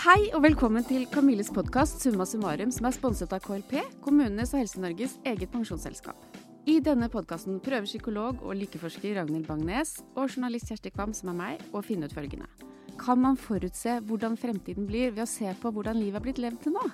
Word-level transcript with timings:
Hei 0.00 0.30
og 0.32 0.40
velkommen 0.40 0.80
til 0.88 1.02
Camilles 1.12 1.50
podkast 1.52 2.00
Summa 2.00 2.24
summarum, 2.24 2.70
som 2.72 2.86
er 2.88 2.94
sponset 2.96 3.34
av 3.36 3.42
KLP, 3.44 3.74
kommunenes 4.00 4.54
og 4.54 4.62
Helse-Norges 4.62 5.18
eget 5.28 5.50
pensjonsselskap. 5.52 6.16
I 6.64 6.78
denne 6.80 7.10
podkasten 7.12 7.58
prøver 7.60 7.84
psykolog 7.84 8.40
og 8.40 8.56
likeforsker 8.56 9.18
Ragnhild 9.18 9.44
Bangnes 9.44 9.98
og 10.14 10.30
journalist 10.30 10.70
Kjersti 10.70 10.94
Kvam, 10.94 11.12
som 11.12 11.34
er 11.34 11.36
meg, 11.36 11.66
å 11.76 11.82
finne 11.84 12.08
ut 12.08 12.16
følgende. 12.16 12.48
Kan 12.96 13.20
man 13.20 13.36
forutse 13.36 13.98
hvordan 14.08 14.40
fremtiden 14.40 14.88
blir 14.88 15.12
ved 15.12 15.26
å 15.26 15.28
se 15.28 15.52
på 15.60 15.74
hvordan 15.76 16.00
livet 16.00 16.22
er 16.22 16.26
blitt 16.30 16.40
levd 16.46 16.64
til 16.64 16.78
nå? 16.78 16.86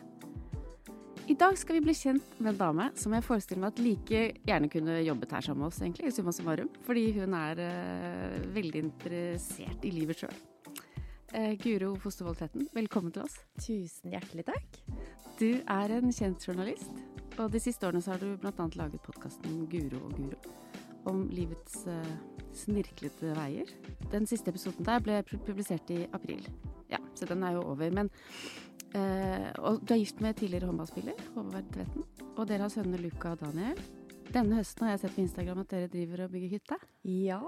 I 1.31 1.39
dag 1.39 1.55
skal 1.63 1.79
vi 1.79 1.85
bli 1.87 1.95
kjent 1.95 2.37
med 2.41 2.57
en 2.57 2.61
dame 2.65 2.89
som 2.99 3.15
jeg 3.15 3.29
forestiller 3.29 3.69
meg 3.69 3.77
at 3.77 3.85
like 3.87 4.27
gjerne 4.51 4.73
kunne 4.75 4.99
jobbet 5.07 5.39
her 5.39 5.47
sammen 5.47 5.63
med 5.63 5.71
oss, 5.71 5.79
egentlig, 5.79 6.11
i 6.11 6.19
Summa 6.19 6.35
summarum, 6.35 6.75
fordi 6.91 7.07
hun 7.21 7.39
er 7.39 7.65
uh, 7.71 8.37
veldig 8.59 8.87
interessert 8.89 9.87
i 9.87 9.95
livet 9.95 10.27
sjøl. 10.27 10.47
Uh, 11.35 11.57
Guro 11.59 11.97
Fostervold 11.99 12.53
velkommen 12.71 13.11
til 13.11 13.25
oss. 13.25 13.35
Tusen 13.59 14.13
hjertelig 14.15 14.45
takk. 14.47 14.77
Du 15.41 15.59
er 15.59 15.95
en 15.97 16.13
kjent 16.15 16.45
journalist, 16.47 17.01
og 17.35 17.51
de 17.51 17.59
siste 17.61 17.89
årene 17.89 18.03
så 18.05 18.15
har 18.15 18.23
du 18.23 18.37
bl.a. 18.39 18.67
laget 18.79 19.03
podkasten 19.03 19.65
Guro 19.73 20.05
og 20.07 20.15
Guro 20.15 20.53
om 21.11 21.25
livets 21.35 21.81
uh, 21.91 22.15
snirklete 22.55 23.35
veier. 23.35 23.75
Den 24.15 24.31
siste 24.31 24.55
episoden 24.55 24.87
der 24.87 25.03
ble 25.03 25.19
publisert 25.35 25.91
i 25.91 26.05
april. 26.15 26.47
Ja, 26.95 27.03
så 27.19 27.27
den 27.27 27.43
er 27.43 27.59
jo 27.59 27.67
over. 27.75 27.91
Men 27.91 28.11
uh, 28.95 29.51
Og 29.67 29.83
du 29.83 29.97
er 29.97 30.03
gift 30.05 30.23
med 30.23 30.39
tidligere 30.39 30.71
håndballspiller 30.71 31.27
Håvard 31.35 31.75
Tvetten. 31.75 32.07
Og 32.37 32.47
dere 32.47 32.69
har 32.69 32.71
sønnene 32.71 33.03
Luca 33.03 33.35
og 33.35 33.43
Daniel. 33.43 33.83
Denne 34.35 34.59
høsten 34.59 34.85
har 34.85 34.93
jeg 34.95 35.01
sett 35.05 35.15
på 35.17 35.23
Instagram 35.23 35.61
at 35.63 35.71
dere 35.73 35.89
driver 35.93 36.25
og 36.27 36.33
bygger 36.35 36.51
hytte. 36.57 36.77
Ja. 37.09 37.39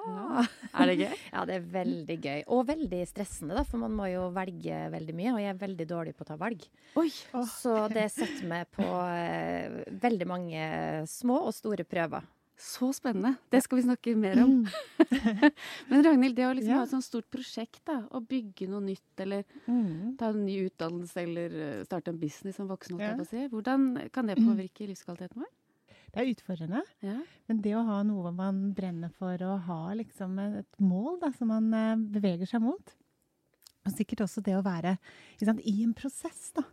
Er 0.73 0.89
det 0.91 0.97
gøy? 1.01 1.17
ja, 1.35 1.43
det 1.49 1.57
er 1.59 1.67
veldig 1.75 2.17
gøy. 2.25 2.39
Og 2.55 2.65
veldig 2.71 3.01
stressende, 3.11 3.57
da, 3.59 3.65
for 3.67 3.83
man 3.83 3.97
må 3.99 4.07
jo 4.13 4.29
velge 4.37 4.79
veldig 4.95 5.17
mye. 5.19 5.35
Og 5.35 5.43
jeg 5.43 5.53
er 5.53 5.61
veldig 5.61 5.87
dårlig 5.91 6.15
på 6.17 6.25
å 6.25 6.31
ta 6.31 6.39
valg. 6.41 6.65
Oi! 7.01 7.09
Så 7.51 7.75
det 7.93 8.07
setter 8.15 8.49
meg 8.49 8.71
på 8.75 8.87
eh, 8.87 9.83
veldig 10.07 10.29
mange 10.31 10.65
små 11.11 11.43
og 11.51 11.55
store 11.57 11.85
prøver. 11.89 12.25
Så 12.59 12.89
spennende. 12.97 13.37
Det 13.55 13.61
skal 13.63 13.79
vi 13.79 13.85
snakke 13.87 14.17
mer 14.19 14.41
om. 14.43 14.57
Men 15.91 16.03
Ragnhild, 16.03 16.35
det 16.35 16.47
å 16.49 16.55
liksom 16.57 16.73
Ja. 16.73 16.81
ha 16.81 16.89
et 16.89 16.95
sånt 16.95 17.07
stort 17.07 17.29
prosjekt, 17.31 17.85
da, 17.87 18.01
å 18.11 18.23
bygge 18.25 18.67
noe 18.71 18.83
nytt, 18.83 19.13
eller 19.23 19.45
Mm. 19.69 20.17
ta 20.19 20.33
en 20.33 20.43
ny 20.47 20.57
utdannelse, 20.67 21.23
eller 21.23 21.55
eh, 21.69 21.85
starte 21.87 22.11
en 22.11 22.19
business 22.19 22.57
som 22.59 22.67
voksen, 22.71 22.99
Ja. 22.99 23.15
Hvordan 23.53 24.11
kan 24.11 24.27
det 24.27 24.41
påvirke 24.41 24.89
livskvaliteten 24.91 25.39
vår? 25.45 25.53
Det 26.19 26.25
er 26.25 26.35
utfordrende, 26.35 26.81
Ja. 27.07 27.21
men 27.47 27.61
det 27.63 27.77
å 27.79 27.85
ha 27.87 28.03
noe 28.03 28.33
man 28.35 28.73
brenner 28.75 29.11
for, 29.15 29.39
og 29.47 29.61
ha 29.69 29.95
liksom 29.95 30.39
et 30.43 30.81
mål 30.83 31.21
da, 31.23 31.31
som 31.31 31.47
man 31.47 31.69
eh, 31.73 31.95
beveger 32.19 32.51
seg 32.51 32.65
mot, 32.65 32.95
og 33.87 33.95
sikkert 33.95 34.25
også 34.27 34.43
det 34.43 34.57
å 34.59 34.65
være 34.67 34.97
ikke 35.37 35.47
sant, 35.47 35.63
i 35.63 35.77
en 35.85 35.95
prosess, 35.95 36.49
da. 36.59 36.65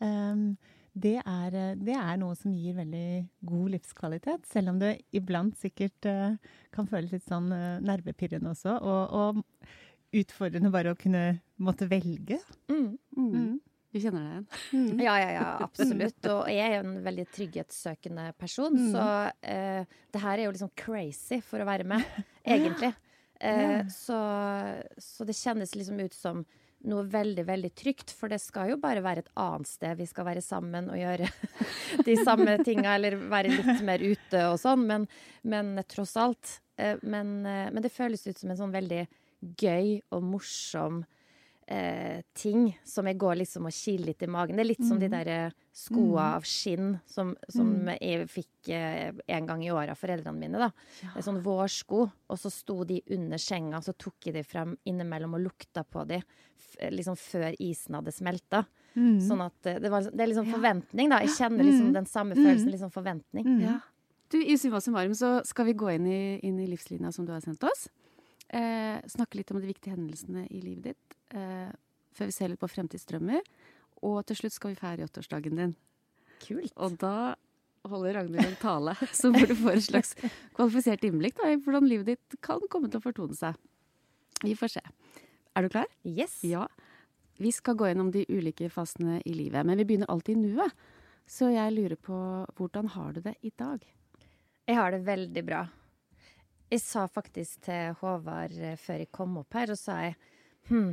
Um, 0.00 0.56
det, 0.96 1.18
er, 1.20 1.52
eh, 1.52 1.76
det 1.76 1.92
er 1.92 2.16
noe 2.22 2.32
som 2.40 2.56
gir 2.56 2.78
veldig 2.80 3.28
god 3.52 3.74
livskvalitet, 3.76 4.48
selv 4.48 4.72
om 4.72 4.80
det 4.80 4.94
iblant 5.12 5.60
sikkert 5.60 6.08
uh, 6.08 6.40
kan 6.72 6.88
føles 6.88 7.12
litt 7.12 7.28
sånn 7.28 7.52
uh, 7.52 7.84
nervepirrende 7.84 8.54
også, 8.56 8.78
og, 8.80 9.12
og 9.12 10.16
utfordrende 10.16 10.72
bare 10.72 10.96
å 10.96 10.98
kunne 10.98 11.42
måtte 11.60 11.84
velge. 11.90 12.40
Mm. 12.72 12.96
Mm. 13.12 13.60
Du 13.90 13.98
kjenner 13.98 14.22
deg 14.22 14.32
igjen? 14.70 15.00
Ja, 15.02 15.16
ja, 15.18 15.30
ja, 15.34 15.46
absolutt. 15.66 16.26
Og 16.30 16.46
jeg 16.52 16.62
er 16.62 16.76
jo 16.78 16.84
en 16.86 17.00
veldig 17.06 17.24
trygghetssøkende 17.34 18.28
person, 18.38 18.76
Mm. 18.78 18.90
så 18.94 19.06
eh, 19.42 19.84
det 20.14 20.22
her 20.22 20.38
er 20.38 20.44
jo 20.46 20.52
liksom 20.54 20.70
crazy 20.78 21.40
for 21.42 21.58
å 21.62 21.66
være 21.68 21.84
med, 21.90 22.04
egentlig. 22.46 22.92
Eh, 23.40 23.60
Ja. 23.80 23.82
så, 23.90 24.18
så 25.00 25.24
det 25.26 25.34
kjennes 25.38 25.74
liksom 25.74 25.98
ut 26.04 26.14
som 26.14 26.44
noe 26.86 27.02
veldig, 27.12 27.42
veldig 27.44 27.70
trygt, 27.76 28.12
for 28.16 28.30
det 28.32 28.38
skal 28.40 28.70
jo 28.70 28.76
bare 28.80 29.02
være 29.04 29.24
et 29.26 29.32
annet 29.36 29.68
sted 29.68 29.98
vi 29.98 30.06
skal 30.08 30.24
være 30.30 30.40
sammen 30.40 30.86
og 30.88 30.96
gjøre 30.96 31.26
de 32.06 32.14
samme 32.24 32.54
tinga, 32.64 32.94
eller 32.96 33.18
være 33.28 33.50
litt 33.52 33.82
mer 33.84 34.00
ute 34.00 34.46
og 34.48 34.56
sånn, 34.62 34.86
men, 34.88 35.04
men 35.42 35.74
tross 35.90 36.14
alt. 36.20 36.60
Eh, 36.80 36.94
men, 37.02 37.40
eh, 37.44 37.66
men 37.74 37.82
det 37.84 37.92
føles 37.92 38.22
ut 38.30 38.38
som 38.40 38.54
en 38.54 38.60
sånn 38.62 38.72
veldig 38.76 39.02
gøy 39.60 39.98
og 40.14 40.22
morsom 40.30 41.02
eh, 41.70 42.22
ting 42.36 42.78
som 42.84 43.06
jeg 43.08 43.18
går 43.20 43.38
liksom 43.40 43.68
og 43.68 43.74
kiler 43.74 44.10
litt 44.10 44.24
i 44.26 44.28
magen. 44.30 44.58
Det 44.58 44.64
er 44.64 44.70
litt 44.72 44.84
som 44.86 44.98
de 45.00 45.08
der 45.12 45.30
eh, 45.30 45.56
skoa 45.76 46.26
av 46.36 46.46
skinn 46.48 46.96
som, 47.08 47.32
som 47.48 47.90
jeg 47.94 48.26
fikk 48.30 48.70
eh, 48.74 49.12
en 49.36 49.48
gang 49.48 49.64
i 49.64 49.70
året 49.72 49.94
av 49.94 50.00
foreldrene 50.00 50.36
mine. 50.38 50.60
da. 50.60 50.70
Det 51.00 51.22
er 51.22 51.26
sånn 51.26 51.42
vårsko, 51.44 52.02
og 52.10 52.40
så 52.40 52.52
sto 52.52 52.82
de 52.88 53.00
under 53.16 53.40
senga, 53.40 53.82
så 53.84 53.94
tok 53.94 54.30
jeg 54.30 54.36
de 54.38 54.44
frem 54.46 54.74
innimellom 54.90 55.38
og 55.38 55.46
lukta 55.46 55.84
på 55.86 56.04
de 56.10 56.20
f 56.20 56.76
liksom 56.92 57.16
før 57.16 57.54
isen 57.62 57.96
hadde 57.96 58.12
smelta. 58.14 58.64
Sånn 59.24 59.44
at 59.44 59.70
eh, 59.70 59.78
det, 59.82 59.92
var, 59.92 60.10
det 60.10 60.26
er 60.26 60.32
liksom 60.32 60.50
forventning, 60.50 61.12
da. 61.12 61.22
Jeg 61.24 61.36
kjenner 61.38 61.66
liksom 61.66 61.94
den 61.96 62.10
samme 62.10 62.36
følelsen, 62.38 62.74
liksom 62.74 62.92
forventning. 62.94 63.46
Mm. 63.46 63.64
Ja. 63.68 63.78
Du, 64.30 64.38
I 64.38 64.54
Summa 64.58 64.78
summarum 64.82 65.14
så 65.18 65.40
skal 65.46 65.66
vi 65.70 65.74
gå 65.78 65.88
inn 65.96 66.06
i, 66.06 66.20
inn 66.46 66.58
i 66.62 66.68
livslinja 66.70 67.10
som 67.14 67.26
du 67.26 67.32
har 67.34 67.42
sendt 67.42 67.64
oss. 67.66 67.88
Eh, 68.50 68.98
snakke 69.06 69.38
litt 69.38 69.50
om 69.54 69.60
de 69.60 69.68
viktige 69.70 69.94
hendelsene 69.94 70.46
i 70.50 70.62
livet 70.62 70.90
ditt. 70.90 71.18
Eh, 71.34 71.70
før 72.16 72.30
vi 72.30 72.34
ser 72.34 72.50
litt 72.50 72.62
på 72.62 72.70
fremtidsdrømmer. 72.70 73.44
Og 74.06 74.18
til 74.26 74.40
slutt 74.40 74.56
skal 74.56 74.74
vi 74.74 74.80
feire 74.80 75.06
80-årsdagen 75.06 75.60
din. 75.60 75.76
Kult. 76.42 76.72
Og 76.80 76.96
da 76.98 77.36
holder 77.88 78.18
Ragnhild 78.18 78.44
en 78.44 78.60
tale 78.60 78.94
så 79.16 79.30
hvor 79.32 79.46
du 79.48 79.54
får 79.56 79.78
et 79.78 79.86
slags 79.86 80.14
kvalifisert 80.56 81.04
innblikk 81.06 81.38
da, 81.38 81.52
i 81.52 81.60
hvordan 81.60 81.86
livet 81.88 82.14
ditt 82.14 82.40
kan 82.44 82.62
komme 82.72 82.90
til 82.90 83.00
å 83.00 83.06
fortone 83.06 83.36
seg. 83.36 83.56
Vi 84.44 84.56
får 84.56 84.74
se. 84.76 84.84
Er 85.56 85.64
du 85.66 85.72
klar? 85.72 85.88
Yes. 86.04 86.40
Ja. 86.46 86.66
Vi 87.40 87.52
skal 87.56 87.76
gå 87.78 87.88
gjennom 87.88 88.10
de 88.12 88.26
ulike 88.28 88.68
fasene 88.72 89.20
i 89.24 89.32
livet, 89.36 89.64
men 89.64 89.80
vi 89.80 89.86
begynner 89.88 90.10
alltid 90.12 90.36
i 90.36 90.48
nuet. 90.48 90.88
Så 91.30 91.52
jeg 91.54 91.72
lurer 91.76 91.96
på 91.96 92.16
hvordan 92.58 92.90
har 92.96 93.14
du 93.14 93.22
det 93.24 93.36
i 93.46 93.52
dag? 93.56 93.84
Jeg 94.66 94.76
har 94.76 94.92
det 94.92 95.04
veldig 95.06 95.44
bra. 95.46 95.62
Jeg 96.70 96.82
sa 96.84 97.06
faktisk 97.10 97.64
til 97.66 97.96
Håvard 97.98 98.52
eh, 98.54 98.76
før 98.78 99.00
jeg 99.02 99.10
kom 99.14 99.40
opp 99.40 99.56
her, 99.58 99.72
og 99.72 99.78
sa 99.78 99.96
jeg 100.04 100.14
hm, 100.68 100.92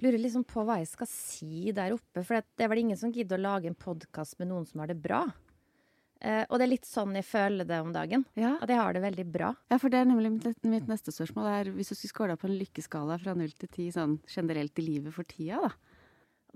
lurer 0.00 0.22
liksom 0.22 0.46
på 0.48 0.64
hva 0.64 0.78
jeg 0.80 0.88
skal 0.88 1.10
si 1.10 1.74
der 1.76 1.92
oppe. 1.92 2.22
For 2.24 2.40
det 2.40 2.64
er 2.64 2.70
vel 2.72 2.80
ingen 2.86 2.96
som 2.96 3.12
gidder 3.12 3.36
å 3.36 3.44
lage 3.50 3.68
en 3.68 3.76
podkast 3.76 4.38
med 4.40 4.48
noen 4.48 4.64
som 4.68 4.80
har 4.80 4.88
det 4.88 4.96
bra. 5.02 5.26
Eh, 6.24 6.42
og 6.48 6.56
det 6.56 6.64
er 6.64 6.72
litt 6.72 6.88
sånn 6.88 7.12
jeg 7.14 7.28
føler 7.28 7.68
det 7.68 7.82
om 7.84 7.92
dagen. 7.94 8.24
Ja. 8.40 8.56
At 8.56 8.72
jeg 8.72 8.80
har 8.80 8.96
det 8.96 9.04
veldig 9.04 9.26
bra. 9.36 9.52
Ja, 9.68 9.78
for 9.78 9.92
det 9.92 10.00
er 10.00 10.08
nemlig 10.08 10.32
mitt, 10.38 10.64
mitt 10.64 10.88
neste 10.90 11.14
spørsmål. 11.14 11.50
Er, 11.52 11.72
hvis 11.76 11.92
du 11.92 11.98
skulle 11.98 12.14
skåla 12.14 12.38
på 12.40 12.48
en 12.48 12.56
lykkeskala 12.58 13.20
fra 13.20 13.36
null 13.38 13.52
til 13.52 13.70
ti 13.74 13.90
sånn 13.94 14.16
generelt 14.32 14.80
i 14.80 14.86
livet 14.86 15.14
for 15.14 15.28
tida, 15.28 15.60
da. 15.68 15.87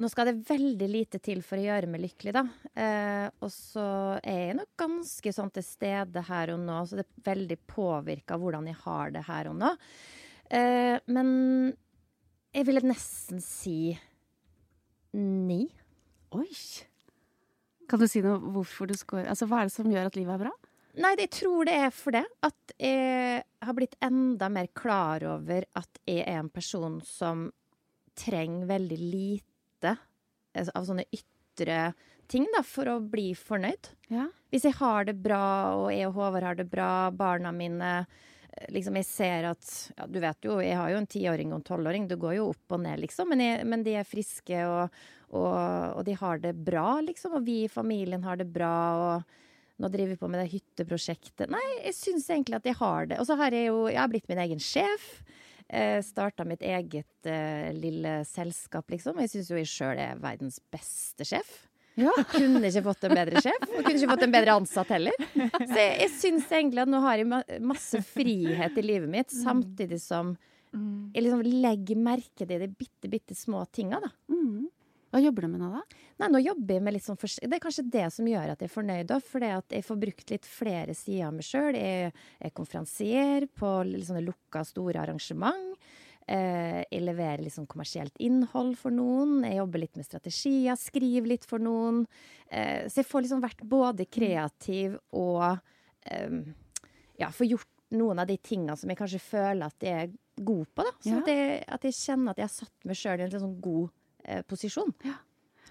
Nå 0.01 0.09
skal 0.09 0.31
det 0.31 0.47
veldig 0.49 0.87
lite 0.89 1.19
til 1.21 1.43
for 1.45 1.61
å 1.61 1.67
gjøre 1.67 1.89
meg 1.91 2.01
lykkelig, 2.07 2.33
da. 2.33 2.43
Eh, 2.73 3.27
og 3.45 3.51
så 3.53 3.85
er 4.25 4.39
jeg 4.49 4.57
nok 4.63 4.71
ganske 4.81 5.33
sånn 5.37 5.53
til 5.53 5.67
stede 5.67 6.23
her 6.31 6.55
og 6.55 6.63
nå, 6.65 6.79
så 6.89 6.99
det 6.99 7.05
er 7.05 7.27
veldig 7.29 7.59
påvirka 7.69 8.39
hvordan 8.41 8.71
jeg 8.71 8.79
har 8.87 9.13
det 9.13 9.25
her 9.29 9.51
og 9.53 9.59
nå. 9.61 9.75
Eh, 10.49 10.97
men 11.13 11.29
jeg 12.57 12.69
ville 12.69 12.85
nesten 12.89 13.45
si 13.45 13.93
ni. 15.13 15.63
Oi! 16.33 16.49
Kan 17.89 18.01
du 18.01 18.09
si 18.09 18.25
noe 18.25 18.41
hvorfor 18.55 18.89
du 18.89 18.97
scorer? 18.97 19.29
Altså, 19.29 19.45
hva 19.51 19.61
er 19.61 19.69
det 19.69 19.77
som 19.77 19.93
gjør 19.93 20.09
at 20.09 20.17
livet 20.17 20.39
er 20.39 20.45
bra? 20.47 20.57
Nei, 21.05 21.15
jeg 21.21 21.33
tror 21.37 21.69
det 21.69 21.77
er 21.87 21.93
for 21.93 22.17
det. 22.17 22.25
At 22.45 22.77
jeg 22.81 23.45
har 23.65 23.77
blitt 23.77 23.97
enda 24.05 24.49
mer 24.53 24.73
klar 24.77 25.25
over 25.37 25.69
at 25.77 26.01
jeg 26.09 26.25
er 26.25 26.41
en 26.41 26.53
person 26.53 27.01
som 27.05 27.51
trenger 28.17 28.69
veldig 28.69 28.99
lite 29.01 29.52
av 30.55 30.87
sånne 30.89 31.07
ytre 31.13 31.93
ting 32.33 32.47
da, 32.55 32.63
for 32.65 32.89
å 32.89 32.99
bli 33.01 33.33
fornøyd. 33.37 33.93
Ja. 34.13 34.29
Hvis 34.53 34.67
jeg 34.69 34.77
har 34.79 35.09
det 35.09 35.17
bra, 35.25 35.45
og 35.81 35.89
jeg 35.93 36.09
og 36.09 36.17
Håvard 36.19 36.47
har 36.47 36.59
det 36.59 36.69
bra, 36.73 37.11
barna 37.15 37.53
mine 37.55 37.93
eh, 38.03 38.69
liksom 38.73 38.97
Jeg 39.00 39.09
ser 39.09 39.49
at 39.49 39.69
ja, 39.97 40.06
Du 40.06 40.21
vet 40.21 40.44
jo, 40.44 40.59
jeg 40.61 40.76
har 40.79 40.93
jo 40.93 41.00
en 41.00 41.09
tiåring 41.09 41.53
og 41.53 41.61
en 41.61 41.69
tolvåring. 41.73 42.09
Det 42.09 42.21
går 42.21 42.38
jo 42.38 42.50
opp 42.53 42.76
og 42.76 42.82
ned, 42.85 43.00
liksom. 43.05 43.32
Men, 43.32 43.44
jeg, 43.44 43.69
men 43.69 43.85
de 43.85 43.97
er 44.00 44.09
friske, 44.09 44.65
og, 44.69 45.05
og, 45.32 45.55
og 45.99 46.03
de 46.09 46.17
har 46.21 46.43
det 46.43 46.56
bra, 46.56 46.88
liksom. 47.05 47.38
Og 47.41 47.47
vi 47.49 47.62
i 47.65 47.73
familien 47.73 48.25
har 48.29 48.41
det 48.41 48.49
bra. 48.53 48.75
og 49.06 49.41
nå 49.82 49.88
driver 49.91 50.12
vi 50.12 50.21
på 50.21 50.29
med 50.31 50.44
det 50.44 50.53
hytteprosjektet. 50.53 51.49
Nei, 51.50 51.62
jeg 51.88 51.97
syns 51.97 52.29
egentlig 52.31 52.61
at 52.61 52.69
jeg 52.69 52.79
har 52.79 53.09
det. 53.11 53.19
Og 53.19 53.26
så 53.26 53.35
har 53.41 53.55
jeg 53.56 53.73
jo 53.73 53.88
Jeg 53.91 53.99
har 53.99 54.12
blitt 54.12 54.29
min 54.31 54.43
egen 54.44 54.61
sjef. 54.62 55.09
Eh, 55.73 55.99
Starta 56.05 56.45
mitt 56.45 56.61
eget 56.61 57.29
eh, 57.29 57.71
lille 57.73 58.19
selskap, 58.29 58.91
liksom. 58.93 59.17
Jeg 59.25 59.33
syns 59.33 59.51
jo 59.53 59.57
jeg 59.57 59.71
sjøl 59.71 60.01
er 60.05 60.19
verdens 60.21 60.59
beste 60.73 61.25
sjef. 61.25 61.63
Ja. 61.97 62.13
Kunne 62.33 62.69
ikke 62.69 62.85
fått 62.85 63.07
en 63.09 63.15
bedre 63.17 63.41
sjef, 63.45 63.65
og 63.69 63.81
kunne 63.81 63.97
ikke 63.97 64.11
fått 64.15 64.25
en 64.27 64.35
bedre 64.35 64.57
ansatt 64.61 64.93
heller. 64.95 65.17
Så 65.33 65.77
jeg, 65.77 65.97
jeg 66.05 66.13
syns 66.19 66.53
egentlig 66.53 66.85
at 66.85 66.93
nå 66.93 67.01
har 67.05 67.21
jeg 67.21 67.61
masse 67.65 68.01
frihet 68.13 68.79
i 68.81 68.85
livet 68.85 69.13
mitt, 69.13 69.33
samtidig 69.33 70.01
som 70.05 70.35
jeg 70.73 71.27
liksom 71.27 71.43
legger 71.45 71.99
merke 72.01 72.47
til 72.49 72.63
de 72.63 72.69
bitte, 72.73 73.09
bitte 73.13 73.37
små 73.37 73.67
tinga, 73.69 73.99
da. 74.01 74.09
Hva 75.12 75.20
jobber 75.20 75.44
du 75.44 75.49
med 75.53 75.61
nå, 75.61 75.69
da? 75.75 75.82
Nei, 76.23 76.29
nå 76.32 76.41
jobber 76.41 76.79
jeg 76.79 76.82
med 76.87 76.94
litt 76.97 77.05
sånn 77.05 77.19
for... 77.20 77.29
Det 77.29 77.56
er 77.59 77.61
kanskje 77.61 77.85
det 77.93 78.06
som 78.14 78.29
gjør 78.31 78.55
at 78.55 78.62
jeg 78.64 78.70
er 78.70 78.73
fornøyd, 78.73 79.11
at 79.12 79.75
jeg 79.76 79.85
får 79.85 79.99
brukt 80.06 80.32
litt 80.32 80.49
flere 80.49 80.94
sider 80.97 81.26
av 81.29 81.35
meg 81.37 81.44
sjøl. 81.44 81.76
Jeg 81.76 82.14
er 82.41 82.55
konferansier 82.56 83.44
på 83.59 83.73
litt 83.91 84.06
sånne 84.09 84.25
lukka, 84.25 84.62
store 84.64 85.03
arrangement. 85.03 85.76
Eh, 86.25 86.81
jeg 86.87 87.03
leverer 87.05 87.43
liksom 87.44 87.67
kommersielt 87.69 88.17
innhold 88.23 88.76
for 88.81 88.94
noen. 88.94 89.43
Jeg 89.44 89.59
jobber 89.61 89.82
litt 89.85 90.00
med 90.00 90.06
strategier, 90.09 90.79
skriver 90.81 91.32
litt 91.35 91.44
for 91.50 91.61
noen. 91.61 92.05
Eh, 92.49 92.88
så 92.88 93.03
jeg 93.03 93.09
får 93.11 93.26
liksom 93.26 93.44
vært 93.44 93.64
både 93.69 94.06
kreativ 94.09 94.97
og 95.12 95.44
eh, 96.09 96.38
ja, 97.20 97.29
får 97.29 97.50
gjort 97.53 97.69
noen 97.93 98.23
av 98.23 98.31
de 98.31 98.38
tinga 98.41 98.79
som 98.81 98.88
jeg 98.88 98.97
kanskje 99.03 99.20
føler 99.20 99.67
at 99.69 99.85
jeg 99.85 100.06
er 100.06 100.14
god 100.41 100.70
på. 100.73 100.87
da. 100.87 100.93
Sånn 101.05 101.19
Ja. 101.19 101.25
at, 101.26 101.32
jeg, 101.35 101.64
at 101.76 101.82
jeg 101.91 101.99
kjenner 101.99 102.32
at 102.32 102.41
jeg 102.41 102.49
har 102.49 102.55
satt 102.55 102.87
meg 102.88 102.97
sjøl 103.03 103.19
i 103.19 103.26
en 103.26 103.35
litt 103.35 103.43
sånn 103.44 103.59
god 103.61 103.91
eh, 104.25 104.43
posisjon. 104.49 104.93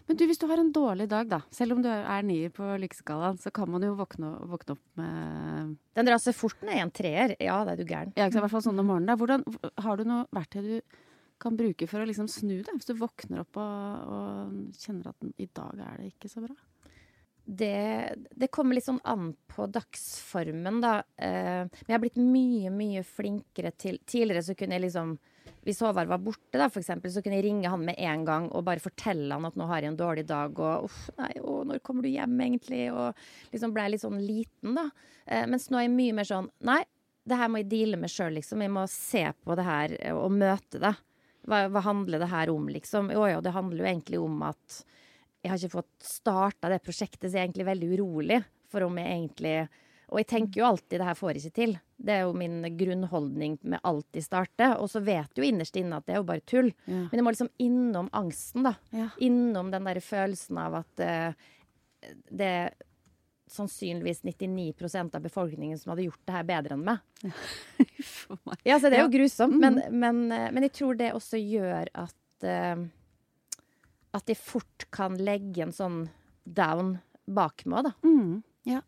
Men 0.07 0.18
du, 0.18 0.25
hvis 0.27 0.42
du 0.42 0.48
har 0.50 0.59
en 0.59 0.71
dårlig 0.74 1.06
dag, 1.12 1.30
da, 1.30 1.42
selv 1.53 1.75
om 1.75 1.83
du 1.83 1.89
er 1.92 2.25
nier 2.25 2.51
på 2.53 2.65
lykkeskalaen, 2.81 3.38
så 3.39 3.51
kan 3.53 3.69
man 3.71 3.86
jo 3.86 3.94
våkne, 4.00 4.33
våkne 4.50 4.75
opp 4.75 5.00
med 5.00 5.77
Den 5.95 6.09
drar 6.09 6.19
seg 6.19 6.36
fort 6.36 6.59
ned 6.65 6.80
i 6.80 6.81
en 6.83 6.92
treer. 6.92 7.36
Ja, 7.39 7.62
da 7.68 7.75
er 7.75 7.80
du 7.80 7.86
gæren. 7.86 8.12
Ja, 8.18 8.25
ikke 8.25 8.36
sant, 8.36 8.42
i 8.42 8.45
hvert 8.48 8.56
fall 8.56 8.65
sånn 8.65 8.81
om 8.81 8.89
morgenen. 8.92 9.12
Da. 9.12 9.18
Hvordan, 9.21 9.45
har 9.86 10.00
du 10.00 10.03
noe 10.09 10.25
verktøy 10.36 10.62
du 10.65 11.00
kan 11.42 11.56
bruke 11.57 11.88
for 11.89 12.01
å 12.01 12.09
liksom 12.09 12.27
snu 12.31 12.57
det? 12.57 12.74
Hvis 12.75 12.89
du 12.89 12.95
våkner 12.98 13.45
opp 13.45 13.62
og, 13.62 14.12
og 14.18 14.81
kjenner 14.81 15.13
at 15.13 15.31
i 15.31 15.48
dag 15.48 15.80
er 15.80 16.01
det 16.01 16.12
ikke 16.12 16.31
så 16.33 16.44
bra? 16.44 16.57
Det, 17.42 17.75
det 18.38 18.51
kommer 18.53 18.77
litt 18.77 18.86
sånn 18.86 19.01
an 19.07 19.31
på 19.50 19.65
dagsformen, 19.71 20.83
da. 20.83 20.98
Eh, 21.18 21.63
men 21.65 21.88
jeg 21.88 21.95
har 21.95 22.03
blitt 22.03 22.19
mye, 22.21 22.71
mye 22.74 23.01
flinkere 23.07 23.74
til 23.80 23.98
Tidligere 24.06 24.44
så 24.45 24.56
kunne 24.59 24.77
jeg 24.77 24.89
liksom 24.89 25.15
Hvis 25.61 25.81
Håvard 25.83 26.09
var 26.09 26.21
borte, 26.23 26.57
da, 26.57 26.67
for 26.73 26.81
eksempel, 26.81 27.11
så 27.13 27.21
kunne 27.21 27.38
jeg 27.38 27.45
ringe 27.45 27.69
han 27.69 27.83
med 27.85 27.99
en 28.01 28.23
gang 28.25 28.47
og 28.49 28.63
bare 28.65 28.81
fortelle 28.81 29.35
han 29.35 29.45
at 29.45 29.57
nå 29.59 29.67
har 29.69 29.83
jeg 29.83 29.93
en 29.93 29.99
dårlig 29.99 30.23
dag, 30.29 30.57
og 30.57 30.88
uff, 30.88 31.03
nei, 31.19 31.35
å, 31.38 31.59
når 31.69 31.83
kommer 31.85 32.05
du 32.05 32.09
hjem, 32.09 32.33
egentlig? 32.47 32.88
Og 32.89 33.53
liksom 33.53 33.75
ble 33.75 33.85
litt 33.93 34.01
sånn 34.01 34.17
liten, 34.23 34.73
da. 34.79 34.88
Eh, 35.27 35.45
mens 35.49 35.69
nå 35.69 35.77
er 35.77 35.85
jeg 35.85 35.93
mye 35.93 36.17
mer 36.17 36.27
sånn 36.27 36.49
Nei, 36.65 36.81
det 37.29 37.38
her 37.38 37.51
må 37.53 37.61
jeg 37.61 37.69
deale 37.69 37.99
med 38.01 38.09
sjøl, 38.09 38.33
liksom. 38.39 38.63
Jeg 38.65 38.73
må 38.73 38.88
se 38.89 39.27
på 39.38 39.57
det 39.59 39.67
her 39.67 39.95
eh, 39.99 40.17
og 40.17 40.33
møte 40.33 40.81
det. 40.81 40.95
Hva, 41.45 41.61
hva 41.73 41.85
handler 41.85 42.21
det 42.21 42.31
her 42.31 42.49
om, 42.53 42.65
liksom? 42.73 43.13
Jo, 43.13 43.27
jo, 43.29 43.45
det 43.45 43.53
handler 43.53 43.83
jo 43.83 43.91
egentlig 43.91 44.21
om 44.21 44.41
at 44.49 44.81
jeg 45.41 45.49
har 45.49 45.61
ikke 45.61 45.77
fått 45.79 46.05
starta 46.05 46.69
det 46.69 46.81
prosjektet, 46.85 47.29
så 47.29 47.35
jeg 47.35 47.41
er 47.41 47.47
egentlig 47.47 47.69
veldig 47.69 47.93
urolig 47.95 48.41
for 48.71 48.85
om 48.85 48.97
jeg 49.01 49.13
egentlig 49.13 49.55
Og 50.11 50.19
jeg 50.19 50.27
tenker 50.27 50.59
jo 50.61 50.67
alltid 50.67 50.99
det 50.99 51.05
her 51.07 51.15
får 51.15 51.31
jeg 51.31 51.41
ikke 51.41 51.55
til. 51.55 51.73
Det 52.01 52.11
er 52.17 52.21
jo 52.25 52.33
min 52.35 52.59
grunnholdning 52.77 53.57
med 53.63 53.79
alt 53.87 54.07
jeg 54.17 54.25
starter. 54.25 54.73
Og 54.83 54.89
så 54.91 54.99
vet 55.05 55.37
jo 55.39 55.45
innerst 55.47 55.77
inne 55.79 55.95
at 56.01 56.05
det 56.05 56.17
er 56.17 56.19
jo 56.19 56.27
bare 56.27 56.43
tull. 56.43 56.71
Ja. 56.85 57.05
Men 57.07 57.15
jeg 57.21 57.23
må 57.23 57.31
liksom 57.31 57.51
innom 57.63 58.09
angsten, 58.11 58.65
da. 58.67 58.73
Ja. 58.91 59.07
Innom 59.23 59.71
den 59.71 59.87
der 59.87 60.01
følelsen 60.03 60.59
av 60.59 60.75
at 60.81 61.03
uh, 61.05 61.49
det 62.29 62.53
sannsynligvis 63.51 64.21
99% 64.23 65.15
av 65.15 65.21
befolkningen 65.25 65.79
som 65.79 65.91
hadde 65.91 66.05
gjort 66.09 66.21
det 66.27 66.35
her 66.37 66.45
bedre 66.47 66.75
enn 66.77 66.85
meg. 66.87 67.01
Ja. 67.23 67.31
Ja, 68.63 68.77
så 68.79 68.89
det 68.89 68.97
er 68.99 69.03
jo 69.05 69.11
grusomt, 69.13 69.57
Mhm. 69.57 69.61
men, 69.61 69.99
men, 69.99 70.21
eh, 70.31 70.51
men 70.55 70.63
jeg 70.63 70.71
tror 70.77 70.95
det 70.97 71.11
også 71.13 71.37
gjør 71.41 71.89
at 71.93 72.45
uh, 72.47 72.83
At 74.13 74.27
jeg 74.27 74.37
fort 74.37 74.85
kan 74.91 75.15
legge 75.15 75.61
en 75.63 75.71
sånn 75.71 75.99
down 76.45 76.97
bak 77.27 77.63
meg, 77.65 77.85
da. 77.87 77.91
Mm, 78.03 78.41
ja. 78.67 78.81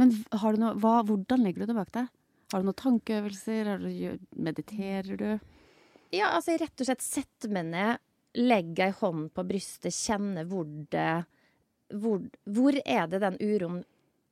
Men 0.00 0.14
noe, 0.60 0.74
hva, 0.80 1.00
hvordan 1.06 1.44
legger 1.44 1.64
du 1.64 1.72
det 1.72 1.78
bak 1.78 1.92
deg? 1.94 2.08
Har 2.52 2.62
du 2.62 2.68
noen 2.68 2.80
tankeøvelser? 2.80 3.70
Du, 3.80 4.26
mediterer 4.36 5.20
du? 5.20 5.28
Ja, 6.12 6.32
altså 6.36 6.56
rett 6.60 6.82
og 6.82 6.88
slett 6.88 7.04
setter 7.04 7.52
meg 7.52 7.70
ned, 7.72 8.02
legger 8.36 8.90
ei 8.90 8.96
hånd 8.98 9.30
på 9.36 9.44
brystet, 9.48 9.94
kjenner 9.96 10.48
hvor 10.48 10.68
det 10.92 11.24
hvor, 11.92 12.22
hvor 12.48 12.76
er 12.84 13.08
det 13.12 13.20
den 13.20 13.38
uroen 13.40 13.82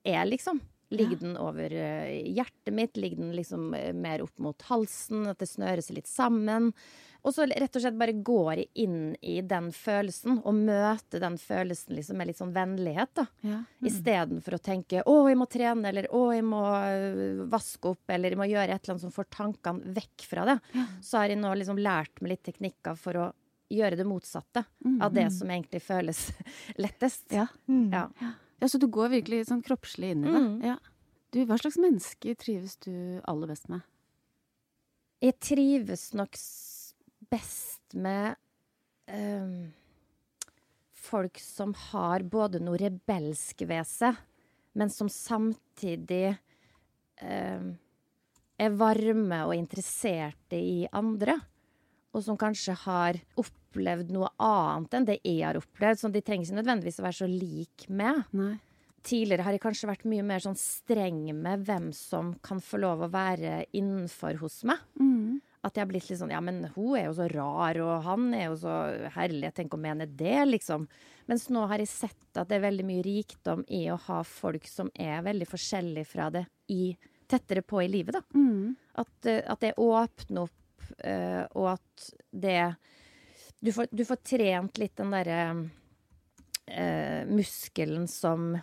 er, 0.04 0.22
liksom? 0.28 0.62
Ligger 0.90 1.20
den 1.20 1.37
over 1.38 1.70
eh, 1.70 2.26
hjertet 2.34 2.75
mitt? 2.75 2.96
Ligger 2.98 3.22
den 3.22 3.37
liksom 3.37 3.75
eh, 3.78 3.92
mer 3.94 4.25
opp 4.25 4.38
mot 4.42 4.62
halsen? 4.70 5.22
At 5.31 5.38
det 5.38 5.46
snører 5.50 5.84
seg 5.87 6.00
litt 6.00 6.10
sammen? 6.10 6.72
Og 7.20 7.34
så 7.37 7.44
rett 7.46 7.76
og 7.76 7.82
slett 7.84 7.98
bare 8.00 8.14
går 8.25 8.62
jeg 8.62 8.69
inn 8.87 9.00
i 9.20 9.37
den 9.44 9.69
følelsen, 9.76 10.38
og 10.40 10.56
møter 10.56 11.20
den 11.20 11.37
følelsen 11.40 11.98
liksom 11.98 12.16
med 12.16 12.31
litt 12.31 12.40
sånn 12.40 12.54
vennlighet, 12.54 13.12
da. 13.19 13.26
Ja. 13.44 13.58
Istedenfor 13.84 14.56
å 14.56 14.62
tenke 14.64 15.02
'å, 15.04 15.28
jeg 15.28 15.37
må 15.37 15.46
trene', 15.50 15.84
eller 15.92 16.08
'å, 16.08 16.22
jeg 16.32 16.46
må 16.48 16.62
øh, 16.64 17.44
vaske 17.52 17.93
opp', 17.93 18.08
eller 18.08 18.32
'jeg 18.32 18.40
må 18.40 18.48
gjøre 18.48 18.72
et 18.72 18.81
eller 18.81 18.96
annet 18.96 19.04
som 19.04 19.12
får 19.12 19.28
tankene 19.36 19.94
vekk 20.00 20.26
fra 20.32 20.46
det. 20.48 20.58
Så 21.04 21.19
har 21.20 21.28
jeg 21.28 21.38
nå 21.38 21.52
liksom 21.54 21.76
lært 21.76 22.22
meg 22.22 22.31
litt 22.38 22.44
teknikker 22.48 22.96
for 22.96 23.20
å 23.20 23.32
gjøre 23.70 23.96
det 24.00 24.06
motsatte 24.08 24.64
av 25.00 25.12
det 25.14 25.28
som 25.31 25.48
egentlig 25.50 25.82
føles 25.82 26.32
lettest. 26.84 27.28
Ja. 27.31 27.46
Mm. 27.69 27.93
Ja. 27.93 28.08
Ja, 28.60 28.68
så 28.68 28.78
du 28.78 28.86
går 28.92 29.14
virkelig 29.16 29.46
sånn 29.48 29.64
kroppslig 29.64 30.12
inn 30.14 30.24
i 30.26 30.30
det. 30.30 30.40
Mm. 30.44 30.56
Ja. 30.68 30.76
Du, 31.30 31.42
hva 31.48 31.56
slags 31.60 31.78
menneske 31.80 32.34
trives 32.38 32.76
du 32.84 32.92
aller 33.30 33.50
best 33.50 33.70
med? 33.72 33.84
Jeg 35.20 35.36
trives 35.40 36.10
nok 36.16 36.36
best 37.30 37.94
med 37.94 38.36
um, 39.12 39.70
folk 40.96 41.40
som 41.40 41.74
har 41.90 42.24
både 42.24 42.60
noe 42.64 42.80
rebelsk 42.80 43.64
ved 43.68 43.88
seg, 43.88 44.18
men 44.76 44.92
som 44.92 45.10
samtidig 45.12 46.34
um, 47.22 47.72
er 48.60 48.76
varme 48.80 49.40
og 49.46 49.56
interesserte 49.56 50.58
i 50.58 50.84
andre. 50.92 51.38
Og 52.14 52.24
som 52.26 52.38
kanskje 52.38 52.74
har 52.84 53.20
opplevd 53.38 54.10
noe 54.14 54.32
annet 54.42 54.96
enn 54.96 55.06
det 55.06 55.20
jeg 55.20 55.44
har 55.46 55.60
opplevd. 55.60 55.98
som 56.00 56.12
de 56.12 56.22
trenger 56.24 56.48
ikke 56.48 56.60
nødvendigvis 56.62 56.98
å 57.00 57.06
være 57.06 57.20
så 57.20 57.30
lik 57.30 57.86
med. 57.88 58.24
Nei. 58.32 58.56
Tidligere 59.06 59.46
har 59.46 59.54
jeg 59.56 59.62
kanskje 59.62 59.88
vært 59.88 60.08
mye 60.10 60.24
mer 60.26 60.42
sånn 60.44 60.58
streng 60.58 61.22
med 61.32 61.62
hvem 61.64 61.88
som 61.96 62.34
kan 62.44 62.60
få 62.60 62.82
lov 62.82 63.06
å 63.06 63.12
være 63.12 63.64
innenfor 63.72 64.36
hos 64.42 64.60
meg. 64.68 64.82
Mm. 65.00 65.40
At 65.64 65.76
jeg 65.76 65.84
har 65.84 65.88
blitt 65.90 66.08
litt 66.08 66.20
sånn 66.20 66.32
Ja, 66.32 66.40
men 66.44 66.62
hun 66.74 66.96
er 66.96 67.06
jo 67.06 67.16
så 67.18 67.26
rar, 67.32 67.78
og 67.84 68.04
han 68.06 68.28
er 68.36 68.46
jo 68.48 68.58
så 68.62 68.76
herlig. 69.16 69.52
Tenk 69.56 69.76
å 69.76 69.80
mene 69.80 70.08
det, 70.08 70.38
liksom. 70.48 70.86
Mens 71.28 71.48
nå 71.52 71.66
har 71.68 71.82
jeg 71.82 71.92
sett 71.92 72.40
at 72.40 72.48
det 72.48 72.58
er 72.58 72.66
veldig 72.68 72.86
mye 72.88 73.04
rikdom 73.04 73.64
i 73.68 73.84
å 73.92 73.98
ha 74.08 74.22
folk 74.26 74.68
som 74.68 74.88
er 74.96 75.20
veldig 75.26 75.48
forskjellige 75.48 76.08
fra 76.08 76.30
det 76.32 76.46
i, 76.72 76.94
tettere 77.30 77.64
på 77.64 77.84
i 77.84 77.90
livet, 77.92 78.16
da. 78.16 78.24
Mm. 78.36 78.72
At, 79.00 79.12
eh, 79.28 79.44
at 79.44 79.60
det 79.64 79.76
åpner 79.80 80.48
opp, 80.48 80.56
eh, 80.98 81.44
og 81.54 81.75
at 81.76 82.10
det 82.31 82.62
du 83.60 83.72
får, 83.72 83.90
du 83.90 84.04
får 84.08 84.16
trent 84.25 84.78
litt 84.81 84.96
den 84.96 85.12
derre 85.12 85.40
eh, 86.66 87.26
muskelen 87.28 88.08
som, 88.08 88.54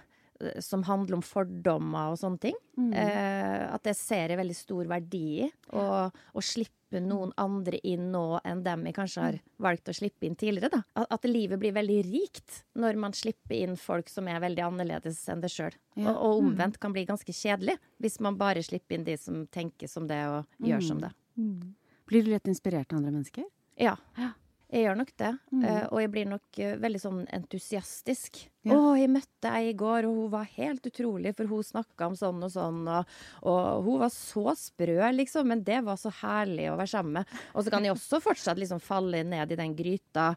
som 0.60 0.84
handler 0.88 1.20
om 1.20 1.26
fordommer 1.26 2.14
og 2.14 2.18
sånne 2.18 2.42
ting. 2.48 2.58
Mm. 2.80 2.90
Eh, 2.94 3.62
at 3.70 3.86
det 3.86 3.94
ser 4.00 4.34
jeg 4.34 4.40
veldig 4.40 4.58
stor 4.58 4.90
verdi 4.90 5.22
i. 5.44 5.52
Å 5.78 6.44
slippe 6.44 7.02
noen 7.04 7.34
andre 7.38 7.78
inn 7.86 8.10
nå 8.14 8.40
enn 8.48 8.64
dem 8.66 8.86
jeg 8.88 8.96
kanskje 8.96 9.26
har 9.26 9.40
valgt 9.62 9.92
å 9.92 9.98
slippe 10.00 10.26
inn 10.26 10.38
tidligere. 10.40 10.80
Da. 10.80 10.82
At, 11.04 11.14
at 11.20 11.30
livet 11.30 11.62
blir 11.62 11.78
veldig 11.78 12.02
rikt 12.08 12.62
når 12.80 12.98
man 12.98 13.14
slipper 13.18 13.58
inn 13.60 13.78
folk 13.78 14.10
som 14.10 14.30
er 14.32 14.42
veldig 14.42 14.66
annerledes 14.66 15.20
enn 15.30 15.44
det 15.46 15.54
sjøl. 15.54 15.76
Ja. 15.94 16.10
Og, 16.10 16.16
og 16.16 16.46
omvendt 16.46 16.82
kan 16.82 16.96
bli 16.96 17.06
ganske 17.06 17.36
kjedelig 17.36 17.78
hvis 18.02 18.18
man 18.24 18.40
bare 18.40 18.66
slipper 18.66 18.98
inn 18.98 19.06
de 19.06 19.18
som 19.22 19.44
tenker 19.54 19.92
som 19.92 20.10
det 20.10 20.24
og 20.32 20.48
gjør 20.64 20.90
som 20.90 21.06
det. 21.06 21.14
Mm. 21.38 21.76
Blir 22.08 22.24
du 22.24 22.32
lett 22.32 22.48
inspirert 22.48 22.94
av 22.94 23.02
andre 23.02 23.14
mennesker? 23.16 23.48
Ja. 23.80 23.98
Ja. 24.18 24.34
Jeg 24.68 24.84
gjør 24.84 24.98
nok 25.00 25.12
det. 25.16 25.30
Mm. 25.54 25.62
Uh, 25.64 25.84
og 25.86 26.00
jeg 26.02 26.10
blir 26.12 26.26
nok 26.28 26.58
uh, 26.60 26.74
veldig 26.84 27.00
sånn 27.00 27.20
entusiastisk. 27.38 28.40
Ja. 28.68 28.76
Å, 28.76 28.96
jeg 29.00 29.12
møtte 29.14 29.52
ei 29.56 29.70
i 29.70 29.76
går, 29.80 30.08
og 30.10 30.18
hun 30.18 30.34
var 30.34 30.50
helt 30.58 30.90
utrolig, 30.90 31.32
for 31.38 31.48
hun 31.48 31.64
snakka 31.64 32.10
om 32.10 32.18
sånn 32.20 32.44
og 32.44 32.52
sånn. 32.52 32.82
Og, 32.92 33.14
og 33.48 33.86
hun 33.86 34.02
var 34.04 34.12
så 34.12 34.52
sprø, 34.60 35.00
liksom. 35.16 35.48
Men 35.54 35.64
det 35.68 35.80
var 35.88 36.00
så 36.02 36.12
herlig 36.20 36.68
å 36.72 36.76
være 36.76 36.92
sammen 36.92 37.22
med. 37.22 37.38
Og 37.54 37.64
så 37.64 37.72
kan 37.72 37.88
jeg 37.88 37.96
også 37.96 38.20
fortsatt 38.24 38.60
liksom 38.60 38.84
falle 38.84 39.24
ned 39.28 39.56
i 39.56 39.60
den 39.60 39.76
gryta. 39.78 40.34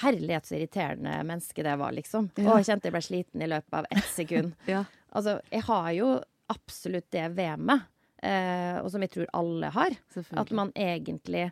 Herlighet 0.00 0.48
så 0.48 0.56
irriterende 0.56 1.18
menneske 1.28 1.64
det 1.64 1.76
var, 1.80 1.92
liksom. 1.96 2.32
Ja. 2.40 2.48
Og 2.48 2.62
jeg 2.62 2.70
kjente 2.70 2.88
jeg 2.88 2.96
ble 2.96 3.04
sliten 3.04 3.44
i 3.44 3.52
løpet 3.52 3.80
av 3.82 3.92
ett 3.92 4.10
sekund. 4.14 4.56
Ja. 4.78 4.86
Altså, 5.16 5.38
jeg 5.48 5.64
har 5.64 5.92
jo 5.96 6.08
absolutt 6.52 7.06
det 7.12 7.24
ved 7.36 7.68
meg, 7.68 7.84
eh, 8.22 8.76
og 8.82 8.90
som 8.92 9.04
jeg 9.04 9.14
tror 9.14 9.32
alle 9.38 9.72
har. 9.74 9.96
At 10.30 10.50
man 10.50 10.72
egentlig 10.74 11.50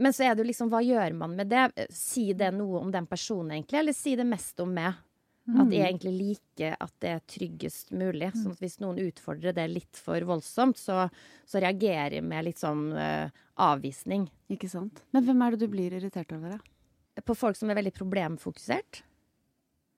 Men 0.00 0.14
så 0.16 0.24
er 0.24 0.34
det 0.34 0.44
jo 0.44 0.48
liksom, 0.48 0.70
hva 0.72 0.80
gjør 0.80 1.12
man 1.18 1.34
med 1.36 1.50
det? 1.50 1.88
Si 1.92 2.30
det 2.32 2.54
noe 2.56 2.80
om 2.80 2.92
den 2.92 3.06
personen, 3.10 3.50
egentlig, 3.58 3.80
eller 3.82 3.96
si 3.96 4.14
det 4.16 4.24
mest 4.24 4.60
om 4.62 4.70
meg? 4.72 4.94
At 5.50 5.72
jeg 5.74 5.82
egentlig 5.82 6.12
liker 6.14 6.76
at 6.78 6.92
det 7.02 7.10
er 7.10 7.22
tryggest 7.28 7.90
mulig. 7.96 8.28
Sånn 8.36 8.54
at 8.54 8.60
hvis 8.62 8.78
noen 8.82 9.00
utfordrer 9.02 9.54
det 9.56 9.66
litt 9.72 9.98
for 9.98 10.22
voldsomt, 10.28 10.78
så, 10.78 11.08
så 11.48 11.62
reagerer 11.62 12.20
jeg 12.20 12.26
med 12.26 12.46
litt 12.46 12.60
sånn 12.60 12.84
uh, 12.94 13.32
avvisning. 13.58 14.28
Ikke 14.52 14.70
sant? 14.70 15.02
Men 15.16 15.26
hvem 15.26 15.42
er 15.42 15.56
det 15.56 15.64
du 15.64 15.72
blir 15.72 15.96
irritert 15.96 16.30
over, 16.36 16.54
da? 16.54 17.24
På 17.26 17.34
folk 17.36 17.58
som 17.58 17.72
er 17.72 17.80
veldig 17.80 17.92
problemfokusert. 17.96 19.02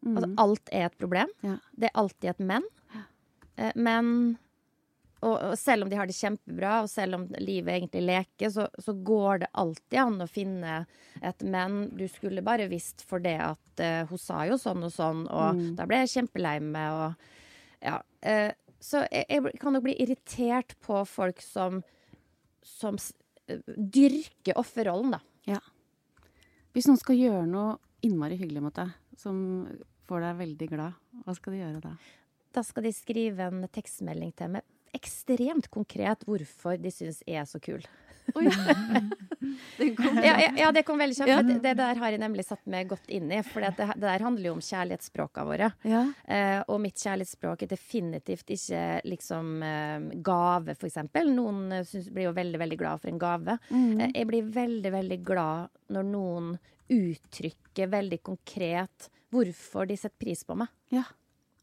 Mm. 0.06 0.14
Altså 0.16 0.30
alt 0.46 0.72
er 0.72 0.88
et 0.88 0.96
problem. 0.98 1.34
Ja. 1.44 1.58
Det 1.76 1.90
er 1.90 2.00
alltid 2.00 2.30
et 2.32 2.42
men. 2.48 2.66
Eh, 3.56 3.74
men 3.76 4.08
og, 5.22 5.36
og 5.52 5.52
selv 5.58 5.84
om 5.86 5.90
de 5.92 5.96
har 5.98 6.08
det 6.10 6.16
kjempebra, 6.18 6.80
og 6.82 6.88
selv 6.90 7.14
om 7.18 7.26
livet 7.38 7.76
egentlig 7.76 8.02
leker, 8.08 8.50
så, 8.50 8.64
så 8.82 8.94
går 9.06 9.44
det 9.44 9.50
alltid 9.62 9.98
an 10.02 10.24
å 10.24 10.26
finne 10.30 10.80
et 11.22 11.44
men. 11.46 11.76
Du 11.94 12.04
skulle 12.10 12.42
bare 12.42 12.66
visst 12.70 13.04
for 13.06 13.22
det 13.22 13.36
at 13.40 13.82
uh, 13.84 14.02
hun 14.10 14.18
sa 14.18 14.42
jo 14.50 14.58
sånn 14.58 14.82
og 14.88 14.92
sånn, 14.94 15.24
og 15.30 15.54
Mm. 15.60 15.68
da 15.78 15.86
ble 15.86 16.00
jeg 16.02 16.12
kjempelei 16.16 16.56
meg, 16.64 16.90
og 16.92 17.86
ja. 17.86 18.00
Uh, 18.26 18.50
så 18.82 19.04
jeg, 19.12 19.26
jeg 19.30 19.52
kan 19.62 19.72
nok 19.76 19.84
bli 19.86 19.94
irritert 20.02 20.74
på 20.82 21.04
folk 21.06 21.38
som, 21.44 21.84
som 22.66 22.98
s- 22.98 23.12
dyrke 23.76 24.56
offerrollen, 24.58 25.14
da. 25.14 25.20
Ja. 25.46 25.60
Hvis 26.74 26.86
noen 26.88 26.98
skal 26.98 27.18
gjøre 27.20 27.46
noe 27.46 27.76
innmari 28.02 28.38
hyggelig 28.40 28.62
mot 28.64 28.74
deg, 28.74 28.90
som 29.20 29.38
får 30.10 30.24
deg 30.26 30.38
veldig 30.42 30.68
glad, 30.72 30.98
hva 31.22 31.34
skal 31.38 31.54
de 31.54 31.60
gjøre 31.62 31.82
da? 31.84 31.94
Da 32.52 32.62
skal 32.66 32.84
de 32.88 32.92
skrive 32.92 33.46
en 33.48 33.62
tekstmelding 33.72 34.32
til 34.36 34.50
meg 34.56 34.66
ekstremt 34.96 35.70
konkret 35.72 36.24
hvorfor 36.28 36.80
de 36.80 36.92
syns 36.92 37.22
jeg 37.26 37.40
er 37.40 37.48
så 37.48 37.60
kul. 37.62 37.84
Oi. 38.34 38.46
det 39.78 39.88
kom, 39.96 40.18
ja, 40.22 40.34
ja, 40.40 40.50
ja, 40.56 40.68
det 40.72 40.82
kom 40.86 41.00
veldig 41.00 41.16
kjapt. 41.16 41.30
Ja. 41.30 41.40
Det, 41.42 41.58
det, 41.64 41.72
der 41.78 41.98
har 42.00 42.14
jeg 42.14 42.20
nemlig 42.22 42.44
satt 42.46 42.62
meg 42.70 42.90
godt 42.90 43.10
inn 43.12 43.30
i. 43.34 43.40
For 43.46 43.64
det, 43.64 43.72
det, 43.80 43.88
der 44.02 44.24
handler 44.24 44.50
jo 44.50 44.54
om 44.56 44.62
kjærlighetsspråka 44.62 45.44
våre. 45.48 45.72
Ja. 45.88 46.04
Eh, 46.24 46.60
og 46.62 46.80
mitt 46.84 47.02
kjærlighetsspråk 47.02 47.64
er 47.64 47.72
definitivt 47.72 48.52
ikke 48.54 48.84
liksom 49.08 49.64
eh, 49.66 49.96
gave, 50.24 50.76
for 50.78 50.88
eksempel. 50.88 51.32
Noen 51.34 51.64
eh, 51.78 51.86
synes, 51.88 52.12
blir 52.14 52.30
jo 52.30 52.36
veldig, 52.36 52.60
veldig 52.62 52.78
glad 52.80 53.02
for 53.02 53.12
en 53.12 53.22
gave. 53.22 53.58
Mm. 53.72 53.88
Eh, 53.96 54.14
jeg 54.20 54.30
blir 54.30 54.54
veldig, 54.60 54.94
veldig 54.98 55.20
glad 55.26 55.82
når 55.96 56.08
noen 56.12 56.54
uttrykker 56.92 57.90
veldig 57.90 58.20
konkret 58.22 59.10
hvorfor 59.32 59.88
de 59.88 59.96
setter 59.96 60.18
pris 60.20 60.46
på 60.46 60.56
meg. 60.60 60.70
Ja. 60.92 61.04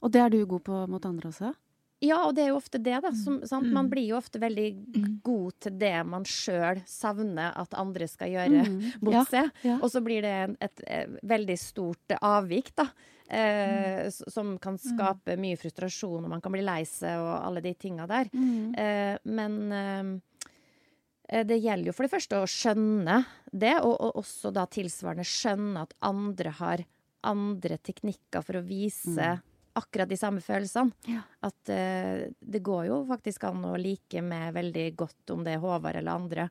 Og 0.03 0.13
det 0.13 0.21
er 0.23 0.31
du 0.33 0.41
god 0.47 0.63
på 0.65 0.85
mot 0.89 1.05
andre 1.05 1.29
også? 1.31 1.53
Ja, 1.99 2.21
og 2.29 2.35
det 2.37 2.45
er 2.45 2.53
jo 2.53 2.59
ofte 2.59 2.79
det, 2.79 2.95
da. 3.03 3.11
Som, 3.15 3.41
mm. 3.43 3.69
Man 3.75 3.89
blir 3.91 4.05
jo 4.13 4.17
ofte 4.19 4.39
veldig 4.39 4.67
mm. 4.71 5.07
god 5.25 5.55
til 5.65 5.75
det 5.81 5.95
man 6.07 6.25
sjøl 6.27 6.79
savner 6.87 7.51
at 7.59 7.75
andre 7.79 8.07
skal 8.07 8.31
gjøre 8.31 8.63
mm. 8.63 8.77
mot 9.03 9.15
ja, 9.17 9.23
seg. 9.27 9.49
Ja. 9.67 9.79
Og 9.83 9.91
så 9.91 10.01
blir 10.05 10.23
det 10.23 10.35
et, 10.45 10.55
et, 10.69 10.83
et, 10.95 11.17
veldig 11.27 11.57
stort 11.59 12.15
avvik, 12.19 12.71
da. 12.79 12.87
Eh, 13.27 14.07
mm. 14.07 14.31
Som 14.31 14.55
kan 14.63 14.79
skape 14.81 15.35
mye 15.39 15.59
frustrasjon, 15.59 16.23
og 16.23 16.31
man 16.31 16.43
kan 16.43 16.55
bli 16.55 16.63
lei 16.63 16.81
seg 16.87 17.19
og 17.19 17.33
alle 17.35 17.63
de 17.67 17.75
tinga 17.75 18.07
der. 18.09 18.31
Mm. 18.31 18.71
Eh, 18.79 19.19
men 19.35 19.59
eh, 19.75 21.43
det 21.43 21.59
gjelder 21.59 21.91
jo 21.91 21.97
for 21.97 22.07
det 22.07 22.13
første 22.15 22.39
å 22.39 22.47
skjønne 22.49 23.19
det, 23.51 23.75
og, 23.83 23.91
og 23.99 24.23
også 24.23 24.55
da 24.55 24.63
tilsvarende 24.71 25.27
skjønne 25.27 25.83
at 25.83 25.93
andre 26.07 26.55
har 26.63 26.87
andre 27.27 27.75
teknikker 27.83 28.39
for 28.47 28.61
å 28.61 28.63
vise 28.63 29.11
mm 29.11 29.45
akkurat 29.79 30.09
de 30.09 30.17
samme 30.19 30.43
følelsene. 30.43 30.93
Ja. 31.09 31.23
At 31.47 31.71
uh, 31.73 32.27
det 32.39 32.61
går 32.65 32.89
jo 32.89 33.01
faktisk 33.09 33.47
an 33.49 33.65
å 33.69 33.73
like 33.79 34.23
meg 34.25 34.53
veldig 34.57 34.85
godt 34.99 35.33
om 35.35 35.43
det 35.47 35.55
er 35.55 35.63
Håvard 35.63 35.99
eller 36.01 36.19
andre. 36.19 36.49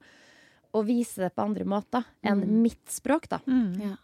Og 0.77 0.85
vise 0.89 1.25
det 1.25 1.33
på 1.37 1.47
andre 1.47 1.65
måter 1.69 2.05
enn 2.21 2.43
mm. 2.43 2.59
mitt 2.65 2.93
språk, 2.93 3.31
da. 3.33 3.41
Mm. 3.49 3.73
Ja. 3.87 3.95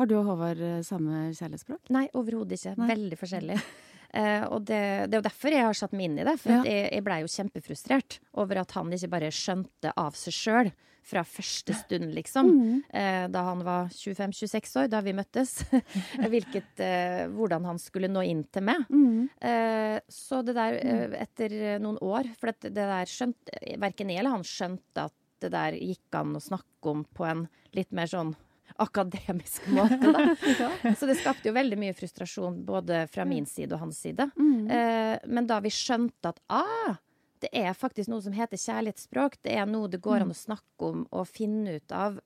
Har 0.00 0.08
du 0.08 0.14
og 0.16 0.28
Håvard 0.30 0.60
eh, 0.64 0.80
samme 0.86 1.26
kjærlighetsspråk? 1.36 1.90
Nei, 1.92 2.06
overhodet 2.16 2.56
ikke. 2.56 2.76
Nei. 2.80 2.92
Veldig 2.94 3.18
forskjellig. 3.20 3.58
Uh, 4.12 4.44
og 4.52 4.64
det, 4.68 4.80
det, 5.08 5.16
er 5.16 5.20
jo 5.20 5.26
derfor 5.28 5.54
jeg 5.54 5.66
har 5.66 5.76
satt 5.78 5.96
meg 5.96 6.10
inn 6.10 6.20
i 6.20 6.26
det. 6.28 6.36
For 6.42 6.58
ja. 6.58 6.62
jeg, 6.68 6.88
jeg 6.92 7.06
blei 7.06 7.20
jo 7.22 7.32
kjempefrustrert 7.32 8.18
over 8.38 8.62
at 8.62 8.74
han 8.76 8.92
ikke 8.92 9.12
bare 9.14 9.32
skjønte 9.34 9.94
av 9.96 10.18
seg 10.18 10.36
sjøl 10.36 10.72
fra 11.02 11.24
første 11.26 11.74
stund, 11.74 12.12
liksom. 12.14 12.50
Mm. 12.50 12.82
Eh, 12.88 13.24
da 13.32 13.42
han 13.48 13.62
var 13.66 13.90
25-26 13.90 14.76
år, 14.82 14.90
da 14.92 15.00
vi 15.02 15.14
møttes. 15.16 15.56
Hvilket, 16.32 16.82
eh, 16.82 17.24
hvordan 17.32 17.66
han 17.66 17.80
skulle 17.82 18.10
nå 18.10 18.22
inn 18.28 18.44
til 18.54 18.66
meg. 18.68 18.86
Mm. 18.92 19.26
Eh, 19.50 19.98
så 20.12 20.42
det 20.46 20.54
der, 20.58 20.78
mm. 20.78 21.16
etter 21.24 21.56
noen 21.82 21.98
år 22.02 22.28
For 22.38 22.52
det, 22.52 22.72
det 22.74 22.86
der 22.88 23.10
skjønte 23.10 23.58
Verken 23.80 24.10
jeg 24.10 24.20
eller 24.20 24.36
han 24.36 24.46
skjønte 24.46 25.08
at 25.08 25.14
det 25.42 25.50
der 25.52 25.74
gikk 25.74 26.14
an 26.14 26.36
å 26.38 26.42
snakke 26.42 26.90
om 26.92 27.02
på 27.16 27.26
en 27.26 27.46
litt 27.74 27.90
mer 27.94 28.10
sånn 28.10 28.30
akademisk 28.80 29.66
måte, 29.74 30.12
da. 30.12 30.26
Så 30.98 31.08
det 31.08 31.18
skapte 31.20 31.50
jo 31.50 31.54
veldig 31.56 31.78
mye 31.80 31.94
frustrasjon 31.96 32.60
både 32.66 33.06
fra 33.12 33.26
min 33.28 33.46
side 33.48 33.74
og 33.76 33.86
hans 33.86 34.00
side. 34.04 34.28
Mm. 34.38 34.68
Eh, 34.70 35.16
men 35.26 35.48
da 35.50 35.60
vi 35.64 35.72
skjønte 35.74 36.32
at 36.32 36.40
ah, 36.52 37.00
det 37.42 37.50
er 37.58 37.74
faktisk 37.74 38.10
noe 38.12 38.22
som 38.22 38.34
heter 38.36 38.60
kjærlighetsspråk. 38.60 39.40
Det 39.42 39.56
er 39.58 39.66
noe 39.66 39.90
det 39.90 40.02
går 40.02 40.20
an 40.20 40.30
mm. 40.30 40.34
å 40.34 40.40
snakke 40.42 40.90
om 40.92 41.04
og 41.10 41.28
finne 41.30 41.78
ut 41.80 41.94
av 41.96 42.20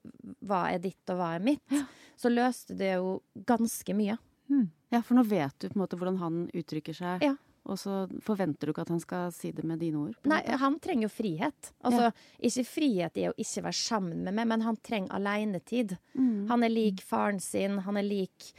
hva 0.45 0.67
er 0.69 0.83
ditt 0.83 1.13
og 1.13 1.21
hva 1.21 1.33
er 1.37 1.43
mitt. 1.43 1.63
Ja. 1.73 1.85
Så 2.17 2.29
løste 2.33 2.77
det 2.77 2.95
jo 2.99 3.19
ganske 3.47 3.97
mye. 3.97 4.17
Mm. 4.49 4.67
Ja, 4.93 5.01
for 5.03 5.17
nå 5.17 5.25
vet 5.27 5.57
du 5.59 5.67
på 5.67 5.75
en 5.75 5.83
måte 5.83 5.97
hvordan 5.99 6.21
han 6.21 6.45
uttrykker 6.55 6.95
seg. 6.95 7.25
Ja. 7.25 7.33
Og 7.67 7.79
så 7.79 8.05
forventer 8.23 8.67
du 8.67 8.73
ikke 8.73 8.85
at 8.85 8.93
han 8.93 9.01
skal 9.03 9.31
si 9.35 9.51
det 9.55 9.65
med 9.67 9.81
dine 9.83 9.99
ord? 10.05 10.15
Nei, 10.29 10.39
han 10.61 10.77
trenger 10.83 11.07
jo 11.07 11.11
frihet. 11.11 11.73
Altså, 11.87 12.09
ja. 12.09 12.47
ikke 12.49 12.65
frihet 12.69 13.19
i 13.19 13.27
å 13.29 13.35
ikke 13.35 13.65
være 13.67 13.79
sammen 13.79 14.23
med 14.23 14.37
meg, 14.37 14.47
men 14.53 14.63
han 14.67 14.79
trenger 14.85 15.17
alenetid. 15.17 15.97
Mm. 16.15 16.47
Han 16.51 16.63
er 16.63 16.73
lik 16.73 17.03
faren 17.03 17.41
sin, 17.43 17.81
han 17.83 17.99
er 17.99 18.07
lik 18.07 18.51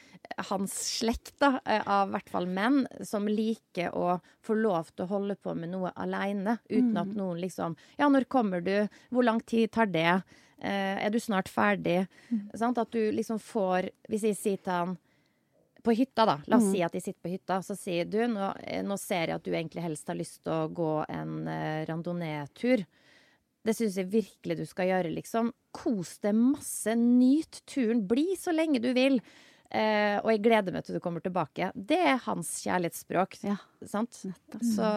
hans 0.50 0.74
slekt, 0.98 1.38
da, 1.40 1.56
av 1.64 2.08
av 2.08 2.14
hvert 2.14 2.32
fall 2.32 2.48
menn, 2.50 2.82
som 3.06 3.28
liker 3.28 3.94
å 3.96 4.18
få 4.44 4.56
lov 4.58 4.92
til 4.92 5.06
å 5.06 5.12
holde 5.12 5.38
på 5.40 5.54
med 5.58 5.72
noe 5.74 5.92
aleine, 5.96 6.58
uten 6.68 6.94
mm. 6.94 7.00
at 7.02 7.16
noen 7.16 7.40
liksom 7.42 7.76
Ja, 7.98 8.08
når 8.08 8.28
kommer 8.30 8.64
du? 8.64 8.88
Hvor 9.10 9.26
lang 9.26 9.40
tid 9.40 9.72
tar 9.74 9.90
det? 9.92 10.22
Eh, 10.58 10.96
er 11.04 11.10
du 11.14 11.20
snart 11.20 11.50
ferdig? 11.52 12.06
Mm. 12.30 12.48
At 12.68 12.90
du 12.92 13.12
liksom 13.14 13.38
får 13.38 13.90
Hvis 14.10 14.24
jeg 14.26 14.38
sier 14.38 14.62
til 14.62 14.74
han 14.74 14.96
på 15.88 15.96
hytta, 15.96 16.26
da. 16.28 16.36
La 16.46 16.58
oss 16.58 16.68
mm. 16.68 16.72
si 16.74 16.84
at 16.84 16.94
de 16.94 17.00
sitter 17.00 17.24
på 17.24 17.32
hytta, 17.32 17.62
så 17.64 17.76
sier 17.78 18.08
du 18.08 18.20
nå, 18.28 18.52
eh, 18.60 18.84
nå, 18.84 18.98
ser 19.00 19.30
jeg 19.30 19.38
at 19.38 19.46
du 19.46 19.52
egentlig 19.54 19.84
helst 19.86 20.10
har 20.10 20.18
lyst 20.18 20.42
til 20.44 20.52
å 20.52 20.68
gå 20.68 20.92
en 21.08 21.34
uh, 21.48 21.84
randonee-tur. 21.88 22.84
Det 23.64 23.74
syns 23.76 23.96
jeg 24.00 24.10
virkelig 24.12 24.58
du 24.60 24.64
skal 24.68 24.90
gjøre, 24.92 25.12
liksom. 25.16 25.50
Kos 25.74 26.18
deg 26.24 26.36
masse. 26.36 26.92
Nyt 26.96 27.62
turen. 27.68 28.04
Bli 28.08 28.36
så 28.38 28.52
lenge 28.54 28.80
du 28.84 28.90
vil. 28.96 29.18
Eh, 29.68 30.16
og 30.22 30.30
jeg 30.32 30.40
gleder 30.46 30.72
meg 30.72 30.86
til 30.86 30.96
du 30.96 31.02
kommer 31.04 31.20
tilbake. 31.20 31.72
Det 31.76 31.98
er 32.14 32.22
hans 32.24 32.54
kjærlighetsspråk. 32.62 33.36
Ja. 33.44 33.58
Sant? 33.88 34.16
Så 34.16 34.92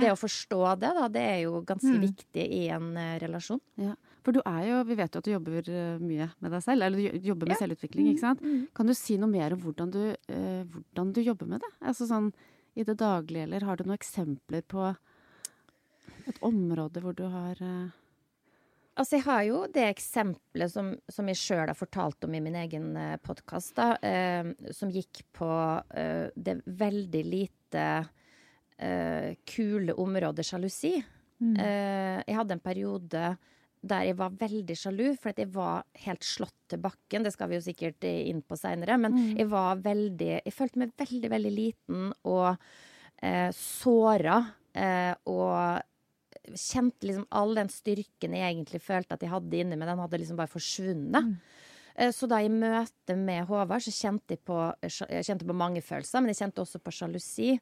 det 0.00 0.10
å 0.10 0.18
forstå 0.18 0.62
det, 0.82 0.90
da, 0.98 1.06
det 1.12 1.22
er 1.22 1.38
jo 1.44 1.60
ganske 1.66 1.92
mm. 1.92 2.02
viktig 2.08 2.46
i 2.58 2.64
en 2.74 2.90
uh, 2.98 3.14
relasjon. 3.22 3.62
Ja. 3.78 3.94
For 4.26 4.34
du 4.34 4.40
er 4.42 4.64
jo, 4.66 4.80
vi 4.88 4.96
vet 4.98 5.14
jo 5.14 5.22
at 5.22 5.28
du 5.28 5.30
jobber 5.30 5.68
uh, 5.70 6.02
mye 6.02 6.26
med 6.42 6.50
deg 6.56 6.64
selv, 6.64 6.82
eller 6.82 6.98
du 6.98 7.28
jobber 7.30 7.46
med 7.46 7.54
ja. 7.54 7.60
selvutvikling, 7.62 8.08
ikke 8.10 8.24
sant. 8.24 8.42
Mm. 8.42 8.64
Kan 8.74 8.90
du 8.90 8.94
si 8.98 9.18
noe 9.22 9.30
mer 9.30 9.54
om 9.54 9.62
hvordan 9.62 9.92
du, 9.94 10.00
eh, 10.12 10.64
hvordan 10.66 11.12
du 11.14 11.20
jobber 11.22 11.52
med 11.52 11.62
det? 11.62 11.70
Altså 11.86 12.08
sånn 12.10 12.32
i 12.76 12.84
det 12.84 12.98
daglige, 13.00 13.46
eller 13.46 13.64
har 13.64 13.78
du 13.78 13.86
noen 13.86 13.96
eksempler 13.96 14.66
på 14.66 14.90
et 16.26 16.42
område 16.44 17.00
hvor 17.04 17.14
du 17.16 17.22
har 17.30 17.62
Altså, 18.96 19.18
jeg 19.18 19.26
har 19.26 19.42
jo 19.44 19.56
det 19.68 19.82
eksempelet 19.90 20.72
som, 20.72 20.86
som 21.12 21.26
jeg 21.28 21.36
sjøl 21.36 21.66
har 21.68 21.76
fortalt 21.76 22.24
om 22.24 22.32
i 22.32 22.40
min 22.40 22.54
egen 22.56 22.94
eh, 22.96 23.18
podkast, 23.20 23.76
eh, 24.00 24.48
som 24.72 24.92
gikk 24.92 25.20
på 25.36 25.48
eh, 26.00 26.32
det 26.32 26.62
veldig 26.64 27.22
lite 27.28 27.82
eh, 28.80 29.36
kule 29.44 29.92
området 30.00 30.46
sjalusi. 30.48 30.94
Mm. 31.44 31.52
Eh, 31.60 32.22
jeg 32.22 32.38
hadde 32.38 32.56
en 32.56 32.64
periode 32.64 33.34
der 33.88 34.08
jeg 34.08 34.18
var 34.18 34.36
veldig 34.38 34.76
sjalu, 34.78 35.06
for 35.20 35.36
jeg 35.36 35.50
var 35.54 35.86
helt 36.04 36.26
slått 36.26 36.56
til 36.70 36.82
bakken. 36.82 37.26
Det 37.26 37.32
skal 37.34 37.50
vi 37.50 37.58
jo 37.58 37.64
sikkert 37.64 38.06
inn 38.06 38.42
på 38.46 38.58
seinere, 38.58 38.98
men 39.00 39.14
mm. 39.14 39.32
jeg 39.40 39.50
var 39.52 39.82
veldig 39.84 40.32
Jeg 40.36 40.54
følte 40.54 40.82
meg 40.82 40.94
veldig, 40.98 41.30
veldig 41.32 41.52
liten 41.54 42.08
og 42.28 42.48
eh, 43.22 43.50
såra. 43.54 44.40
Eh, 44.76 45.12
og 45.30 46.54
kjente 46.54 47.08
liksom 47.08 47.26
all 47.34 47.56
den 47.56 47.70
styrken 47.72 48.34
jeg 48.36 48.52
egentlig 48.52 48.82
følte 48.84 49.16
at 49.16 49.24
jeg 49.24 49.32
hadde 49.32 49.58
inni 49.58 49.78
meg, 49.78 49.88
den 49.88 50.02
hadde 50.02 50.20
liksom 50.20 50.38
bare 50.38 50.52
forsvunnet. 50.52 51.30
Mm. 51.30 51.64
Eh, 51.96 52.12
så 52.12 52.28
da 52.30 52.42
i 52.44 52.50
møte 52.52 53.16
med 53.18 53.46
Håvard 53.48 53.84
så 53.84 53.94
kjente 53.94 54.36
jeg 54.36 54.44
på, 54.46 54.58
jeg 54.84 55.24
kjente 55.26 55.48
på 55.48 55.56
mange 55.56 55.82
følelser, 55.84 56.22
men 56.22 56.32
jeg 56.32 56.42
kjente 56.44 56.62
også 56.64 56.82
på 56.84 56.94
sjalusi. 56.94 57.54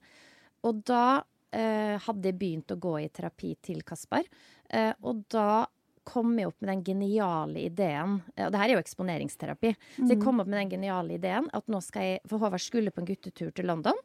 Og 0.66 0.82
da 0.88 1.22
eh, 1.54 1.94
hadde 2.02 2.30
jeg 2.30 2.40
begynt 2.40 2.74
å 2.74 2.80
gå 2.80 2.96
i 3.02 3.10
terapi 3.14 3.54
til 3.62 3.84
Kaspar. 3.86 4.26
Eh, 4.68 4.92
og 5.06 5.24
da 5.32 5.64
kom 6.04 6.34
jeg 6.38 6.50
opp 6.50 6.60
med 6.60 6.70
den 6.70 6.82
geniale 6.84 7.64
ideen 7.64 8.18
Og 8.36 8.52
det 8.52 8.60
her 8.60 8.68
er 8.68 8.76
jo 8.76 8.82
eksponeringsterapi. 8.82 9.74
Så 9.96 10.06
jeg 10.06 10.18
mm. 10.20 10.24
kom 10.24 10.42
opp 10.42 10.50
med 10.50 10.60
den 10.60 10.72
geniale 10.76 11.16
ideen 11.16 11.48
at 11.56 11.68
nå 11.72 11.80
skal 11.84 12.08
jeg 12.08 12.22
For 12.30 12.42
Håvard 12.42 12.62
skulle 12.62 12.92
på 12.94 13.02
en 13.02 13.08
guttetur 13.08 13.52
til 13.56 13.68
London. 13.70 14.00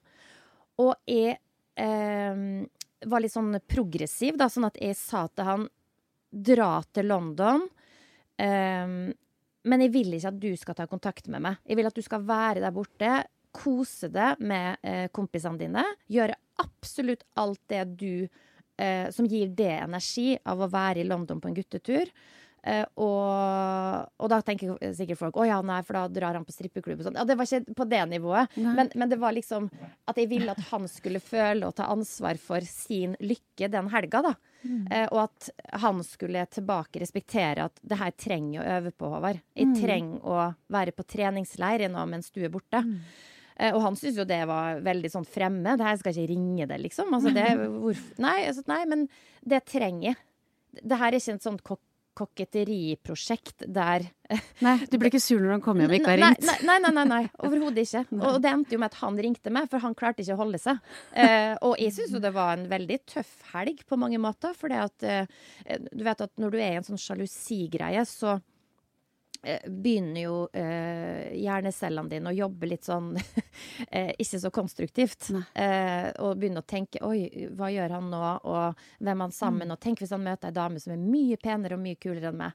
Og 0.79 0.93
jeg 1.09 1.35
eh, 1.79 2.43
var 3.11 3.23
litt 3.23 3.35
sånn 3.35 3.57
progressiv, 3.67 4.37
da, 4.39 4.47
sånn 4.51 4.69
at 4.69 4.79
jeg 4.79 4.95
sa 4.99 5.25
til 5.27 5.47
han 5.47 5.65
dra 6.29 6.77
til 6.93 7.09
London. 7.11 7.65
Eh, 8.39 8.95
men 9.69 9.83
jeg 9.83 9.91
vil 9.91 10.15
ikke 10.15 10.31
at 10.31 10.39
du 10.39 10.51
skal 10.59 10.77
ta 10.77 10.87
kontakt 10.87 11.27
med 11.31 11.43
meg. 11.43 11.59
Jeg 11.67 11.79
vil 11.79 11.89
at 11.89 11.97
du 11.97 12.05
skal 12.05 12.23
være 12.27 12.63
der 12.63 12.75
borte, 12.75 13.17
kose 13.55 14.11
deg 14.13 14.39
med 14.45 14.77
eh, 14.85 15.07
kompisene 15.11 15.59
dine. 15.59 15.83
Gjøre 16.11 16.37
absolutt 16.61 17.25
alt 17.39 17.61
det 17.71 17.83
du 17.99 18.13
eh, 18.79 19.09
Som 19.15 19.27
gir 19.29 19.51
det 19.55 19.75
energi 19.77 20.37
av 20.43 20.61
å 20.63 20.71
være 20.71 21.03
i 21.03 21.07
London 21.07 21.41
på 21.41 21.51
en 21.51 21.57
guttetur. 21.57 22.11
Eh, 22.63 22.83
og, 22.99 24.09
og, 24.19 24.25
da 24.31 24.41
tenker 24.43 24.75
sikkert 24.95 25.19
folk 25.21 25.37
å 25.39 25.45
ja, 25.47 25.59
nei, 25.63 25.79
for 25.87 25.95
da 25.95 26.03
drar 26.11 26.35
han 26.35 26.45
på 26.47 26.53
strippeklubb 26.53 26.99
og 26.99 27.07
sånn. 27.07 27.19
Ja, 27.19 27.25
det 27.27 27.37
var 27.39 27.47
ikke 27.47 27.75
på 27.77 27.87
det 27.87 28.01
nivået, 28.11 28.57
men, 28.59 28.91
men, 28.91 29.07
det 29.11 29.19
var 29.21 29.35
liksom 29.35 29.69
at 30.09 30.19
jeg 30.19 30.27
ville 30.31 30.51
at 30.51 30.61
han 30.71 30.87
skulle 30.91 31.23
føle 31.23 31.69
og 31.69 31.77
ta 31.77 31.87
ansvar 31.93 32.39
for 32.41 32.65
sin 32.67 33.15
lykke 33.23 33.71
den 33.71 33.89
helga, 33.93 34.23
da. 34.29 34.35
Mm. 34.59 34.83
Eh, 34.91 35.05
og 35.07 35.21
at 35.23 35.49
han 35.85 36.03
skulle 36.03 36.43
tilbake 36.51 36.99
respektere 36.99 37.69
at 37.69 37.79
det 37.79 37.99
her 38.01 38.15
trenger 38.19 38.59
å 38.59 38.69
øve 38.77 38.91
på, 38.91 39.11
Håvard. 39.15 39.39
Jeg 39.55 39.71
mm. 39.71 39.75
trenger 39.79 40.27
å 40.27 40.47
være 40.75 40.95
på 40.97 41.07
treningsleir 41.07 41.87
nå 41.91 42.05
mens 42.11 42.27
du 42.35 42.43
er 42.43 42.51
borte. 42.51 42.83
Mm. 42.83 42.99
Uh, 43.59 43.73
og 43.73 43.81
han 43.83 43.99
syntes 43.99 44.21
jo 44.21 44.27
det 44.29 44.39
var 44.49 44.79
veldig 44.85 45.11
sånn 45.11 45.27
fremme. 45.27 45.75
Det 45.77 45.87
her 45.87 45.99
skal 45.99 46.15
ikke 46.15 46.31
ringe 46.31 46.69
det, 46.69 46.79
liksom. 46.87 47.13
Altså, 47.17 47.33
det, 47.35 47.45
nei, 48.23 48.37
altså, 48.47 48.65
nei, 48.71 48.81
men 48.89 49.05
det 49.43 49.65
trenger 49.67 50.11
jeg. 50.11 50.19
Det 50.79 50.99
her 51.01 51.11
er 51.11 51.19
ikke 51.19 51.37
en 51.37 51.45
sånn 51.49 51.61
kok 51.65 51.83
koketteriprosjekt 52.19 53.65
der 53.71 54.07
Nei, 54.65 54.75
du 54.89 54.97
ble 54.99 55.09
ikke 55.11 55.21
sur 55.23 55.39
når 55.41 55.55
han 55.55 55.63
kom 55.63 55.79
hjem 55.79 55.93
og 55.93 55.97
ikke 55.99 56.11
har 56.11 56.21
ringt? 56.21 56.45
Nei, 56.45 56.57
nei, 56.67 56.77
nei, 56.83 56.91
nei, 56.97 57.05
nei. 57.09 57.21
overhodet 57.47 57.85
ikke. 57.85 58.03
Og 58.19 58.37
det 58.43 58.51
endte 58.51 58.75
jo 58.75 58.81
med 58.81 58.91
at 58.91 58.99
han 59.01 59.17
ringte 59.23 59.53
meg, 59.53 59.69
for 59.71 59.83
han 59.83 59.95
klarte 59.97 60.23
ikke 60.23 60.35
å 60.35 60.41
holde 60.43 60.59
seg. 60.61 60.83
Eh, 61.13 61.55
og 61.65 61.79
jeg 61.81 61.95
syns 61.95 62.13
jo 62.13 62.21
det 62.23 62.33
var 62.35 62.57
en 62.57 62.67
veldig 62.69 62.99
tøff 63.09 63.31
helg 63.53 63.81
på 63.87 63.99
mange 64.01 64.19
måter, 64.21 64.53
for 64.57 64.71
det 64.71 64.83
at 64.83 65.07
eh, 65.07 65.79
Du 65.89 66.03
vet 66.05 66.25
at 66.25 66.33
når 66.41 66.53
du 66.53 66.59
er 66.59 66.75
i 66.75 66.79
en 66.81 66.87
sånn 66.89 67.01
sjalusigreie, 67.01 68.03
så 68.09 68.35
eh, 68.37 68.45
begynner 69.65 70.21
jo 70.21 70.37
eh, 70.53 71.31
hjernecellene 71.39 72.11
dine 72.11 72.31
å 72.31 72.35
jobbe 72.35 72.67
litt 72.67 72.87
sånn 72.87 73.13
eh, 73.95 74.11
ikke 74.19 74.39
så 74.43 74.51
konstruktivt. 74.51 75.29
Eh, 75.53 76.09
og 76.19 76.39
begynner 76.39 76.65
å 76.65 76.69
tenke 76.69 76.99
'oi, 77.05 77.47
hva 77.55 77.71
gjør 77.71 77.95
han 77.95 78.09
nå', 78.11 78.23
og 78.43 78.83
hvem 78.99 79.15
er 79.15 79.23
han 79.27 79.35
sammen 79.35 79.69
Mm. 79.69 79.73
Og 79.75 79.79
tenk 79.83 79.99
hvis 80.01 80.13
han 80.15 80.23
møter 80.23 80.49
ei 80.49 80.55
dame 80.55 80.79
som 80.79 80.93
er 80.93 81.01
mye 81.03 81.37
penere 81.37 81.75
og 81.75 81.83
mye 81.83 81.97
kulere 81.99 82.31
enn 82.31 82.37
meg. 82.39 82.53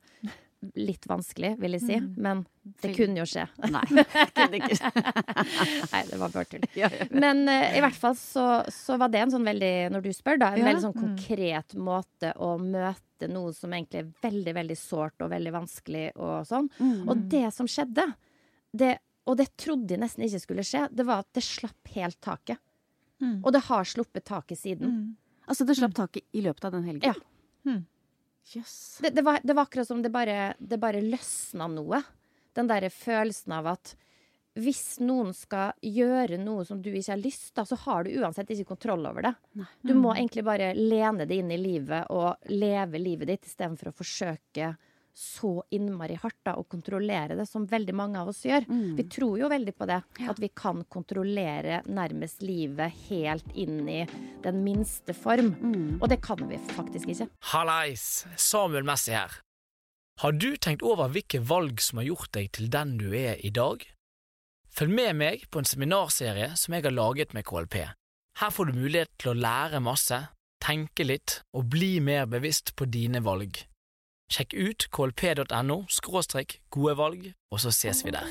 Litt 0.79 1.07
vanskelig, 1.11 1.55
vil 1.61 1.73
jeg 1.77 1.83
si, 1.85 1.97
Mm. 2.01 2.15
men 2.17 2.41
det 2.83 2.95
kunne 2.97 3.21
jo 3.21 3.27
skje. 3.29 3.45
Nei, 3.71 3.83
det 4.51 4.61
ikke. 4.61 4.91
Nei, 5.93 6.03
det 6.11 6.19
var 6.21 6.33
bare 6.33 6.45
tull. 6.49 6.65
Men 7.13 7.43
uh, 7.49 7.77
i 7.77 7.81
hvert 7.85 7.99
fall 8.01 8.17
så, 8.17 8.45
så 8.73 8.97
var 9.01 9.13
det 9.13 9.21
en 9.25 9.35
sånn 9.35 9.45
veldig, 9.45 9.73
når 9.95 10.05
du 10.07 10.13
spør, 10.17 10.39
da, 10.41 10.53
en 10.55 10.63
Ja. 10.63 10.69
veldig 10.71 10.85
sånn 10.87 10.97
konkret 10.97 11.75
måte 11.77 12.33
å 12.41 12.55
møte 12.59 13.29
noe 13.31 13.53
som 13.57 13.73
egentlig 13.77 14.01
er 14.05 14.13
veldig, 14.25 14.55
veldig 14.57 14.77
sårt 14.81 15.21
og 15.25 15.31
veldig 15.33 15.53
vanskelig 15.55 16.07
og 16.17 16.47
sånn. 16.49 16.71
Mm. 16.81 17.09
Og 17.09 17.27
det 17.33 17.45
som 17.57 17.69
skjedde, 17.71 18.09
det, 18.75 18.95
og 19.29 19.37
det 19.41 19.51
trodde 19.61 19.95
jeg 19.95 20.01
nesten 20.03 20.25
ikke 20.27 20.41
skulle 20.43 20.65
skje, 20.67 20.87
det 20.93 21.07
var 21.09 21.23
at 21.23 21.31
det 21.37 21.45
slapp 21.47 21.93
helt 21.95 22.19
taket. 22.25 22.59
Mm. 23.23 23.39
Og 23.45 23.53
det 23.55 23.63
har 23.69 23.85
sluppet 23.89 24.25
taket 24.29 24.59
siden. 24.61 24.91
Mm. 24.91 25.07
Altså, 25.47 25.65
det 25.69 25.77
slapp 25.79 25.95
taket 25.97 26.25
i 26.33 26.41
løpet 26.45 26.65
av 26.65 26.73
den 26.75 26.85
helgen? 26.89 27.13
Ja. 27.15 27.77
Mm. 28.45 28.61
Jøss. 28.61 28.99
Det, 29.01 29.11
det, 29.17 29.23
var, 29.25 29.41
det 29.43 29.57
var 29.57 29.63
akkurat 29.63 29.89
som 29.89 30.03
det 30.03 30.13
bare, 30.13 30.55
det 30.59 30.79
bare 30.79 31.03
løsna 31.03 31.69
noe. 31.73 32.03
Den 32.55 32.69
derre 32.71 32.91
følelsen 32.93 33.57
av 33.57 33.73
at 33.73 33.95
hvis 34.55 35.01
noen 35.03 35.33
skal 35.35 35.73
gjøre 35.83 36.37
noe 36.39 36.63
som 36.67 36.79
du 36.83 36.93
ikke 36.93 37.11
har 37.17 37.23
lyst 37.23 37.55
til, 37.57 37.67
så 37.67 37.79
har 37.87 38.05
du 38.05 38.13
uansett 38.21 38.53
ikke 38.55 38.69
kontroll 38.69 39.03
over 39.09 39.27
det. 39.27 39.33
Nei. 39.59 39.67
Du 39.83 39.95
må 39.99 40.13
egentlig 40.15 40.45
bare 40.47 40.71
lene 40.79 41.27
det 41.27 41.41
inn 41.41 41.51
i 41.51 41.59
livet 41.59 42.13
og 42.15 42.53
leve 42.53 43.01
livet 43.03 43.33
ditt 43.33 43.49
istedenfor 43.49 43.91
å 43.91 43.97
forsøke 43.97 44.75
så 45.15 45.63
innmari 45.71 46.17
hardt 46.19 46.41
da, 46.43 46.57
å 46.59 46.67
kontrollere 46.67 47.37
det, 47.39 47.47
som 47.47 47.69
veldig 47.71 47.95
mange 47.95 48.19
av 48.19 48.33
oss 48.33 48.43
gjør. 48.45 48.67
Mm. 48.67 48.97
Vi 48.99 49.07
tror 49.15 49.39
jo 49.39 49.51
veldig 49.53 49.75
på 49.79 49.87
det. 49.87 50.01
Ja. 50.19 50.33
At 50.33 50.43
vi 50.43 50.51
kan 50.51 50.83
kontrollere 50.91 51.81
nærmest 51.87 52.43
livet 52.43 53.07
helt 53.07 53.55
inn 53.55 53.87
i 53.89 54.01
den 54.43 54.63
minste 54.67 55.15
form. 55.15 55.55
Mm. 55.63 55.89
Og 56.01 56.09
det 56.11 56.19
kan 56.25 56.43
vi 56.51 56.59
faktisk 56.75 57.15
ikke. 57.15 57.29
Hallais, 57.53 58.25
Samuel 58.37 58.87
Messi 58.87 59.15
her. 59.15 59.41
Har 60.23 60.35
du 60.35 60.55
tenkt 60.57 60.83
over 60.87 61.11
hvilke 61.11 61.41
valg 61.43 61.81
som 61.83 61.99
har 61.99 62.11
gjort 62.11 62.33
deg 62.35 62.53
til 62.55 62.71
den 62.71 62.97
du 63.01 63.09
er 63.19 63.39
i 63.43 63.51
dag? 63.55 63.83
Følg 64.75 64.95
med 64.95 65.19
meg 65.19 65.45
på 65.55 65.63
en 65.63 65.69
seminarserie 65.69 66.53
som 66.59 66.75
jeg 66.75 66.87
har 66.87 66.95
laget 66.95 67.35
med 67.35 67.47
KLP. 67.47 67.77
Her 68.41 68.51
får 68.51 68.71
du 68.71 68.79
mulighet 68.79 69.13
til 69.23 69.31
å 69.31 69.39
lære 69.39 69.83
masse, 69.83 70.19
tenke 70.63 71.07
litt 71.07 71.41
og 71.55 71.69
bli 71.71 72.01
mer 72.03 72.27
bevisst 72.31 72.75
på 72.75 72.89
dine 72.91 73.23
valg. 73.23 73.61
Sjekk 74.33 74.55
ut 74.57 74.87
klp.no 74.95 75.83
skråstrek 75.93 76.57
gode 76.73 76.95
valg, 76.97 77.27
og 77.53 77.61
så 77.61 77.71
ses 77.75 78.01
vi 78.07 78.13
der. 78.15 78.31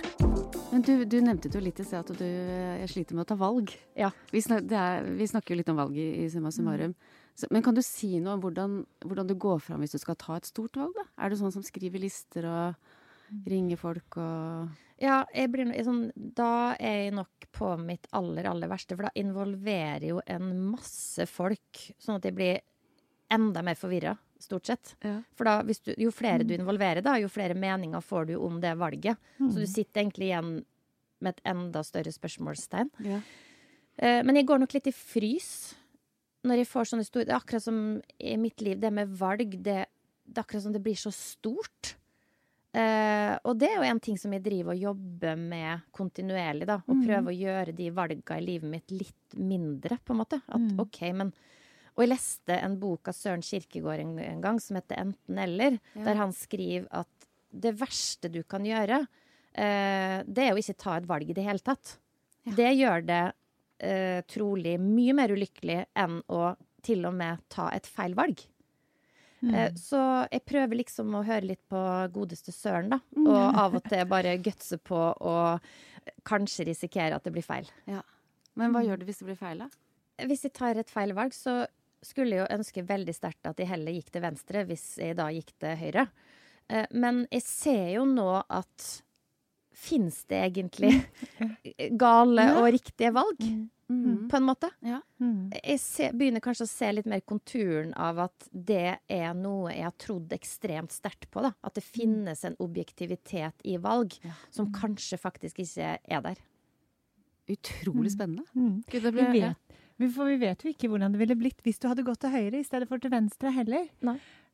Men 0.73 0.81
du, 0.81 1.03
du 1.05 1.19
nevnte 1.21 1.51
jo 1.53 1.62
litt 1.62 1.77
i 1.79 1.85
sted 1.85 2.00
at 2.01 2.17
du 2.17 2.25
jeg 2.25 2.89
sliter 2.89 3.13
med 3.17 3.27
å 3.27 3.29
ta 3.29 3.38
valg. 3.38 3.69
Ja. 3.97 4.09
Vi, 4.33 4.41
snak, 4.41 4.65
det 4.69 4.79
er, 4.79 5.05
vi 5.19 5.27
snakker 5.29 5.53
jo 5.53 5.59
litt 5.62 5.69
om 5.69 5.77
valg 5.77 5.97
i, 6.01 6.07
i 6.23 6.29
Summa 6.33 6.50
summarum. 6.51 6.95
Så, 7.38 7.45
men 7.53 7.62
kan 7.65 7.77
du 7.77 7.81
si 7.85 8.15
noe 8.21 8.35
om 8.35 8.41
hvordan, 8.43 8.79
hvordan 9.05 9.29
du 9.29 9.35
går 9.41 9.62
fram 9.65 9.85
hvis 9.85 9.93
du 9.93 10.01
skal 10.01 10.17
ta 10.21 10.39
et 10.39 10.50
stort 10.50 10.75
valg? 10.81 10.97
da? 10.97 11.06
Er 11.21 11.29
du 11.34 11.38
sånn 11.39 11.53
som 11.53 11.65
skriver 11.65 12.01
lister 12.01 12.49
og 12.49 13.45
ringer 13.49 13.79
folk 13.82 14.17
og 14.21 14.73
Ja, 15.01 15.21
jeg 15.34 15.49
blir, 15.53 15.65
no- 15.69 15.86
sånn, 15.86 16.03
da 16.15 16.73
er 16.77 17.06
jeg 17.06 17.15
nok 17.17 17.47
på 17.53 17.69
mitt 17.82 18.06
aller, 18.17 18.45
aller 18.49 18.69
verste, 18.71 18.97
for 18.97 19.08
da 19.08 19.13
involverer 19.19 20.06
jo 20.10 20.19
en 20.29 20.51
masse 20.73 21.25
folk, 21.29 21.82
sånn 22.01 22.17
at 22.19 22.27
jeg 22.29 22.38
blir 22.38 22.62
enda 23.34 23.63
mer 23.65 23.77
forvirra, 23.79 24.13
stort 24.43 24.69
sett. 24.69 24.95
Ja. 25.03 25.15
For 25.38 25.49
da, 25.49 25.60
du, 25.63 25.93
jo 26.06 26.12
flere 26.13 26.45
du 26.47 26.53
involverer, 26.56 27.03
da, 27.06 27.15
jo 27.21 27.32
flere 27.32 27.58
meninger 27.58 28.03
får 28.03 28.32
du 28.32 28.36
om 28.38 28.60
det 28.63 28.75
valget. 28.79 29.17
Så 29.39 29.56
du 29.58 29.67
sitter 29.69 30.03
egentlig 30.03 30.29
igjen 30.32 30.53
med 31.23 31.38
et 31.38 31.47
enda 31.53 31.84
større 31.88 32.13
spørsmålstegn. 32.13 32.93
ja. 33.08 33.23
Uh, 33.93 34.23
men 34.25 34.39
jeg 34.39 34.47
går 34.49 34.58
nok 34.58 34.71
litt 34.73 34.88
i 34.89 34.91
frys 34.95 35.75
når 36.47 36.63
jeg 36.63 36.65
får 36.65 36.88
sånne 36.89 37.06
store 37.06 37.27
Det 37.27 37.34
er 37.36 37.38
akkurat 37.38 37.62
som 37.62 37.75
i 38.17 38.32
mitt 38.41 38.63
liv, 38.65 38.79
det 38.82 38.89
med 38.89 39.12
valg, 39.19 39.53
det, 39.63 39.84
det 40.25 40.39
er 40.39 40.41
akkurat 40.41 40.63
som 40.65 40.73
det 40.73 40.82
blir 40.84 40.97
så 40.97 41.12
stort. 41.13 41.93
Uh, 42.73 43.38
og 43.45 43.60
det 43.62 43.69
er 43.69 43.77
jo 43.77 43.86
en 43.86 44.01
ting 44.01 44.17
som 44.17 44.34
jeg 44.34 44.41
driver 44.41 44.73
og 44.73 44.82
jobber 44.82 45.38
med 45.38 45.86
kontinuerlig, 45.93 46.65
da. 46.71 46.79
Og 46.89 47.03
prøve 47.06 47.29
å 47.29 47.38
gjøre 47.38 47.75
de 47.77 47.91
valga 47.93 48.39
i 48.39 48.45
livet 48.47 48.71
mitt 48.71 48.95
litt 48.95 49.38
mindre, 49.38 49.99
på 50.01 50.15
en 50.15 50.21
måte. 50.23 50.41
At 50.47 50.58
Mm. 50.60 50.79
OK, 50.82 50.99
men 51.13 51.32
Og 51.95 52.03
jeg 52.06 52.10
leste 52.13 52.56
en 52.58 52.77
bok 52.82 53.08
av 53.12 53.13
Søren 53.17 53.43
Kirkegård 53.45 53.99
en, 54.01 54.15
en 54.19 54.41
gang 54.41 54.60
som 54.63 54.75
heter 54.79 54.97
Enten 55.03 55.38
eller, 55.43 55.79
Ja. 55.93 56.03
der 56.08 56.15
han 56.15 56.32
skriver 56.34 56.88
at 57.03 57.27
det 57.53 57.75
verste 57.77 58.32
du 58.34 58.41
kan 58.49 58.65
gjøre, 58.65 59.03
eh, 59.53 60.23
det 60.25 60.47
er 60.47 60.53
å 60.56 60.58
ikke 60.58 60.77
ta 60.82 60.95
et 60.97 61.06
valg 61.10 61.29
i 61.29 61.36
det 61.38 61.43
hele 61.45 61.60
tatt. 61.62 61.97
Ja. 62.47 62.56
Det 62.58 62.71
gjør 62.79 63.06
det 63.06 63.21
eh, 63.79 64.21
trolig 64.25 64.79
mye 64.82 65.13
mer 65.13 65.29
ulykkelig 65.36 65.84
enn 65.95 66.17
å 66.34 66.56
til 66.84 67.06
og 67.06 67.13
med 67.15 67.43
ta 67.53 67.69
et 67.71 67.86
feil 67.88 68.15
valg. 68.17 68.41
Mm. 69.43 69.53
Eh, 69.53 69.69
Så 69.77 69.99
jeg 70.32 70.43
prøver 70.49 70.79
liksom 70.82 71.13
å 71.19 71.23
høre 71.27 71.45
litt 71.51 71.62
på 71.69 71.79
godeste 72.15 72.51
Søren, 72.56 72.89
da. 72.95 72.99
Og 73.21 73.38
av 73.60 73.75
og 73.77 73.84
til 73.86 74.06
bare 74.10 74.38
gutse 74.41 74.77
på 74.82 74.97
og 75.21 75.60
kanskje 76.27 76.65
risikere 76.71 77.15
at 77.15 77.23
det 77.23 77.32
blir 77.36 77.45
feil. 77.45 77.69
Men 78.56 78.73
hva 78.73 78.82
gjør 78.86 78.99
du 79.01 79.06
hvis 79.06 79.19
det 79.21 79.29
blir 79.29 79.39
feil, 79.39 79.62
da? 79.63 79.69
Hvis 80.25 80.43
jeg 80.45 80.53
tar 80.53 80.77
et 80.77 80.89
feil 80.89 81.13
valg, 81.17 81.34
så 81.34 81.65
skulle 82.05 82.41
jo 82.41 82.45
ønske 82.51 82.83
veldig 82.87 83.15
sterkt 83.15 83.45
at 83.49 83.57
jeg 83.59 83.67
heller 83.71 83.91
gikk 83.95 84.11
til 84.11 84.21
venstre, 84.25 84.65
hvis 84.69 84.85
jeg 85.01 85.15
da 85.19 85.27
gikk 85.33 85.51
til 85.59 85.75
høyre. 85.79 86.07
Eh, 86.69 86.85
Men 86.91 87.25
jeg 87.31 87.41
ser 87.47 87.89
jo 87.95 88.05
nå 88.05 88.43
at 88.49 89.01
Fins 89.73 90.19
det 90.29 90.37
egentlig 90.53 90.91
gale 91.97 92.43
og 92.59 92.67
riktige 92.73 93.13
valg, 93.15 93.39
Mm. 93.93 94.29
på 94.31 94.37
en 94.37 94.45
måte? 94.47 94.69
Mm. 95.19 95.51
jeg 95.53 95.79
ser, 95.79 96.13
begynner 96.13 96.39
kanskje 96.41 96.63
å 96.65 96.69
se 96.71 96.87
litt 96.93 97.05
mer 97.05 97.19
konturen 97.21 97.91
av 97.99 98.17
at 98.23 98.45
det 98.49 98.95
er 99.11 99.33
noe 99.35 99.73
jeg 99.73 99.83
har 99.83 99.93
trodd 99.99 100.31
ekstremt 100.33 100.89
sterkt 100.95 101.27
på. 101.29 101.43
Da. 101.43 101.51
At 101.61 101.75
det 101.75 101.83
finnes 101.83 102.41
en 102.47 102.55
objektivitet 102.63 103.53
i 103.65 103.75
valg 103.77 104.15
Ja. 104.23 104.31
som 104.49 104.71
kanskje 104.73 105.19
faktisk 105.19 105.59
ikke 105.59 105.99
er 106.07 106.21
der. 106.21 106.35
Utrolig 107.49 108.11
spennende. 108.15 108.45
Mm. 108.55 108.83
Gud, 108.89 109.03
det 109.03 109.11
Vi 109.13 109.25
ble, 109.27 109.49
vet, 109.51 109.72
for 110.01 110.29
vi 110.29 110.39
vet 110.41 110.63
jo 110.63 110.71
ikke 110.73 110.89
hvordan 110.91 111.13
det 111.13 111.21
ville 111.21 111.38
blitt 111.39 111.62
hvis 111.65 111.82
du 111.82 111.88
hadde 111.89 112.06
gått 112.08 112.23
til 112.23 112.34
høyre 112.34 112.60
i 112.60 112.65
stedet 112.65 112.89
for 112.89 113.01
til 113.01 113.13
venstre 113.13 113.51
heller. 113.53 113.86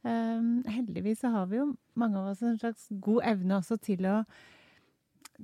Um, 0.04 0.62
heldigvis 0.68 1.24
så 1.24 1.32
har 1.34 1.48
vi 1.52 1.60
jo 1.60 1.72
mange 2.00 2.20
av 2.20 2.32
oss 2.34 2.44
en 2.46 2.60
slags 2.60 2.88
god 3.04 3.26
evne 3.34 3.58
også 3.60 3.80
til 3.84 4.06
å, 4.08 4.20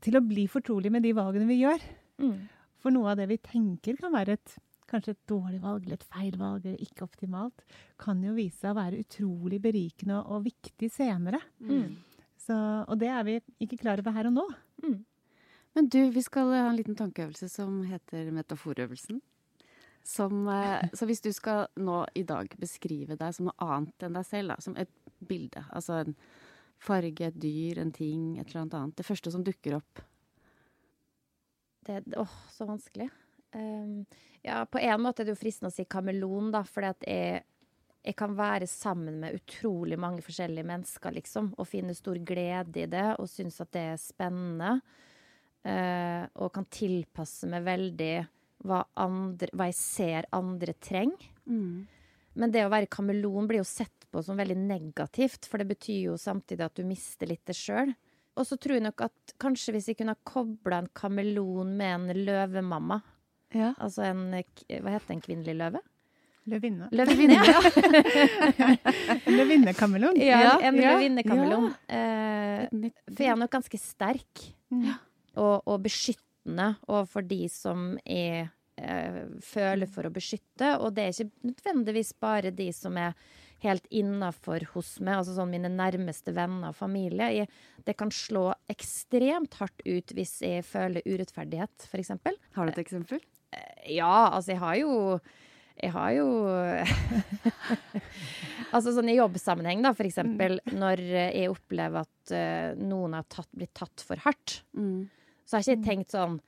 til 0.03 0.19
å 0.19 0.23
bli 0.23 0.45
fortrolig 0.51 0.91
med 0.93 1.03
de 1.07 1.15
valgene 1.15 1.47
vi 1.49 1.61
gjør. 1.63 1.83
Mm. 2.23 2.37
For 2.83 2.95
noe 2.95 3.13
av 3.13 3.19
det 3.19 3.29
vi 3.31 3.41
tenker 3.43 3.97
kan 3.99 4.13
være 4.15 4.37
et 4.37 4.57
kanskje 4.89 5.15
et 5.15 5.29
dårlig 5.29 5.59
valg 5.63 5.85
eller 5.85 5.97
et 5.97 6.09
feil 6.13 6.35
valg 6.37 6.65
eller 6.65 6.81
ikke 6.83 7.05
optimalt, 7.07 7.63
kan 8.01 8.19
jo 8.23 8.35
vise 8.37 8.61
seg 8.61 8.75
å 8.75 8.77
være 8.77 9.01
utrolig 9.01 9.59
berikende 9.63 10.19
og, 10.19 10.35
og 10.35 10.45
viktig 10.45 10.91
senere. 10.93 11.41
Mm. 11.59 11.95
Så, 12.45 12.55
og 12.85 12.99
det 13.01 13.09
er 13.09 13.25
vi 13.25 13.39
ikke 13.65 13.81
klar 13.81 14.01
over 14.01 14.13
her 14.15 14.29
og 14.29 14.35
nå. 14.37 14.45
Men 15.75 15.89
du, 15.91 15.99
vi 16.13 16.23
skal 16.23 16.53
ha 16.53 16.67
en 16.69 16.77
liten 16.77 16.95
tankeøvelse 16.95 17.49
som 17.51 17.81
heter 17.89 18.29
metaforøvelsen. 18.35 19.19
Som, 20.05 20.43
eh, 20.47 20.85
så 20.93 21.07
hvis 21.09 21.23
du 21.25 21.31
skal 21.33 21.65
nå 21.81 22.03
i 22.13 22.21
dag 22.27 22.51
beskrive 22.61 23.17
deg 23.17 23.33
som 23.33 23.47
noe 23.49 23.65
annet 23.65 24.05
enn 24.05 24.17
deg 24.19 24.27
selv, 24.27 24.53
da, 24.53 24.61
som 24.61 24.75
et 24.77 24.91
bilde, 25.25 25.63
altså 25.73 26.03
en 26.03 26.13
farge, 26.85 27.25
et 27.25 27.39
dyr, 27.41 27.79
en 27.81 27.93
ting, 27.95 28.35
et 28.37 28.45
eller 28.51 28.65
annet 28.65 28.77
annet, 28.77 28.97
det 28.99 29.07
første 29.07 29.33
som 29.33 29.45
dukker 29.45 29.79
opp 29.79 30.03
Det, 31.85 32.03
åh, 32.17 32.37
så 32.53 32.65
vanskelig. 32.69 33.09
Um, 33.55 34.05
ja, 34.43 34.65
på 34.65 34.81
en 34.81 35.01
måte 35.01 35.23
er 35.23 35.29
det 35.29 35.35
jo 35.35 35.41
fristende 35.41 35.69
å 35.69 35.75
si 35.75 35.87
kameleon, 35.89 36.51
da, 36.53 36.61
fordi 36.67 36.91
at 36.91 37.05
jeg, 37.09 37.41
jeg 38.05 38.17
kan 38.17 38.37
være 38.37 38.69
sammen 38.69 39.19
med 39.21 39.37
utrolig 39.37 39.97
mange 40.01 40.21
forskjellige 40.25 40.69
mennesker, 40.69 41.13
liksom, 41.17 41.51
og 41.57 41.69
finne 41.69 41.97
stor 41.97 42.17
glede 42.21 42.83
i 42.83 42.89
det, 42.89 43.07
og 43.21 43.29
synes 43.31 43.61
at 43.63 43.73
det 43.73 43.85
er 43.95 44.01
spennende. 44.01 44.71
uh, 45.65 46.25
og 46.35 46.53
kan 46.53 46.65
tilpasse 46.69 47.49
meg 47.49 47.65
veldig 47.65 48.15
hva, 48.65 48.83
andre, 48.99 49.49
hva 49.53 49.69
jeg 49.69 49.77
ser 49.79 50.27
andre 50.35 50.73
trenger. 50.83 51.29
Men 52.35 52.51
det 52.51 52.65
å 52.65 52.71
være 52.73 52.89
kameleon 52.91 53.47
blir 53.47 53.61
jo 53.61 53.67
sett 53.69 54.07
på 54.11 54.23
som 54.25 54.37
veldig 54.39 54.57
negativt, 54.59 55.47
for 55.47 55.61
det 55.61 55.69
betyr 55.69 56.09
jo 56.09 56.17
samtidig 56.19 56.65
at 56.65 56.75
du 56.75 56.83
mister 56.87 57.29
litt 57.29 57.45
det 57.47 57.55
sjøl. 57.55 57.93
Og 58.35 58.43
så 58.49 58.57
tror 58.59 58.75
jeg 58.75 58.83
nok 58.83 59.05
at 59.05 59.35
kanskje 59.39 59.75
hvis 59.77 59.89
jeg 59.91 59.99
kunne 60.01 60.15
ha 60.17 60.27
kobla 60.27 60.81
en 60.83 60.89
kameleon 60.97 61.75
med 61.79 61.93
en 62.11 62.23
løvemamma, 62.27 63.01
Ja. 63.55 63.73
altså 63.79 64.03
en 64.09 64.25
Hva 64.33 64.91
heter 64.91 65.13
en 65.15 65.21
kvinnelig 65.23 65.55
løve? 65.55 65.79
Løvinne. 66.45 66.89
Løvinne, 66.93 67.39
ja. 67.41 67.61
Løvinnekameleon. 69.37 70.19
ja, 70.21 70.59
en 70.61 70.77
ja, 70.77 70.91
løvinnekameleon. 70.93 71.71
Ja. 71.89 72.91
For 73.09 73.23
jeg 73.23 73.31
er 73.33 73.39
nok 73.39 73.53
ganske 73.55 73.79
sterk 73.81 74.43
ja. 74.69 74.99
og, 75.39 75.63
og 75.65 75.79
beskyttende 75.87 76.75
overfor 76.85 77.25
de 77.25 77.39
som 77.49 77.95
er 78.05 78.43
eh, 78.43 78.51
føler 78.75 79.87
for 79.87 80.07
å 80.07 80.13
beskytte. 80.13 80.73
Og 80.83 80.93
det 80.95 81.03
er 81.05 81.13
ikke 81.15 81.49
nødvendigvis 81.51 82.13
bare 82.21 82.51
de 82.55 82.69
som 82.75 82.97
er 82.99 83.13
helt 83.63 83.85
innafor 83.89 84.65
hos 84.73 84.97
meg, 84.99 85.21
altså 85.21 85.33
sånn 85.37 85.49
mine 85.53 85.69
nærmeste 85.71 86.33
venner 86.35 86.73
og 86.73 86.75
familie. 86.77 87.29
Jeg, 87.33 87.47
det 87.87 87.95
kan 87.97 88.11
slå 88.13 88.49
ekstremt 88.69 89.55
hardt 89.61 89.81
ut 89.87 90.11
hvis 90.13 90.35
jeg 90.43 90.65
føler 90.67 91.05
urettferdighet, 91.07 91.87
f.eks. 91.87 92.11
Har 92.57 92.67
du 92.67 92.73
et 92.75 92.83
eksempel? 92.83 93.23
Ja, 93.87 94.27
altså 94.35 94.51
jeg 94.51 94.59
har 94.59 94.75
jo 94.81 94.93
Jeg 95.79 95.91
har 95.91 96.11
jo 96.15 96.25
Altså 98.75 98.91
sånn 98.95 99.09
i 99.11 99.17
jobbsammenheng, 99.17 99.83
da, 99.85 99.93
for 99.95 100.07
eksempel, 100.07 100.57
når 100.75 101.01
jeg 101.05 101.51
opplever 101.51 102.03
at 102.03 102.33
uh, 102.35 102.73
noen 102.79 103.15
har 103.17 103.27
tatt, 103.31 103.49
blitt 103.55 103.73
tatt 103.77 104.03
for 104.03 104.19
hardt, 104.25 104.61
Mm. 104.75 105.07
så 105.47 105.55
har 105.55 105.63
jeg 105.63 105.77
ikke 105.77 105.87
tenkt 105.87 106.11
sånn 106.15 106.39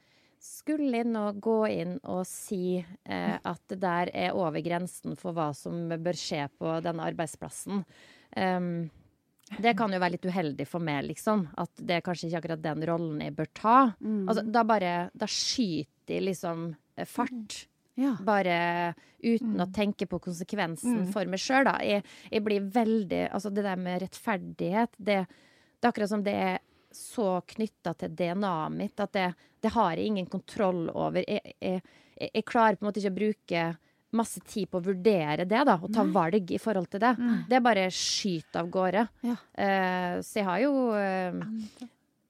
Skulle 0.43 1.00
jeg 1.02 1.08
nå 1.10 1.23
gå 1.41 1.56
inn 1.73 1.95
og 2.06 2.21
si 2.30 2.78
eh, 2.78 3.38
at 3.41 3.62
det 3.71 3.80
der 3.82 4.12
er 4.13 4.36
over 4.38 4.62
grensen 4.65 5.15
for 5.19 5.34
hva 5.38 5.50
som 5.58 5.88
bør 5.89 6.17
skje 6.17 6.43
på 6.60 6.76
denne 6.86 7.08
arbeidsplassen? 7.10 7.84
Um, 8.38 8.89
det 9.63 9.78
kan 9.80 9.93
jo 9.95 10.00
være 10.04 10.17
litt 10.17 10.28
uheldig 10.28 10.65
for 10.67 10.84
meg, 10.84 11.06
liksom. 11.08 11.45
At 11.58 11.71
det 11.80 11.97
er 11.97 12.04
kanskje 12.06 12.28
ikke 12.30 12.41
akkurat 12.43 12.62
den 12.65 12.84
rollen 12.89 13.21
jeg 13.23 13.36
bør 13.38 13.50
ta. 13.56 13.78
Mm. 14.04 14.26
Altså, 14.28 14.43
da 14.43 14.63
bare 14.67 14.93
Da 15.15 15.30
skyter 15.32 15.88
de 16.08 16.19
liksom 16.30 16.67
eh, 16.97 17.08
fart. 17.08 17.63
Ja. 17.97 18.13
Bare 18.21 18.93
uten 19.23 19.58
å 19.63 19.71
tenke 19.73 20.06
på 20.06 20.19
konsekvensen 20.21 21.00
Mm. 21.08 21.12
for 21.12 21.26
meg 21.26 21.39
sjøl, 21.41 21.63
da. 21.65 21.80
Jeg, 21.82 22.04
jeg 22.30 22.43
blir 22.45 22.62
veldig 22.69 23.23
Altså, 23.34 23.50
det 23.50 23.63
der 23.65 23.76
med 23.76 24.02
rettferdighet, 24.04 24.93
det, 25.00 25.23
det 25.26 25.88
er 25.88 25.89
akkurat 25.89 26.12
som 26.12 26.23
det 26.23 26.36
er 26.36 26.60
så 26.93 27.41
knytta 27.47 27.95
til 27.97 28.13
DNA-et 28.15 28.71
mitt 28.78 29.00
at 29.04 29.12
det, 29.13 29.26
det 29.67 29.73
har 29.75 29.99
jeg 29.99 30.13
ingen 30.13 30.30
kontroll 30.32 30.88
over. 30.93 31.19
Jeg, 31.27 31.58
jeg, 31.60 31.84
jeg, 32.23 32.47
klarer 32.47 32.80
på 32.80 32.86
en 32.86 32.89
måte 32.89 33.03
ikke 33.03 33.12
å 33.12 33.19
bruke 33.19 33.65
masse 34.15 34.39
tid 34.47 34.69
på 34.71 34.80
å 34.80 34.86
vurdere 34.86 35.43
det, 35.43 35.60
da, 35.67 35.75
og 35.84 35.91
ta 35.93 36.06
valg 36.08 36.53
i 36.56 36.60
forhold 36.62 36.88
til 36.93 37.03
det. 37.03 37.12
Det 37.49 37.58
er 37.58 37.65
bare 37.65 37.89
skyt 37.91 38.56
av 38.58 38.69
gårde. 38.71 39.03
Ja. 39.27 39.36
Uh, 39.36 40.13
så 40.23 40.39
jeg 40.39 40.47
har 40.47 40.63
jo 40.63 40.71
uh, 40.95 41.41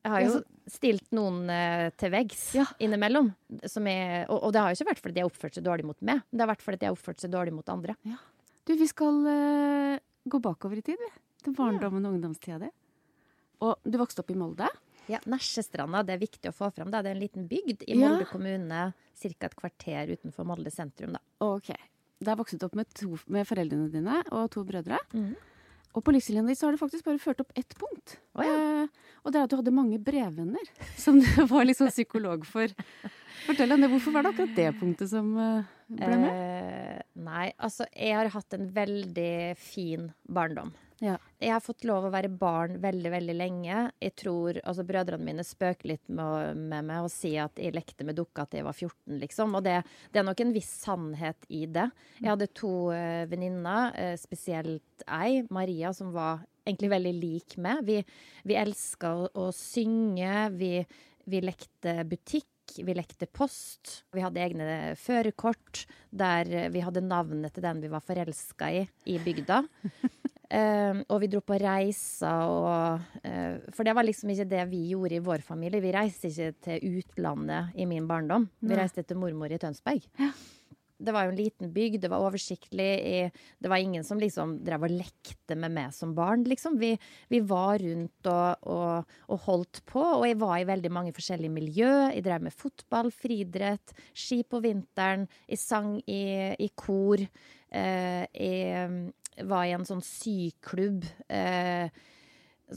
jeg 0.08 0.13
har 0.13 0.23
jo 0.23 0.39
stilt 0.71 1.13
noen 1.15 1.52
uh, 1.52 1.89
til 2.00 2.12
veggs 2.13 2.41
Ja. 2.56 2.65
innimellom. 2.84 3.30
Som 3.67 3.88
er, 3.91 4.26
og, 4.26 4.39
og 4.47 4.56
det 4.56 4.63
har 4.63 4.71
jo 4.71 4.80
ikke 4.80 4.89
vært 4.93 5.04
fordi 5.04 5.17
de 5.17 5.23
har 5.23 5.30
oppført 5.30 5.60
seg 5.60 5.67
dårlig 5.67 5.88
mot 5.89 6.00
meg, 6.00 6.23
men 6.23 6.39
det 6.39 6.45
har 6.45 6.52
vært 6.54 6.65
fordi 6.65 6.82
de 6.82 6.89
har 6.89 6.97
oppført 6.97 7.23
seg 7.23 7.34
dårlig 7.34 7.54
mot 7.56 7.71
andre. 7.76 7.97
Du, 8.67 8.73
vi 8.80 8.89
skal 8.89 9.21
uh, 9.28 9.95
gå 10.28 10.41
bakover 10.43 10.80
i 10.80 10.86
tid, 10.89 11.00
vi. 11.00 11.13
Til 11.45 11.56
barndommen 11.56 12.08
og 12.08 12.17
ungdomstida 12.17 12.60
di. 12.65 12.71
Og 13.67 13.78
du 13.86 14.00
vokste 14.00 14.23
opp 14.23 14.34
i 14.34 14.38
Molde. 14.38 14.69
Ja, 15.08 15.20
Nesjestranda, 15.30 16.04
det 16.06 16.17
er 16.17 16.24
viktig 16.24 16.52
å 16.52 16.56
få 16.56 16.70
fram. 16.76 16.91
Da. 16.91 17.02
Det 17.04 17.12
er 17.12 17.17
en 17.17 17.24
liten 17.24 17.48
bygd 17.50 17.86
i 17.88 17.96
Ja. 17.96 18.10
Molde 18.12 18.28
kommune, 18.30 18.82
ca. 18.93 19.46
et 19.48 19.56
kvarter 19.56 20.13
utenfor 20.15 20.46
Molde 20.46 20.72
sentrum. 20.74 21.13
Da. 21.15 21.22
Ok. 21.43 21.72
Det 22.17 22.32
er 22.34 22.39
vokst 22.39 22.63
opp 22.65 22.76
med, 22.76 22.89
to, 22.98 23.17
med 23.28 23.46
foreldrene 23.48 23.91
dine 23.93 24.24
og 24.32 24.50
to 24.52 24.63
brødre. 24.65 24.98
Mm. 25.13 25.36
Og 25.98 26.04
på 26.06 26.13
livslinjen 26.13 26.50
din 26.50 26.58
så 26.58 26.67
har 26.67 26.76
du 26.76 26.82
faktisk 26.82 27.06
bare 27.08 27.22
ført 27.22 27.39
opp 27.41 27.54
ett 27.58 27.74
punkt. 27.78 28.17
Oh, 28.38 28.43
ja. 28.46 28.84
eh, 28.84 29.13
og 29.24 29.34
det 29.34 29.39
er 29.39 29.48
at 29.48 29.54
du 29.54 29.58
hadde 29.58 29.74
mange 29.74 29.98
brevvenner 30.02 30.70
som 31.04 31.17
du 31.22 31.30
var 31.50 31.72
sånn 31.74 31.93
psykolog 31.93 32.46
for. 32.46 32.74
Fortell 33.48 33.74
om 33.74 33.82
det. 33.82 33.89
Hvorfor 33.93 34.13
var 34.13 34.26
det 34.26 34.34
akkurat 34.34 34.58
det 34.58 34.67
punktet 34.82 35.12
som 35.13 35.32
eh, 35.41 35.72
ble 35.89 36.20
med? 36.22 36.34
Eh, 36.34 37.02
nei, 37.26 37.48
altså 37.58 37.88
jeg 37.93 38.17
har 38.17 38.30
hatt 38.34 38.58
en 38.58 38.70
veldig 38.76 39.34
fin 39.62 40.12
barndom. 40.28 40.74
Ja. 41.03 41.17
Jeg 41.38 41.53
har 41.53 41.62
fått 41.62 41.86
lov 41.86 42.07
å 42.07 42.13
være 42.13 42.31
barn 42.33 42.79
veldig, 42.81 43.10
veldig 43.13 43.36
lenge. 43.38 43.81
Jeg 44.01 44.15
tror, 44.17 44.57
altså 44.63 44.86
Brødrene 44.88 45.27
mine 45.27 45.45
spøker 45.45 45.91
litt 45.91 46.10
med, 46.10 46.57
med 46.57 46.88
meg 46.88 47.05
og 47.05 47.12
sier 47.13 47.45
at 47.45 47.62
jeg 47.62 47.75
lekte 47.75 48.07
med 48.07 48.17
dukka 48.17 48.47
til 48.47 48.63
jeg 48.63 48.67
var 48.67 48.77
14, 48.77 49.19
liksom. 49.21 49.53
Og 49.60 49.65
det, 49.67 49.75
det 50.13 50.21
er 50.21 50.25
nok 50.25 50.41
en 50.41 50.55
viss 50.55 50.71
sannhet 50.81 51.45
i 51.53 51.65
det. 51.69 51.86
Jeg 52.17 52.31
hadde 52.31 52.49
to 52.57 52.73
uh, 52.89 53.27
venninner, 53.29 53.93
uh, 53.93 54.15
spesielt 54.17 55.05
ei, 55.05 55.43
Maria, 55.53 55.93
som 55.93 56.10
var 56.15 56.41
egentlig 56.67 56.91
veldig 56.95 57.15
lik 57.21 57.57
meg. 57.62 57.86
Vi, 57.88 58.01
vi 58.49 58.57
elska 58.57 59.13
å, 59.13 59.31
å 59.38 59.49
synge, 59.55 60.49
vi, 60.57 60.75
vi 61.29 61.45
lekte 61.45 62.01
butikk. 62.10 62.49
Vi 62.83 62.91
lekte 62.91 63.29
post. 63.31 64.01
Vi 64.12 64.19
hadde 64.19 64.41
egne 64.43 64.65
førerkort 64.99 65.86
der 66.12 66.67
vi 66.73 66.81
hadde 66.83 67.05
navnet 67.05 67.53
til 67.55 67.63
den 67.63 67.79
vi 67.79 67.91
var 67.93 68.03
forelska 68.03 68.73
i, 68.75 68.81
i 69.07 69.15
bygda. 69.23 69.62
Eh, 70.47 71.01
og 71.12 71.17
vi 71.19 71.27
dro 71.27 71.41
på 71.43 71.57
reiser 71.60 72.47
og 72.47 73.01
uh, 73.19 73.57
For 73.75 73.83
det 73.83 73.91
var 73.97 74.05
liksom 74.07 74.29
ikke 74.31 74.45
det 74.47 74.62
vi 74.71 74.86
gjorde 74.93 75.17
i 75.17 75.23
vår 75.25 75.41
familie. 75.43 75.81
Vi 75.83 75.91
reiste 75.91 76.29
ikke 76.31 76.53
til 76.63 77.01
utlandet 77.01 77.73
i 77.75 77.83
min 77.89 78.07
barndom. 78.07 78.45
Vi 78.62 78.71
Nei. 78.71 78.77
reiste 78.79 79.03
til 79.03 79.19
mormor 79.19 79.51
i 79.51 79.60
Tønsberg. 79.60 80.07
Det 80.97 81.13
var 81.13 81.27
jo 81.27 81.33
en 81.36 81.38
liten 81.38 81.69
bygd, 81.75 81.99
det 82.01 82.10
var 82.10 82.23
oversiktlig. 82.25 82.88
i- 83.05 83.31
Det 83.62 83.69
var 83.69 83.77
ingen 83.77 84.03
som 84.03 84.17
liksom 84.17 84.63
drev 84.65 84.83
og 84.88 84.89
lekte 84.89 85.55
med 85.55 85.69
meg 85.75 85.93
som 85.93 86.15
barn, 86.15 86.43
liksom. 86.43 86.79
Vi, 86.79 86.97
vi 87.29 87.39
var 87.41 87.77
rundt 87.77 88.25
og, 88.25 88.57
og, 88.65 89.05
og 89.29 89.39
holdt 89.45 89.83
på, 89.86 90.01
og 90.01 90.25
jeg 90.25 90.39
var 90.39 90.57
i 90.57 90.65
veldig 90.65 90.89
mange 90.91 91.13
forskjellige 91.13 91.51
miljø. 91.53 91.91
Jeg 92.15 92.23
drev 92.23 92.41
med 92.41 92.53
fotball, 92.55 93.12
friidrett, 93.12 93.93
ski 94.15 94.41
på 94.43 94.60
vinteren. 94.63 95.27
Jeg 95.47 95.60
sang 95.60 96.01
i, 96.07 96.55
i 96.57 96.71
kor. 96.73 97.19
Uh, 97.67 98.23
jeg 98.33 98.89
mm, 98.89 99.13
var 99.45 99.67
i 99.67 99.73
en 99.76 99.86
sånn 99.88 100.04
syklubb. 100.06 101.06
Eh, 101.30 101.89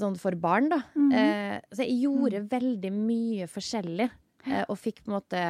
sånn 0.01 0.18
for 0.20 0.37
barn, 0.38 0.68
da. 0.70 0.83
eh, 1.16 1.57
så 1.73 1.83
jeg 1.83 2.05
gjorde 2.05 2.44
veldig 2.51 2.92
mye 2.94 3.49
forskjellig, 3.51 4.07
eh, 4.46 4.62
og 4.68 4.79
fikk 4.79 5.03
på 5.03 5.11
en 5.11 5.16
måte 5.16 5.40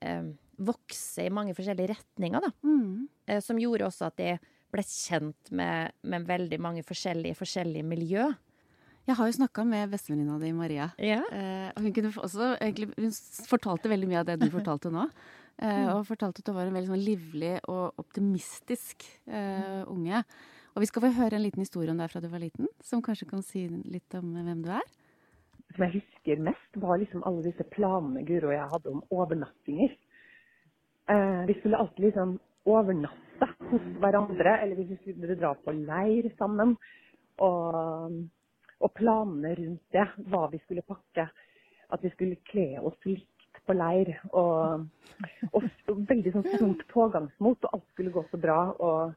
eh, 0.00 0.30
vokse 0.62 1.26
i 1.26 1.32
mange 1.34 1.54
forskjellige 1.56 1.92
retninger, 1.92 2.46
da. 2.46 2.52
Mm. 2.64 3.08
Eh, 3.26 3.42
som 3.44 3.60
gjorde 3.60 3.88
også 3.88 4.08
at 4.08 4.22
jeg 4.22 4.40
ble 4.72 4.84
kjent 4.88 5.52
med, 5.52 5.92
med 6.08 6.24
veldig 6.28 6.58
mange 6.62 6.84
forskjellige, 6.86 7.36
forskjellige 7.36 7.84
miljø. 7.84 8.30
Jeg 9.02 9.18
har 9.18 9.28
jo 9.28 9.34
snakka 9.34 9.64
med 9.66 9.90
bestevenninna 9.92 10.38
di, 10.38 10.52
Maria. 10.54 10.88
Yeah. 11.02 11.26
Eh, 11.34 11.82
hun, 11.82 12.12
også, 12.22 12.54
egentlig, 12.62 12.92
hun 12.96 13.12
fortalte 13.50 13.90
veldig 13.90 14.08
mye 14.08 14.20
av 14.22 14.28
det 14.30 14.38
du 14.40 14.48
fortalte 14.52 14.92
nå. 14.94 15.08
Eh, 15.60 15.88
og 15.92 16.06
fortalte 16.08 16.42
at 16.42 16.48
du 16.48 16.54
var 16.56 16.66
en 16.66 16.74
veldig 16.74 16.90
sånn 16.90 17.04
livlig 17.04 17.52
og 17.70 18.00
optimistisk 18.00 19.04
eh, 19.28 19.82
unge. 19.90 20.22
Og 20.72 20.82
vi 20.82 20.88
skal 20.88 21.04
få 21.04 21.12
høre 21.18 21.36
en 21.36 21.44
liten 21.44 21.62
historie 21.62 21.92
om 21.92 22.00
deg 22.00 22.10
fra 22.10 22.22
du 22.24 22.30
var 22.32 22.42
liten, 22.42 22.70
som 22.82 23.02
kanskje 23.04 23.28
kan 23.28 23.44
si 23.44 23.66
litt 23.68 24.14
om 24.18 24.32
hvem 24.38 24.62
du 24.64 24.70
er. 24.72 24.86
som 25.74 25.84
jeg 25.86 26.00
husker 26.00 26.40
mest, 26.44 26.76
var 26.76 26.98
liksom 27.00 27.22
alle 27.28 27.44
disse 27.46 27.64
planene 27.72 28.24
Guro 28.28 28.50
og 28.50 28.56
jeg 28.56 28.70
hadde 28.72 28.90
om 28.92 29.04
overnattinger. 29.10 29.94
Eh, 31.12 31.42
vi 31.48 31.58
skulle 31.60 31.80
alltid 31.80 32.04
liksom 32.06 32.38
overnatte 32.64 33.48
hos 33.70 33.86
hverandre, 34.00 34.58
eller 34.62 34.76
vi 34.76 34.98
skulle 35.00 35.38
dra 35.38 35.54
på 35.54 35.74
leir 35.76 36.28
sammen. 36.38 36.76
Og, 37.42 38.18
og 38.82 38.92
planene 38.94 39.54
rundt 39.58 39.96
det, 39.96 40.06
hva 40.28 40.46
vi 40.52 40.60
skulle 40.64 40.84
pakke. 40.86 41.28
At 41.92 42.04
vi 42.04 42.12
skulle 42.14 42.40
kle 42.48 42.80
oss 42.80 42.96
på 43.66 43.76
leir. 43.76 44.12
Og, 44.32 44.86
og, 45.52 45.66
veldig 46.08 46.34
sånn 46.34 46.48
stort 46.54 46.84
pågangsmot, 46.92 47.66
og 47.66 47.76
alt 47.78 47.88
skulle 47.92 48.14
gå 48.14 48.24
så 48.30 48.40
bra. 48.40 48.60
Og 48.82 49.14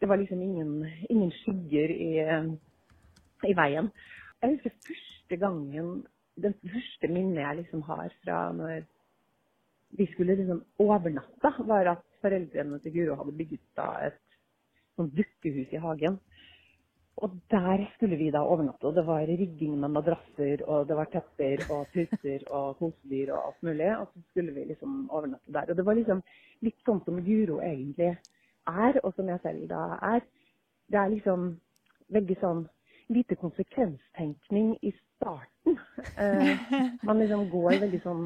det 0.00 0.10
var 0.10 0.20
liksom 0.20 0.42
ingen, 0.42 0.74
ingen 1.08 1.32
skygger 1.40 1.94
i, 1.94 2.10
i 3.50 3.56
veien. 3.56 3.90
Jeg 4.42 4.56
husker 4.56 4.76
første 4.90 5.40
gangen, 5.40 5.96
den 6.36 6.54
første 6.60 7.08
minnet 7.08 7.42
jeg 7.42 7.62
liksom 7.62 7.84
har 7.88 8.12
fra 8.22 8.40
når 8.52 8.84
vi 9.96 10.06
skulle 10.12 10.36
liksom 10.36 10.60
overnatte, 10.82 11.52
var 11.68 11.92
at 11.94 12.04
foreldrene 12.20 12.78
til 12.82 12.92
Guro 12.92 13.16
hadde 13.20 13.36
bygget 13.38 13.62
da 13.78 13.86
et 14.08 14.18
sånt 14.96 15.14
dukkehus 15.16 15.72
i 15.72 15.80
hagen. 15.80 16.18
Og 17.16 17.32
der 17.50 17.86
skulle 17.94 18.16
vi 18.20 18.30
da 18.30 18.42
overnatte. 18.44 18.84
Og 18.84 18.94
det 18.94 19.06
var 19.06 19.24
rigging 19.26 19.78
med 19.80 19.88
madrasser, 19.94 20.62
og 20.68 20.88
det 20.88 20.96
var 20.96 21.08
tepper 21.12 21.62
og 21.72 21.86
puter 21.94 22.44
og 22.50 22.76
kosedyr 22.76 23.32
og 23.32 23.46
alt 23.46 23.62
mulig. 23.62 23.90
Og 23.98 24.08
så 24.12 24.24
skulle 24.30 24.52
vi 24.52 24.64
liksom 24.68 25.10
overnatte 25.10 25.52
der. 25.52 25.70
Og 25.70 25.76
det 25.76 25.86
var 25.86 25.96
liksom 25.96 26.22
litt 26.66 26.78
sånn 26.84 27.00
som 27.06 27.22
Guro 27.24 27.60
egentlig 27.64 28.12
er, 28.66 29.00
og 29.02 29.14
som 29.16 29.32
jeg 29.32 29.40
selv 29.42 29.68
da 29.72 29.82
er. 30.12 30.20
Det 30.92 31.00
er 31.00 31.14
liksom 31.14 31.48
veldig 32.12 32.36
sånn 32.42 32.66
lite 33.08 33.38
konsekvenstenkning 33.40 34.76
i 34.82 34.92
starten. 35.16 35.78
Eh, 36.20 36.58
man 37.02 37.18
liksom 37.22 37.48
går 37.50 37.80
veldig 37.86 38.02
sånn 38.04 38.24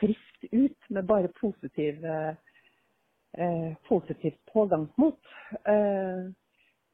friskt 0.00 0.48
ut 0.52 0.88
med 0.88 1.06
bare 1.06 1.28
positiv, 1.40 2.04
eh, 2.04 3.72
positivt 3.88 4.40
pågangsmot. 4.52 5.20
Eh, 5.64 6.30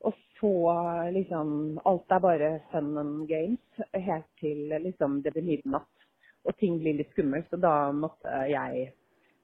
og 0.05 0.15
så 0.37 0.53
liksom 1.15 1.79
Alt 1.89 2.13
er 2.13 2.21
bare 2.21 2.51
fun 2.73 2.99
and 3.01 3.29
games 3.29 3.85
helt 3.95 4.29
til 4.41 4.69
liksom 4.85 5.23
det 5.25 5.33
blir 5.33 5.47
midnatt 5.47 5.97
og 6.47 6.57
ting 6.61 6.79
blir 6.81 6.97
litt 7.01 7.13
skummelt. 7.15 7.51
Og 7.55 7.63
da 7.63 7.75
måtte 7.95 8.43
jeg 8.51 8.91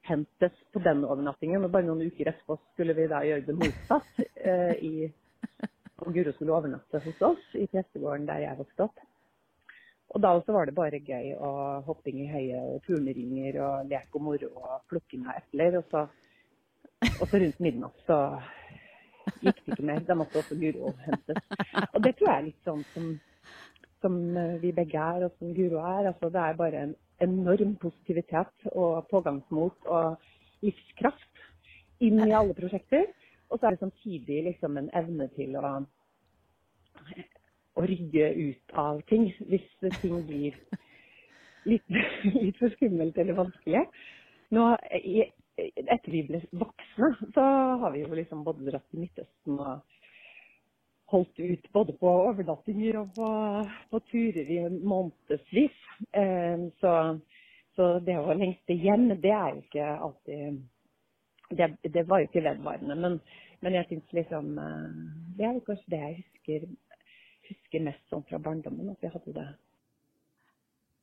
hentes 0.09 0.59
på 0.75 0.83
den 0.85 1.05
overnattingen. 1.07 1.65
Og 1.65 1.73
bare 1.75 1.87
noen 1.89 2.07
uker 2.07 2.33
etterpå 2.33 2.59
skulle 2.73 2.97
vi 2.99 3.09
da 3.11 3.23
gjøre 3.27 3.49
det 3.49 3.59
motsatt. 3.59 4.13
Eh, 4.43 4.73
i, 4.83 5.07
og 6.03 6.09
Guro 6.11 6.33
skulle 6.35 6.55
overnatte 6.57 6.99
hos 7.05 7.21
oss 7.23 7.53
i 7.55 7.69
prestegården 7.71 8.25
der 8.27 8.41
jeg 8.43 8.59
vokste 8.59 8.89
opp. 8.89 8.97
Og 10.11 10.19
da 10.25 10.33
også 10.35 10.57
var 10.57 10.67
det 10.67 10.75
bare 10.75 10.99
gøy 10.99 11.29
og 11.37 11.87
hopping 11.87 12.25
i 12.25 12.27
høye 12.27 12.59
og 12.59 12.81
turneringer 12.83 13.61
og 13.63 13.87
lek 13.93 14.19
og 14.19 14.25
moro 14.27 14.49
og 14.59 14.83
plukking 14.91 15.29
av 15.31 15.39
epler. 15.45 15.79
Og 15.79 15.87
så, 15.95 16.03
og 17.13 17.23
så 17.23 17.39
rundt 17.45 17.63
midnatt 17.63 18.03
så 18.09 18.19
gikk 19.43 19.61
det 19.65 19.77
ikke 19.77 19.87
mer. 19.91 20.03
Da 20.09 20.17
måtte 20.19 20.41
også 20.41 20.59
Guro 20.61 20.93
hentes. 21.05 21.41
Og 21.93 22.03
det 22.05 22.17
tror 22.19 22.31
jeg 22.31 22.37
er 22.39 22.49
litt 22.49 22.69
sånn 22.69 22.85
som, 22.95 23.09
som 24.05 24.19
vi 24.63 24.75
begge 24.77 25.07
er, 25.15 25.27
og 25.27 25.39
som 25.39 25.55
Guro 25.57 25.81
er. 25.83 26.13
Altså, 26.13 26.31
det 26.33 26.45
er 26.45 26.61
bare 26.61 26.85
en 26.87 26.95
enorm 27.23 27.75
positivitet 27.83 28.71
og 28.73 29.07
pågangsmot 29.11 29.91
og 29.91 30.31
livskraft 30.63 31.45
inn 32.03 32.23
i 32.25 32.35
alle 32.35 32.55
prosjekter. 32.59 33.11
Og 33.53 33.59
så 33.59 33.69
er 33.69 33.75
det 33.75 33.85
samtidig 33.85 34.45
liksom 34.49 34.79
en 34.81 34.89
evne 34.97 35.29
til 35.37 35.59
å, 35.61 35.75
å 37.77 37.85
rygge 37.89 38.31
ut 38.39 38.79
av 38.81 39.03
ting 39.11 39.29
hvis 39.51 39.69
ting 40.01 40.23
blir 40.29 40.57
litt, 41.69 41.85
litt 42.45 42.59
for 42.61 42.73
skummelt 42.79 43.19
eller 43.21 43.39
vanskelig. 43.39 43.85
Nå, 44.53 44.67
etter 45.71 46.11
vi 46.13 46.23
ble 46.29 46.43
voksne, 46.51 47.13
så 47.35 47.45
har 47.83 47.95
vi 47.95 48.03
jo 48.05 48.15
liksom 48.17 48.45
både 48.47 48.67
dratt 48.71 48.87
til 48.91 49.03
Midtøsten 49.05 49.59
og 49.59 49.99
holdt 51.13 51.41
ut 51.41 51.69
både 51.73 51.95
på 52.01 52.13
overnattinger 52.29 52.99
og 53.03 53.15
på, 53.17 53.29
på 53.93 54.01
turer 54.11 54.53
i 54.55 54.61
månedsvis. 54.71 55.81
Eh, 56.17 56.69
så, 56.81 56.93
så, 57.77 57.89
det 58.07 58.17
å 58.19 58.37
lengte 58.37 58.77
hjem, 58.77 59.11
det 59.21 59.35
er 59.37 59.51
jo 59.53 59.65
ikke 59.67 59.91
alltid 60.09 60.63
Det, 61.53 61.67
det 61.93 62.07
var 62.09 62.23
jo 62.23 62.31
ikke 62.31 62.47
vedvarende. 62.47 62.97
Men, 62.97 63.19
men 63.61 63.75
jeg 63.77 63.89
syns 63.91 64.15
liksom 64.17 64.55
eh, 64.59 64.87
Det 65.37 65.45
er 65.45 65.59
jo 65.59 65.67
kanskje 65.67 65.93
det 65.93 66.01
jeg 66.01 66.17
husker, 66.23 66.65
husker 67.51 67.85
mest 67.91 68.09
sånn 68.09 68.25
fra 68.31 68.41
barndommen, 68.41 68.95
at 68.95 69.05
vi 69.05 69.13
hadde 69.13 69.37
det 69.37 69.51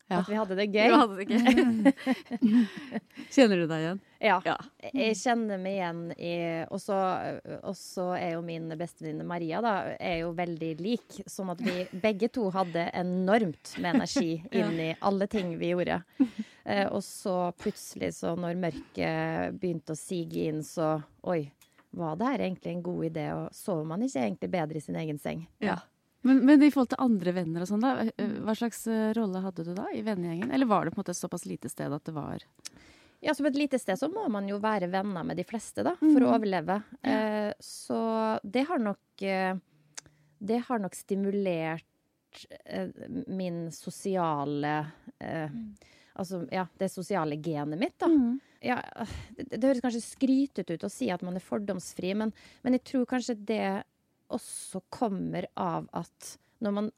ja. 0.10 0.24
At 0.24 0.30
vi 0.30 0.38
hadde 0.40 0.56
det 0.58 0.72
gøy. 0.74 0.90
Hadde 0.90 1.20
det 1.20 1.28
gøy. 1.30 1.92
Kjenner 3.36 3.60
du 3.62 3.68
deg 3.70 3.84
igjen? 3.84 4.00
Ja. 4.20 4.42
ja. 4.44 4.56
Jeg 4.92 5.16
kjenner 5.16 5.60
meg 5.62 5.78
igjen 5.78 6.00
i 6.20 6.34
Og 6.76 6.82
så 6.84 8.08
er 8.18 8.34
jo 8.34 8.42
min 8.44 8.68
bestevenninne 8.76 9.28
Maria 9.28 9.62
da, 9.64 9.74
er 9.96 10.26
jo 10.26 10.34
veldig 10.38 10.72
lik. 10.82 11.22
Sånn 11.30 11.54
at 11.54 11.62
vi 11.64 11.86
begge 12.06 12.32
to 12.36 12.50
hadde 12.54 12.90
enormt 13.00 13.78
med 13.80 14.00
energi 14.00 14.42
inn 14.60 14.76
i 14.76 14.90
alle 15.00 15.30
ting 15.32 15.56
vi 15.60 15.72
gjorde. 15.72 16.02
Eh, 16.66 16.86
og 16.88 17.00
så 17.06 17.38
plutselig, 17.60 18.12
så 18.20 18.36
når 18.40 18.60
mørket 18.60 19.56
begynte 19.60 19.96
å 19.96 20.00
sige 20.00 20.50
inn, 20.52 20.64
så 20.68 20.98
Oi, 21.30 21.42
var 21.96 22.20
det 22.20 22.28
her 22.28 22.44
egentlig 22.46 22.74
en 22.76 22.84
god 22.84 23.06
idé? 23.10 23.30
Og 23.36 23.56
sover 23.56 23.88
man 23.88 24.04
ikke 24.06 24.22
egentlig 24.22 24.52
bedre 24.54 24.80
i 24.80 24.84
sin 24.84 25.00
egen 25.00 25.20
seng? 25.22 25.48
Ja. 25.64 25.80
Men, 26.22 26.42
men, 26.46 26.64
i 26.64 26.72
forhold 26.72 26.92
til 26.92 27.00
andre 27.02 27.34
venner 27.36 27.64
og 27.64 27.70
sånn, 27.70 27.84
da. 27.84 27.94
Eh, 28.04 28.12
eh, 28.20 28.40
hva 28.44 28.56
slags 28.58 28.84
eh, 28.92 29.12
rolle 29.16 29.42
hadde 29.44 29.66
du 29.68 29.72
da 29.78 29.88
i 29.96 30.04
vennegjengen? 30.04 30.52
Eller 30.52 30.68
var 30.68 30.86
det 30.86 30.94
på 30.94 31.00
en 31.00 31.06
måte 31.06 31.16
et 31.16 31.22
såpass 31.22 31.48
lite 31.48 31.72
sted 31.72 31.94
at 31.96 32.06
det 32.08 32.16
var 32.16 32.44
Ja, 33.20 33.34
som 33.36 33.50
et 33.50 33.58
lite 33.60 33.80
sted 33.82 34.00
så 34.00 34.08
må 34.12 34.26
man 34.32 34.48
jo 34.48 34.62
være 34.64 34.88
venner 34.92 35.26
med 35.28 35.40
de 35.40 35.44
fleste, 35.48 35.84
da, 35.84 35.96
for 36.00 36.22
mm. 36.22 36.26
å 36.26 36.34
overleve. 36.38 36.80
Eh, 37.04 37.52
så 37.60 38.00
det 38.44 38.64
har 38.70 38.80
nok 38.80 39.26
Det 40.40 40.60
har 40.70 40.80
nok 40.80 40.96
stimulert 40.96 41.86
eh, 42.66 42.88
min 43.28 43.72
sosiale 43.72 44.86
eh, 45.20 45.52
mm. 45.52 45.76
Altså, 46.20 46.42
ja, 46.52 46.66
det 46.76 46.90
sosiale 46.92 47.38
genet 47.40 47.80
mitt, 47.80 47.96
da. 48.02 48.10
Mm. 48.12 48.40
Ja, 48.60 48.82
det, 49.38 49.46
det, 49.54 49.62
høres 49.64 49.80
kanskje 49.80 50.02
skrytete 50.04 50.76
ut 50.76 50.84
å 50.84 50.90
si 50.92 51.08
at 51.14 51.22
man 51.24 51.38
er 51.40 51.44
fordomsfri, 51.46 52.12
men, 52.20 52.34
men 52.66 52.76
jeg 52.76 52.84
tror 52.90 53.06
kanskje 53.08 53.38
det 53.48 53.84
også 54.28 54.82
kommer 54.92 55.48
av 55.56 55.88
at 55.96 56.34
når 56.60 56.76
man 56.76 56.90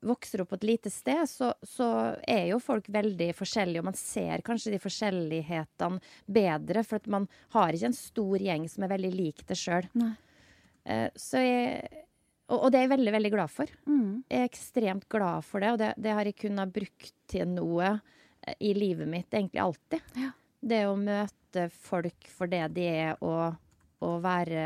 vokser 0.00 0.42
opp 0.42 0.52
på 0.52 0.58
et 0.60 0.66
lite 0.68 0.90
sted, 0.92 1.22
så, 1.28 1.52
så, 1.66 1.88
er 2.28 2.46
jo 2.50 2.60
folk 2.62 2.88
veldig 2.92 3.30
forskjellige, 3.36 3.82
og 3.82 3.88
man 3.90 3.98
ser 3.98 4.44
kanskje 4.46 4.74
de 4.74 4.80
forskjellighetene 4.82 6.00
bedre, 6.26 6.84
for 6.86 7.00
at 7.00 7.08
man 7.12 7.28
har 7.54 7.76
ikke 7.76 7.90
en 7.90 7.96
stor 7.96 8.44
gjeng 8.46 8.68
som 8.70 8.86
er 8.86 8.94
veldig 8.94 9.12
lik 9.14 9.44
det 9.48 9.58
sjøl. 9.60 9.88
Uh, 10.00 11.10
og, 12.50 12.56
og, 12.56 12.68
det 12.72 12.80
er 12.80 12.86
jeg 12.86 12.94
veldig, 12.94 13.14
veldig 13.18 13.32
glad 13.36 13.52
for. 13.52 13.74
Mm. 13.86 14.22
Jeg 14.24 14.40
er 14.40 14.48
ekstremt 14.48 15.08
glad 15.12 15.46
for 15.46 15.62
det, 15.62 15.74
og 15.74 15.82
det, 15.82 15.92
det 16.00 16.16
har 16.16 16.28
jeg 16.28 16.40
kunnet 16.46 16.74
brukt 16.74 17.14
til 17.30 17.46
noe 17.52 17.94
uh, 17.96 18.54
i 18.58 18.72
livet 18.76 19.10
mitt 19.10 19.34
egentlig 19.36 19.62
alltid. 19.62 20.16
Ja. 20.18 20.32
Det 20.60 20.82
å 20.88 20.96
møte 20.98 21.68
folk 21.72 22.28
for 22.28 22.50
det 22.50 22.66
de 22.76 22.84
er, 22.88 23.20
og, 23.24 23.56
og 24.04 24.18
være 24.24 24.64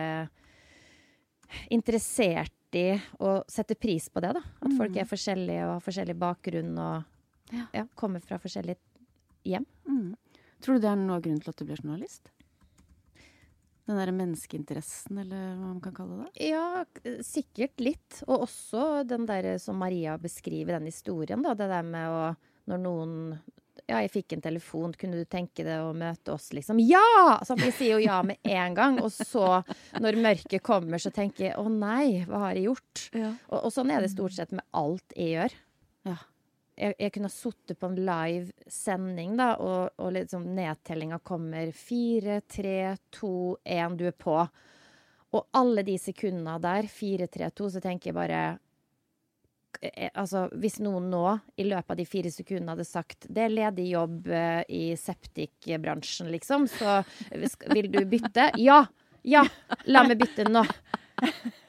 interessert 1.71 2.55
i 2.79 2.89
å 3.23 3.37
sette 3.51 3.77
pris 3.79 4.09
på 4.11 4.23
det. 4.25 4.35
da. 4.37 4.43
At 4.61 4.71
mm. 4.71 4.79
folk 4.79 4.97
er 5.01 5.09
forskjellige 5.09 5.67
og 5.67 5.75
har 5.77 5.85
forskjellig 5.85 6.17
bakgrunn 6.21 6.79
og 6.79 7.11
ja. 7.53 7.85
Kommer 7.95 8.23
fra 8.25 8.39
forskjellige 8.41 8.81
hjem. 9.45 9.67
Mm. 9.87 10.15
Tror 10.65 10.79
du 10.79 10.85
det 10.85 10.91
er 10.91 10.97
noe 10.99 11.19
av 11.19 11.25
grunnen 11.27 11.43
til 11.45 11.53
at 11.53 11.61
du 11.61 11.67
ble 11.69 11.77
journalist? 11.77 12.31
Den 13.85 13.99
derre 14.01 14.15
menneskeinteressen, 14.17 15.19
eller 15.21 15.59
hva 15.59 15.67
man 15.75 15.81
kan 15.85 15.93
kalle 15.97 16.23
det? 16.23 16.47
Ja, 16.49 16.85
sikkert 17.27 17.83
litt. 17.85 18.23
Og 18.25 18.47
også 18.47 19.03
den 19.05 19.27
der 19.29 19.51
som 19.61 19.77
Maria 19.77 20.17
beskriver, 20.21 20.79
den 20.79 20.89
historien, 20.89 21.45
da. 21.45 21.53
Det 21.59 21.69
der 21.69 21.85
med 21.87 22.09
å 22.09 22.25
Når 22.65 22.79
noen 22.81 23.17
ja, 23.85 23.99
jeg 24.01 24.13
fikk 24.13 24.35
en 24.37 24.45
telefon, 24.45 24.95
kunne 24.97 25.19
du 25.21 25.27
tenke 25.29 25.65
deg 25.67 25.83
å 25.85 25.95
møte 25.97 26.33
oss, 26.35 26.51
liksom? 26.57 26.81
Ja! 26.81 27.41
Så 27.45 27.57
vi 27.59 27.71
sier 27.75 27.99
jo 27.99 28.05
ja 28.05 28.21
med 28.27 28.41
en 28.43 28.77
gang. 28.77 29.01
Og 29.03 29.13
så, 29.13 29.61
når 30.01 30.21
mørket 30.25 30.65
kommer, 30.65 31.03
så 31.03 31.13
tenker 31.15 31.51
jeg 31.51 31.59
å 31.61 31.67
nei, 31.69 32.25
hva 32.29 32.47
har 32.47 32.59
jeg 32.59 32.71
gjort? 32.71 33.09
Ja. 33.13 33.33
Og, 33.51 33.59
og, 33.59 33.73
sånn 33.75 33.93
er 33.93 34.05
det 34.05 34.13
stort 34.15 34.37
sett 34.37 34.55
med 34.57 34.65
alt 34.77 35.17
jeg 35.19 35.35
gjør. 35.35 35.59
Ja. 36.09 36.17
Jeg, 36.75 36.97
jeg, 36.99 37.13
kunne 37.15 37.31
ha 37.31 37.35
sittet 37.35 37.79
på 37.79 37.91
en 37.91 38.01
live 38.09 38.71
sending, 38.73 39.37
da, 39.39 39.53
og, 39.63 39.95
og 40.03 40.15
liksom 40.17 40.49
nedtellinga 40.57 41.21
kommer 41.27 41.71
fire, 41.77 42.41
tre, 42.51 42.79
to, 43.15 43.35
én, 43.63 43.99
du 44.01 44.09
er 44.09 44.17
på. 44.17 44.39
Og 45.35 45.59
alle 45.59 45.85
de 45.87 45.99
sekundene 45.99 46.57
der, 46.63 46.89
fire, 46.91 47.29
tre, 47.31 47.51
to, 47.55 47.69
så 47.71 47.83
tenker 47.85 48.11
jeg 48.11 48.19
bare 48.19 48.43
altså, 50.15 50.47
hvis 50.61 50.81
noen 50.85 51.09
nå, 51.13 51.23
i 51.61 51.67
løpet 51.69 51.95
av 51.95 52.01
de 52.01 52.07
fire 52.09 52.33
sekundene, 52.33 52.75
hadde 52.75 52.89
sagt 52.89 53.29
det 53.29 53.47
er 53.47 53.55
ledig 53.55 53.89
jobb 53.93 54.29
eh, 54.33 54.61
i 54.69 54.85
septikbransjen, 54.99 56.31
liksom, 56.35 56.69
så 56.71 57.01
vil 57.73 57.91
du 57.93 58.03
bytte? 58.09 58.53
Ja! 58.61 58.85
Ja! 59.25 59.45
La 59.89 60.05
meg 60.05 60.21
bytte 60.21 60.47
nå! 60.51 60.65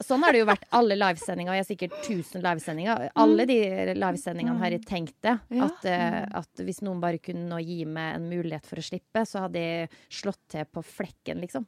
Sånn 0.02 0.24
har 0.26 0.34
det 0.34 0.42
jo 0.42 0.48
vært 0.48 0.66
alle 0.74 0.96
livesendinger. 0.98 1.54
Jeg 1.54 1.62
har 1.62 1.68
sikkert 1.68 1.94
1000 2.02 2.42
livesendinger. 2.44 3.06
Alle 3.22 3.46
de 3.48 3.58
livesendingene 3.96 4.58
har 4.60 4.74
jeg 4.74 4.84
tenkt 4.88 5.16
det. 5.24 5.36
At, 5.64 5.86
uh, 5.86 6.18
at, 6.42 6.64
hvis 6.66 6.82
noen 6.84 7.00
bare 7.02 7.22
kunne 7.22 7.60
gi 7.62 7.84
meg 7.88 8.18
en 8.18 8.26
mulighet 8.28 8.66
for 8.68 8.82
å 8.82 8.84
slippe, 8.84 9.22
så 9.28 9.46
hadde 9.46 9.62
jeg 9.62 9.90
slått 10.20 10.42
til 10.52 10.66
på 10.68 10.82
flekken, 10.84 11.40
liksom. 11.44 11.66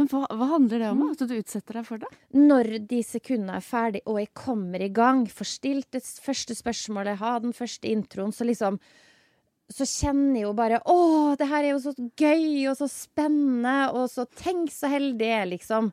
Men 0.00 0.08
hva, 0.08 0.22
hva, 0.24 0.46
handler 0.54 0.80
det 0.80 0.88
om? 0.88 1.02
Mm. 1.02 1.12
At 1.12 1.22
du 1.28 1.34
utsetter 1.36 1.76
deg 1.76 1.84
for 1.84 2.00
det? 2.00 2.08
Når 2.32 2.70
de 2.88 3.00
sekundene 3.04 3.58
er 3.58 3.66
ferdig, 3.66 4.00
og 4.08 4.22
jeg 4.22 4.30
kommer 4.38 4.80
i 4.80 4.88
gang, 4.94 5.26
får 5.28 5.50
stilt 5.50 5.90
det 5.92 6.02
første 6.24 6.56
spørsmålet, 6.56 7.20
har 7.20 7.42
den 7.44 7.52
første 7.56 7.90
introen, 7.90 8.32
så 8.32 8.48
liksom 8.48 8.80
Så 9.72 9.86
kjenner 9.88 10.40
jeg 10.40 10.44
jo 10.44 10.52
bare 10.52 10.80
Å, 10.84 11.36
det 11.38 11.46
her 11.48 11.64
er 11.64 11.70
jo 11.70 11.78
så 11.80 11.92
gøy 11.96 12.66
og 12.68 12.76
så 12.80 12.88
spennende, 12.90 13.92
og 13.92 14.10
så 14.10 14.26
tenk 14.26 14.72
så 14.72 14.90
heldig 14.92 15.28
jeg 15.28 15.44
er, 15.44 15.48
liksom. 15.52 15.92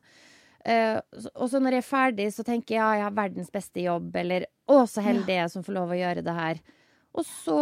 Uh, 0.60 1.00
og 1.36 1.46
så 1.48 1.60
når 1.60 1.78
jeg 1.78 1.84
er 1.84 1.88
ferdig, 1.88 2.26
så 2.34 2.44
tenker 2.44 2.74
jeg 2.74 2.80
ja, 2.80 2.90
jeg 2.98 3.06
har 3.06 3.16
verdens 3.16 3.52
beste 3.52 3.80
jobb, 3.80 4.10
eller 4.20 4.44
å, 4.68 4.82
så 4.88 5.04
heldig 5.04 5.36
jeg 5.36 5.44
er 5.46 5.52
som 5.52 5.64
får 5.64 5.76
lov 5.76 5.92
å 5.94 6.00
gjøre 6.00 6.24
det 6.24 6.36
her. 6.36 6.60
Og 7.18 7.26
så 7.26 7.58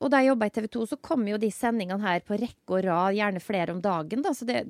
og 0.00 0.08
da 0.08 0.22
jeg 0.22 0.30
jobba 0.30 0.46
i 0.48 0.52
TV 0.54 0.66
2, 0.72 0.82
så 0.88 0.96
kom 1.04 1.26
jo 1.28 1.36
de 1.40 1.50
sendingene 1.52 2.00
her 2.00 2.22
på 2.24 2.36
rekke 2.40 2.72
og 2.72 2.84
rad, 2.86 3.16
gjerne 3.18 3.42
flere 3.44 3.74
om 3.74 3.82
dagen. 3.84 4.22
Da. 4.24 4.32
Så 4.36 4.46
det, 4.48 4.62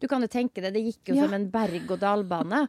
du 0.00 0.06
kan 0.08 0.24
jo 0.24 0.30
tenke 0.32 0.62
det, 0.64 0.72
det 0.72 0.84
gikk 0.86 1.12
jo 1.12 1.18
ja. 1.18 1.26
som 1.26 1.36
en 1.36 1.44
berg-og-dal-bane. 1.52 2.62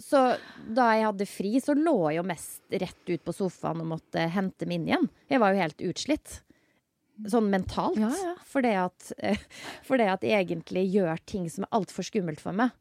Så 0.00 0.22
da 0.64 0.86
jeg 0.96 1.04
hadde 1.04 1.28
fri, 1.28 1.52
så 1.60 1.76
lå 1.76 1.98
jeg 2.08 2.22
jo 2.22 2.24
mest 2.30 2.78
rett 2.80 3.12
ut 3.12 3.26
på 3.26 3.34
sofaen 3.36 3.84
og 3.84 3.90
måtte 3.92 4.24
hente 4.32 4.68
meg 4.68 4.80
inn 4.80 4.88
igjen. 4.88 5.10
Jeg 5.28 5.42
var 5.44 5.52
jo 5.52 5.60
helt 5.66 5.84
utslitt. 5.90 6.38
Sånn 7.28 7.52
mentalt. 7.52 8.00
Ja, 8.00 8.08
ja. 8.16 8.34
Fordi, 8.48 8.72
at, 8.80 9.12
fordi 9.88 10.08
at 10.08 10.24
jeg 10.24 10.48
egentlig 10.48 10.86
gjør 10.94 11.20
ting 11.28 11.44
som 11.52 11.68
er 11.68 11.74
altfor 11.76 12.08
skummelt 12.08 12.40
for 12.40 12.56
meg. 12.56 12.72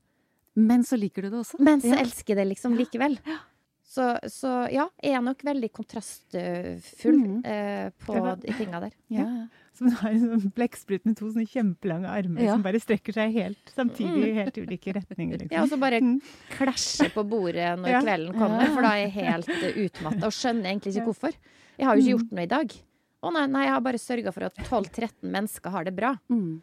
Men 0.55 0.87
så 0.87 0.95
liker 0.99 1.27
du 1.27 1.33
det 1.33 1.41
også. 1.43 1.59
Men 1.59 1.83
så 1.83 1.97
elsker 1.99 2.31
jeg 2.31 2.39
det 2.39 2.51
liksom 2.53 2.79
likevel. 2.79 3.19
Ja. 3.27 3.41
Så, 3.89 4.05
så, 4.29 4.49
ja, 4.69 4.83
jeg 5.01 5.15
er 5.17 5.21
nok 5.25 5.39
veldig 5.41 5.67
kontrastfull 5.73 7.15
mm. 7.23 7.37
eh, 7.41 7.87
på 7.97 8.17
de 8.43 8.53
tinga 8.59 8.83
der. 8.85 8.93
Ja. 9.09 9.25
Så 9.73 9.87
Som 9.87 9.95
har 10.01 10.11
en 10.11 10.21
sånn 10.21 10.51
blekksprut 10.53 11.07
med 11.07 11.15
to 11.17 11.29
sånne 11.31 11.47
kjempelange 11.49 12.11
armer 12.11 12.43
ja. 12.43 12.53
som 12.53 12.65
bare 12.65 12.81
strekker 12.83 13.15
seg 13.15 13.33
helt 13.33 13.71
samtidig 13.73 14.27
i 14.27 14.35
helt 14.35 14.59
ulike 14.59 14.93
retninger. 14.93 15.39
Liksom. 15.41 15.55
Ja, 15.55 15.63
og 15.63 15.71
så 15.71 15.79
bare 15.81 16.01
mm. 16.03 16.19
klasjer 16.53 17.09
på 17.15 17.23
bordet 17.31 17.71
når 17.79 17.97
kvelden 18.05 18.37
kommer, 18.37 18.69
for 18.75 18.85
da 18.85 18.93
er 18.93 19.07
jeg 19.07 19.15
helt 19.15 19.49
uh, 19.55 19.81
utmatta 19.87 20.29
og 20.29 20.37
skjønner 20.37 20.69
egentlig 20.69 20.93
ikke 20.93 21.07
hvorfor. 21.07 21.39
Jeg 21.79 21.89
har 21.89 21.97
jo 21.97 22.03
ikke 22.03 22.11
mm. 22.11 22.17
gjort 22.19 22.35
noe 22.37 22.45
i 22.45 22.53
dag. 22.53 22.77
Å 23.19 23.33
nei, 23.35 23.45
nei, 23.55 23.65
jeg 23.65 23.73
har 23.73 23.85
bare 23.89 24.03
sørga 24.03 24.35
for 24.35 24.49
at 24.51 24.61
12-13 24.67 25.33
mennesker 25.33 25.73
har 25.73 25.89
det 25.89 25.95
bra. 25.97 26.13
Mm. 26.29 26.59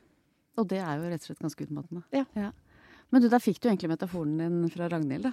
Og 0.60 0.70
det 0.70 0.78
er 0.78 1.00
jo 1.00 1.10
rett 1.10 1.24
og 1.24 1.30
slett 1.32 1.42
ganske 1.42 1.66
utmattende. 1.66 2.06
Ja. 2.14 2.52
Men 3.14 3.22
du, 3.22 3.28
da 3.30 3.38
fikk 3.38 3.60
du 3.62 3.68
egentlig 3.68 3.92
metaforen 3.92 4.32
din 4.40 4.56
fra 4.72 4.88
Ragnhild, 4.90 5.28
da. 5.28 5.32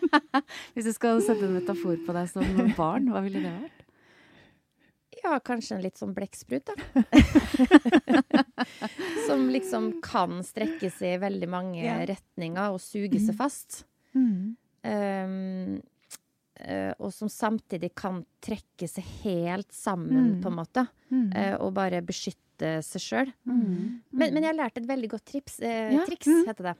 Hvis 0.74 0.86
du 0.86 0.92
skal 0.94 1.18
sette 1.26 1.42
en 1.48 1.56
metafor 1.58 1.96
på 2.06 2.14
deg 2.14 2.28
som 2.30 2.44
barn, 2.78 3.08
hva 3.10 3.18
ville 3.24 3.42
det 3.42 3.50
vært? 3.50 3.78
Ja, 5.20 5.34
kanskje 5.44 5.74
en 5.76 5.82
litt 5.84 5.98
sånn 6.00 6.14
blekksprut, 6.16 6.64
da. 6.70 6.74
som 9.26 9.48
liksom 9.52 9.92
kan 10.04 10.40
strekke 10.46 10.88
seg 10.92 11.16
i 11.16 11.20
veldig 11.26 11.48
mange 11.50 11.82
Ja. 11.84 11.98
retninger 12.08 12.70
og 12.72 12.80
suge 12.80 13.20
seg 13.20 13.36
fast. 13.38 13.84
Mm. 14.16 14.56
Um, 14.84 15.80
Uh, 16.60 16.92
og 17.00 17.08
som 17.16 17.24
samtidig 17.32 17.88
kan 17.96 18.18
trekke 18.44 18.84
seg 18.84 19.00
helt 19.22 19.70
sammen, 19.72 20.34
Mm. 20.34 20.40
på 20.42 20.48
en 20.50 20.56
måte. 20.58 20.82
Mm. 21.10 21.30
Uh, 21.32 21.54
og 21.64 21.70
bare 21.72 22.02
beskytte 22.04 22.82
seg 22.84 23.00
sjøl. 23.00 23.30
Mm. 23.48 24.02
Men, 24.12 24.34
men 24.34 24.42
jeg 24.44 24.50
har 24.50 24.58
lært 24.58 24.76
et 24.76 24.84
veldig 24.90 25.08
godt 25.08 25.24
trips, 25.24 25.56
uh, 25.64 25.88
Ja. 25.94 26.02
triks, 26.04 26.26
Mm. 26.28 26.44
heter 26.50 26.62
det. 26.68 26.74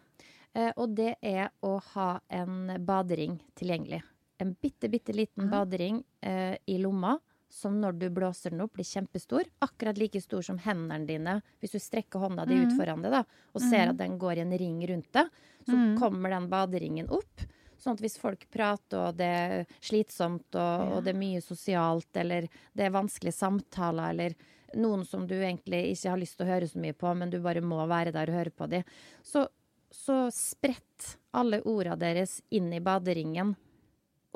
Eh, 0.54 0.72
og 0.76 0.94
det 0.96 1.14
er 1.22 1.50
å 1.62 1.76
ha 1.94 2.20
en 2.28 2.72
badering 2.84 3.38
tilgjengelig. 3.58 4.02
En 4.40 4.54
bitte, 4.60 4.88
bitte 4.90 5.12
liten 5.14 5.44
Ja. 5.46 5.50
badering 5.64 6.02
eh, 6.22 6.56
i 6.66 6.78
lomma. 6.78 7.18
Som 7.52 7.80
når 7.80 7.98
du 7.98 8.10
blåser 8.10 8.50
den 8.50 8.60
opp, 8.60 8.74
blir 8.74 8.84
kjempestor. 8.86 9.42
Akkurat 9.60 9.98
like 9.98 10.20
stor 10.22 10.40
som 10.42 10.56
hendene 10.58 11.04
dine. 11.06 11.42
Hvis 11.60 11.72
du 11.72 11.78
strekker 11.82 12.20
hånda 12.22 12.46
di 12.46 12.54
ut 12.62 12.68
Mm. 12.70 12.76
foran 12.78 13.02
deg 13.02 13.10
da, 13.10 13.24
og 13.54 13.60
ser 13.60 13.88
at 13.90 13.96
den 13.96 14.18
går 14.20 14.36
i 14.36 14.40
en 14.40 14.56
ring 14.56 14.80
rundt 14.86 15.10
deg, 15.12 15.26
så 15.66 15.72
Mm. 15.74 15.98
kommer 15.98 16.30
den 16.30 16.48
baderingen 16.48 17.08
opp. 17.10 17.40
Sånn 17.76 17.94
at 17.94 18.00
hvis 18.00 18.18
folk 18.18 18.48
prater, 18.52 19.08
og 19.08 19.16
det 19.16 19.26
er 19.26 19.66
slitsomt, 19.80 20.54
og, 20.54 20.92
og 20.98 21.04
det 21.04 21.14
er 21.14 21.18
mye 21.18 21.40
sosialt, 21.42 22.06
eller 22.14 22.42
det 22.76 22.84
er 22.86 22.90
vanskelige 22.90 23.34
samtaler, 23.34 24.10
eller 24.10 24.34
noen 24.76 25.04
som 25.04 25.26
du 25.26 25.34
egentlig 25.34 25.90
ikke 25.96 26.10
har 26.10 26.18
lyst 26.18 26.36
til 26.36 26.46
å 26.46 26.50
høre 26.54 26.68
så 26.68 26.78
mye 26.78 26.92
på, 26.94 27.16
men 27.16 27.30
du 27.30 27.40
bare 27.40 27.60
må 27.60 27.84
være 27.88 28.12
der 28.12 28.28
og 28.28 28.34
høre 28.36 28.50
på 28.52 28.68
dem, 28.70 28.84
så, 29.24 29.48
så 29.90 30.30
spredt 30.34 31.16
alle 31.36 31.60
orda 31.68 31.96
deres 31.98 32.38
inn 32.54 32.72
i 32.72 32.82
baderingen 32.82 33.54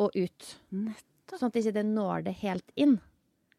og 0.01 0.15
ut. 0.15 0.49
Nettopp. 0.75 1.39
Sånn 1.39 1.49
at 1.49 1.57
ikke 1.57 1.75
det 1.79 1.87
når 1.89 2.27
det 2.27 2.35
helt 2.43 2.75
inn. 2.77 2.99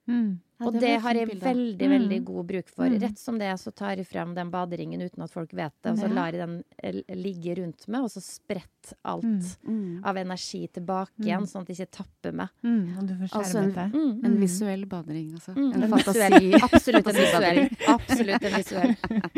Mm. 0.06 0.38
Ja, 0.58 0.66
og 0.68 0.74
det 0.74 0.82
det, 0.82 1.02
har 1.02 1.14
jeg 1.14 1.28
bilder. 1.28 1.48
veldig, 1.54 1.86
Mm. 1.88 1.92
veldig 1.96 2.20
god 2.26 2.46
bruk 2.48 2.70
for. 2.70 2.86
Mm. 2.88 3.00
Rett 3.02 3.18
som 3.20 3.38
det 3.38 3.48
er, 3.48 3.58
så 3.60 3.72
tar 3.76 3.96
jeg 3.98 4.08
frem 4.08 4.34
den 4.36 4.50
baderingen 4.52 5.02
uten 5.02 5.24
at 5.24 5.32
folk 5.32 5.52
vet 5.52 5.74
det, 5.84 5.92
og 5.92 5.98
så 5.98 6.08
lar 6.14 6.32
jeg 6.32 6.40
den 6.40 6.64
eh, 6.82 7.02
ligge 7.16 7.56
rundt 7.60 7.88
meg, 7.90 8.02
og 8.04 8.10
så 8.10 8.22
spredt 8.24 8.94
alt 9.04 9.24
Mm. 9.26 9.42
Mm. 9.68 10.06
av 10.06 10.16
energi 10.18 10.68
tilbake 10.72 11.12
igjen, 11.20 11.44
sånn 11.50 11.62
at 11.62 11.68
det 11.68 11.76
ikke 11.80 11.92
tapper 11.92 12.32
meg. 12.34 12.50
Mm. 12.64 13.08
Du 13.08 13.14
får 13.28 13.36
Altså 13.36 13.58
en-. 13.58 13.92
Mm. 13.92 14.26
En 14.26 14.32
Mm. 14.32 14.40
visuell 14.40 14.86
badering, 14.86 15.32
altså. 15.34 15.56
Mm, 15.56 15.74
En 15.74 15.84
en 15.84 15.90
fantasi. 15.90 16.30
visuell. 16.30 16.64
Absolutt 16.64 17.08
en 17.08 17.16
visuell. 17.26 17.70
Absolutt 17.88 18.44
en 18.44 18.54
visuell. 18.56 18.96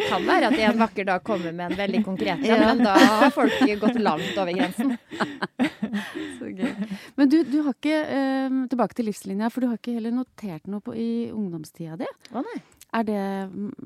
Kan 0.09 0.21
være 0.27 0.43
at 0.51 0.57
jeg 0.59 0.69
en 0.73 0.79
vakker 0.79 1.05
dag 1.05 1.23
kommer 1.23 1.51
med 1.53 1.71
en 1.71 1.77
veldig 1.77 2.03
konkret 2.05 2.39
en, 2.39 2.45
Ja. 2.45 2.75
men 2.75 2.83
da 2.83 2.93
har 2.97 3.29
folk 3.31 3.51
gått 3.79 3.99
langt 3.99 4.37
over 4.37 4.53
grensen. 4.53 4.97
Så 6.37 6.45
gøy. 6.53 6.73
Men 7.17 7.29
du, 7.31 7.37
du 7.47 7.61
har 7.65 7.73
ikke 7.73 7.95
eh, 8.05 8.55
Tilbake 8.71 8.97
til 8.97 9.07
livslinja, 9.09 9.49
for 9.53 9.63
du 9.63 9.67
har 9.71 9.77
ikke 9.79 9.93
heller 9.97 10.13
notert 10.15 10.67
noe 10.71 10.83
på, 10.85 10.93
i 10.95 11.06
ungdomstida 11.33 11.97
di. 11.99 12.09
Å 12.31 12.43
nei. 12.45 12.57
Det, 13.07 13.17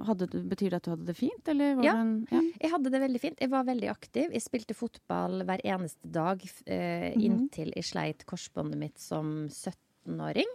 hadde, 0.07 0.27
betyr 0.47 0.71
det 0.71 0.77
at 0.77 0.86
du 0.86 0.91
hadde 0.93 1.07
det 1.10 1.15
fint, 1.17 1.47
eller 1.51 1.73
var 1.79 1.84
Ja. 1.88 1.93
det 1.97 2.01
en 2.01 2.27
ja. 2.31 2.41
Jeg 2.62 2.71
hadde 2.71 2.91
det 2.93 3.01
veldig 3.01 3.21
fint. 3.23 3.41
Jeg 3.41 3.51
var 3.51 3.65
veldig 3.67 3.89
aktiv. 3.91 4.31
Jeg 4.31 4.43
spilte 4.45 4.77
fotball 4.77 5.41
hver 5.47 5.63
eneste 5.65 6.07
dag 6.07 6.43
eh, 6.65 7.12
-hmm. 7.12 7.21
inntil 7.25 7.73
jeg 7.75 7.84
sleit 7.84 8.25
korsbåndet 8.25 8.77
mitt 8.77 8.99
som 8.99 9.49
17-åring. 9.49 10.47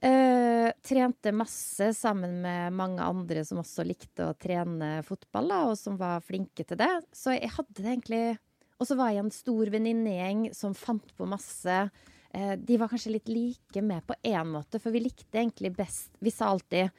Eh, 0.00 0.72
trente 0.82 1.32
masse 1.32 1.94
sammen 1.94 2.40
med 2.40 2.72
mange 2.72 3.02
andre 3.02 3.44
som 3.44 3.58
også 3.58 3.82
likte 3.86 4.28
å 4.28 4.36
trene 4.38 5.02
fotball, 5.02 5.48
da, 5.48 5.62
og 5.72 5.78
som 5.78 5.96
var 5.98 6.20
flinke 6.22 6.62
til 6.64 6.78
det. 6.78 7.02
Så 7.12 7.34
jeg 7.34 7.50
hadde 7.50 7.82
det 7.82 7.84
egentlig 7.84 8.38
Og 8.80 8.86
så 8.86 8.94
var 8.94 9.10
jeg 9.10 9.24
en 9.24 9.30
stor 9.30 9.66
venninnegjeng 9.66 10.54
som 10.54 10.72
fant 10.72 11.16
på 11.16 11.26
masse. 11.26 11.90
Eh, 12.34 12.56
de 12.56 12.76
var 12.76 12.90
kanskje 12.92 13.14
litt 13.14 13.28
like 13.32 13.82
med 13.82 14.04
på 14.06 14.14
én 14.22 14.50
måte, 14.52 14.80
for 14.82 14.92
vi 14.92 15.00
likte 15.06 15.40
egentlig 15.40 15.72
best 15.76 16.10
Vi 16.20 16.30
sa 16.30 16.50
alltid 16.52 16.90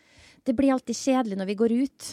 Det 0.43 0.55
blir 0.57 0.73
alltid 0.73 0.95
kjedelig 0.95 1.37
når 1.37 1.45
vi 1.51 1.55
går 1.59 1.75
ut. 1.83 2.07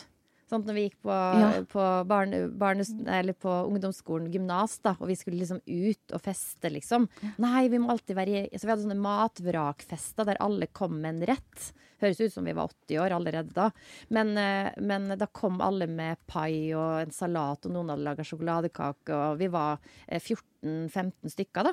Sånn, 0.47 0.63
når 0.63 0.75
vi 0.77 0.83
gikk 0.85 1.01
på, 1.03 1.11
Ja. 1.11 1.49
på, 1.67 1.85
barne, 2.07 2.45
barne, 2.55 2.85
eller 3.11 3.35
på 3.35 3.51
ungdomsskolen, 3.67 4.29
gymnas, 4.31 4.79
da, 4.79 4.93
og 5.01 5.09
vi 5.09 5.17
skulle 5.19 5.41
liksom 5.41 5.59
ut 5.67 6.13
og 6.15 6.23
feste, 6.23 6.71
liksom. 6.71 7.09
Nei, 7.43 7.67
vi 7.69 7.79
må 7.83 7.91
alltid 7.91 8.15
være 8.15 8.45
Så 8.55 8.63
vi 8.63 8.71
hadde 8.71 8.85
sånne 8.85 9.01
matvrakfester 9.03 10.25
der 10.29 10.39
alle 10.41 10.69
kom 10.69 11.01
med 11.01 11.17
en 11.17 11.27
rett. 11.35 11.73
Høres 12.01 12.21
ut 12.21 12.33
som 12.33 12.45
vi 12.45 12.53
var 12.53 12.69
80 12.69 13.01
år 13.01 13.15
allerede 13.17 13.53
da. 13.57 13.71
Men, 14.11 14.37
eh, 14.39 14.71
men 14.79 15.09
da 15.19 15.27
kom 15.27 15.61
alle 15.61 15.89
med 15.89 16.19
pai 16.29 16.73
og 16.75 17.01
en 17.03 17.11
salat, 17.11 17.67
og 17.67 17.73
noen 17.73 17.89
hadde 17.91 18.05
laga 18.05 18.23
sjokoladekake, 18.23 19.11
og 19.17 19.39
vi 19.39 19.49
var 19.49 19.79
eh, 20.07 20.21
14-15 20.67 21.33
stykker, 21.33 21.69
da. 21.69 21.73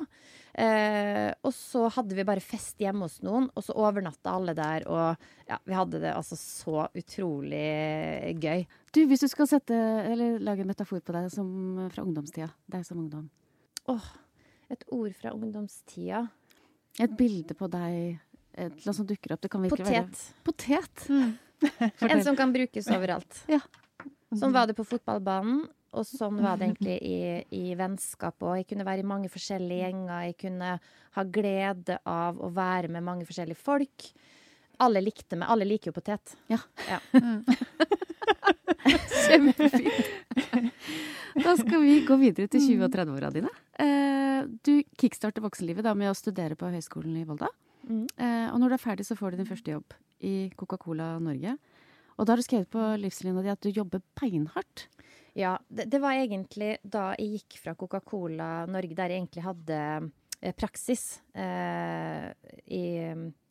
Eh, 0.64 1.30
og 1.42 1.52
så 1.54 1.88
hadde 1.96 2.16
vi 2.16 2.26
bare 2.26 2.42
fest 2.44 2.80
hjemme 2.82 3.08
hos 3.08 3.18
noen, 3.26 3.48
og 3.54 3.66
så 3.66 3.76
overnatta 3.76 4.34
alle 4.34 4.54
der, 4.56 4.86
og 4.90 5.48
ja, 5.48 5.58
vi 5.66 5.76
hadde 5.76 6.00
det 6.04 6.12
altså 6.14 6.38
så 6.38 6.86
utrolig 6.94 7.64
gøy. 8.42 8.64
Du, 8.94 9.02
hvis 9.10 9.24
du 9.24 9.28
skal 9.30 9.50
sette, 9.50 9.78
eller 10.14 10.38
lage 10.44 10.64
en 10.64 10.70
metafor 10.70 11.02
på 11.04 11.16
deg 11.16 11.30
som, 11.34 11.48
fra 11.92 12.06
ungdomstida, 12.06 12.50
deg 12.70 12.86
som 12.86 13.02
ungdom. 13.02 13.28
Åh, 13.92 14.10
et 14.72 14.86
ord 14.94 15.12
fra 15.18 15.34
ungdomstida. 15.34 16.26
Et 17.02 17.16
bilde 17.18 17.56
på 17.58 17.68
deg, 17.72 18.20
et 18.54 18.68
eller 18.68 18.84
annet 18.84 19.00
som 19.00 19.06
dukker 19.08 19.34
opp. 19.34 19.42
Det 19.42 19.50
kan 19.50 19.64
virkelig 19.64 19.88
være 19.88 20.04
Potet. 20.46 21.00
Potet. 21.04 21.08
En 22.04 22.20
som 22.20 22.36
kan 22.36 22.50
brukes 22.52 22.90
overalt. 22.92 23.38
Ja. 23.48 23.60
Sånn 24.34 24.52
var 24.52 24.66
det 24.68 24.74
på 24.76 24.84
fotballbanen, 24.86 25.62
og 25.94 26.04
sånn 26.08 26.40
var 26.42 26.58
det 26.58 26.66
egentlig 26.68 26.96
i, 27.06 27.18
i 27.54 27.74
vennskap 27.78 28.42
òg. 28.42 28.56
Jeg 28.60 28.68
kunne 28.72 28.86
være 28.88 29.04
i 29.04 29.08
mange 29.08 29.30
forskjellige 29.32 29.84
gjenger, 29.86 30.24
jeg 30.28 30.36
kunne 30.42 30.70
ha 31.14 31.24
glede 31.24 31.98
av 32.08 32.40
å 32.42 32.50
være 32.54 32.90
med 32.92 33.06
mange 33.06 33.26
forskjellige 33.28 33.60
folk. 33.62 34.08
Alle 34.82 35.00
likte 35.04 35.38
meg. 35.38 35.46
Alle 35.54 35.64
liker 35.68 35.92
jo 35.92 35.96
potet. 36.00 36.34
Ja. 36.50 36.58
Ja. 36.90 36.98
Kjempefint. 39.28 40.10
Da 41.34 41.56
skal 41.58 41.80
vi 41.82 41.96
gå 42.06 42.14
videre 42.20 42.46
til 42.46 42.62
20- 42.62 42.84
og 42.86 42.92
30-åra 42.94 43.28
dine. 43.34 43.48
Eh, 43.82 44.44
Du 44.62 44.84
kickstarter 45.00 45.42
voksenlivet 45.42 45.82
da 45.82 45.90
med 45.98 46.12
å 46.12 46.14
studere 46.14 46.54
på 46.58 46.68
Høgskolen 46.70 47.16
i 47.18 47.24
Volda. 47.26 47.48
Mm. 47.88 48.04
Eh, 48.14 48.52
Og 48.52 48.60
når 48.62 48.70
du 48.70 48.74
er 48.76 48.82
ferdig, 48.84 49.06
så 49.08 49.16
får 49.18 49.34
du 49.34 49.40
din 49.40 49.48
første 49.48 49.72
jobb 49.74 49.96
i 50.22 50.50
Coca-Cola 50.54 51.16
Norge. 51.18 51.56
Og 52.14 52.26
da 52.26 52.32
har 52.32 52.38
du 52.38 52.46
skrevet 52.46 52.70
på 52.70 52.84
livslinja 53.02 53.42
di 53.42 53.50
at 53.50 53.60
du 53.66 53.70
jobber 53.74 54.00
beinhardt. 54.20 54.86
Ja, 55.34 55.56
det, 55.68 55.88
det 55.90 55.98
var 56.02 56.14
egentlig 56.14 56.76
da 56.86 57.08
jeg 57.18 57.40
gikk 57.40 57.56
fra 57.62 57.74
Coca-Cola 57.74 58.66
Norge, 58.70 58.94
der 58.94 59.10
jeg 59.10 59.22
egentlig 59.24 59.42
hadde 59.42 59.78
eh, 60.40 60.52
praksis 60.54 61.20
eh, 61.34 62.28
i 62.70 62.84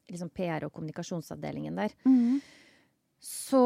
liksom 0.10 0.30
PR- 0.36 0.64
og 0.68 0.74
kommunikasjonsavdelingen 0.76 1.76
der. 1.82 1.96
Så 3.24 3.64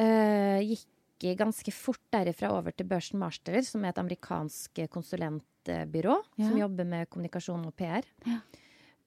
eh, 0.00 0.60
gikk 0.64 0.86
jeg 1.24 1.38
ganske 1.40 1.72
fort 1.74 2.00
derifra 2.14 2.52
over 2.54 2.70
til 2.76 2.86
Børsen 2.88 3.18
Marsteller, 3.20 3.64
som 3.66 3.84
er 3.84 3.90
et 3.94 4.00
amerikansk 4.00 4.84
konsulentbyrå 4.94 6.14
Ja. 6.38 6.48
som 6.48 6.58
jobber 6.60 6.86
med 6.86 7.08
kommunikasjon 7.10 7.66
og 7.66 7.74
PR. 7.76 8.06
Ja. 8.28 8.38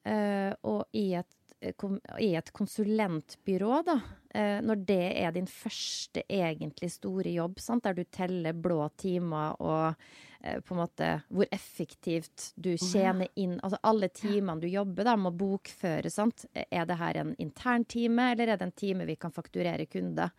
Eh, 0.04 0.54
og 0.66 0.86
i 0.98 1.14
et, 1.14 1.36
eh, 1.62 1.86
i 2.20 2.34
et 2.36 2.52
konsulentbyrå, 2.54 3.84
da, 3.86 4.00
eh, 4.34 4.62
når 4.62 4.86
det 4.86 5.06
er 5.22 5.32
din 5.32 5.48
første 5.48 6.24
egentlig 6.28 6.92
store 6.92 7.34
jobb, 7.36 7.60
sant, 7.60 7.84
der 7.84 7.94
du 7.94 8.04
teller 8.04 8.54
blå 8.54 8.90
timer 8.98 9.62
og 9.62 10.06
på 10.42 10.74
en 10.74 10.80
måte 10.80 11.08
hvor 11.30 11.46
effektivt 11.54 12.48
du 12.58 12.72
tjener 12.74 13.28
inn 13.38 13.60
Altså 13.62 13.78
alle 13.86 14.08
timene 14.10 14.64
du 14.64 14.66
jobber, 14.66 15.06
da, 15.06 15.14
må 15.16 15.30
bokføres, 15.30 16.16
sant. 16.18 16.48
Er 16.56 16.88
det 16.90 16.98
her 16.98 17.20
en 17.22 17.36
intern 17.38 17.86
time, 17.86 18.32
eller 18.32 18.50
er 18.50 18.58
det 18.58 18.66
en 18.66 18.72
time 18.72 19.06
vi 19.06 19.20
kan 19.22 19.30
fakturere 19.30 19.86
kunder? 19.86 20.32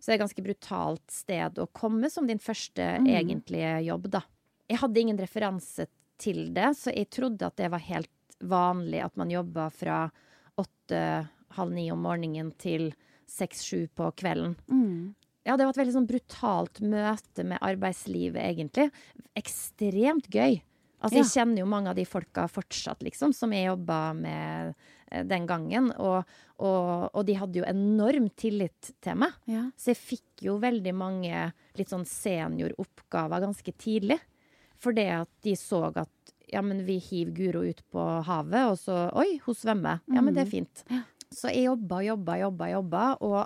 Så 0.00 0.02
det 0.02 0.08
er 0.08 0.16
et 0.16 0.24
ganske 0.24 0.42
brutalt 0.42 1.14
sted 1.14 1.60
å 1.62 1.68
komme 1.70 2.10
som 2.10 2.26
din 2.26 2.42
første 2.42 2.88
egentlige 3.06 3.84
jobb, 3.86 4.10
da. 4.18 4.24
Jeg 4.66 4.82
hadde 4.82 5.00
ingen 5.00 5.22
referanse 5.22 5.86
til 6.18 6.48
det, 6.56 6.72
så 6.74 6.90
jeg 6.90 7.10
trodde 7.14 7.46
at 7.46 7.56
det 7.60 7.70
var 7.70 7.86
helt 7.86 8.10
vanlig 8.44 9.02
at 9.04 9.16
man 9.16 9.32
jobba 9.32 9.68
fra 9.72 10.06
åtte, 10.60 11.00
halv 11.56 11.72
ni 11.72 11.86
om 11.92 12.02
morgenen 12.04 12.52
til 12.60 12.90
seks-sju 13.30 13.86
på 13.96 14.10
kvelden. 14.18 14.56
Ja, 15.46 15.54
det 15.54 15.66
var 15.66 15.74
et 15.74 15.80
veldig 15.80 15.94
sånn 15.94 16.08
brutalt 16.10 16.80
møte 16.82 17.44
med 17.46 17.62
arbeidslivet, 17.62 18.40
egentlig. 18.42 18.88
Ekstremt 19.38 20.26
gøy. 20.34 20.58
Altså, 21.04 21.20
jeg 21.20 21.28
kjenner 21.30 21.60
jo 21.60 21.68
mange 21.70 21.92
av 21.92 21.98
de 21.98 22.06
folka 22.08 22.46
fortsatt, 22.50 23.04
liksom, 23.06 23.34
som 23.36 23.52
jeg 23.54 23.68
jobba 23.68 23.98
med 24.16 24.72
eh, 25.12 25.22
den 25.28 25.46
gangen. 25.46 25.92
Og, 26.02 26.24
og, 26.56 27.10
og 27.12 27.26
de 27.28 27.36
hadde 27.38 27.60
jo 27.60 27.68
enorm 27.68 28.30
tillit 28.34 28.90
til 29.04 29.20
meg. 29.22 29.36
Ja. 29.50 29.66
Så 29.78 29.92
jeg 29.92 30.00
fikk 30.00 30.46
jo 30.48 30.56
veldig 30.62 30.94
mange 30.96 31.50
litt 31.78 31.92
sånn 31.92 32.06
senioroppgaver 32.08 33.44
ganske 33.44 33.76
tidlig. 33.76 34.18
For 34.82 34.96
det 34.96 35.08
at 35.20 35.30
de 35.46 35.54
så 35.60 35.84
at 35.92 36.10
ja, 36.52 36.62
men 36.62 36.84
vi 36.86 36.98
hiver 37.02 37.34
Guro 37.34 37.64
ut 37.66 37.82
på 37.90 38.06
havet, 38.26 38.70
og 38.70 38.78
så 38.78 39.06
Oi, 39.18 39.38
hun 39.44 39.58
svømmer. 39.58 40.02
Ja, 40.12 40.22
men 40.22 40.36
det 40.36 40.46
er 40.46 40.50
fint. 40.50 40.84
Så 41.34 41.50
jeg 41.50 41.66
jobba, 41.66 42.00
jobba, 42.06 42.38
jobba, 42.44 42.70
jobba. 42.70 43.04
Og 43.26 43.38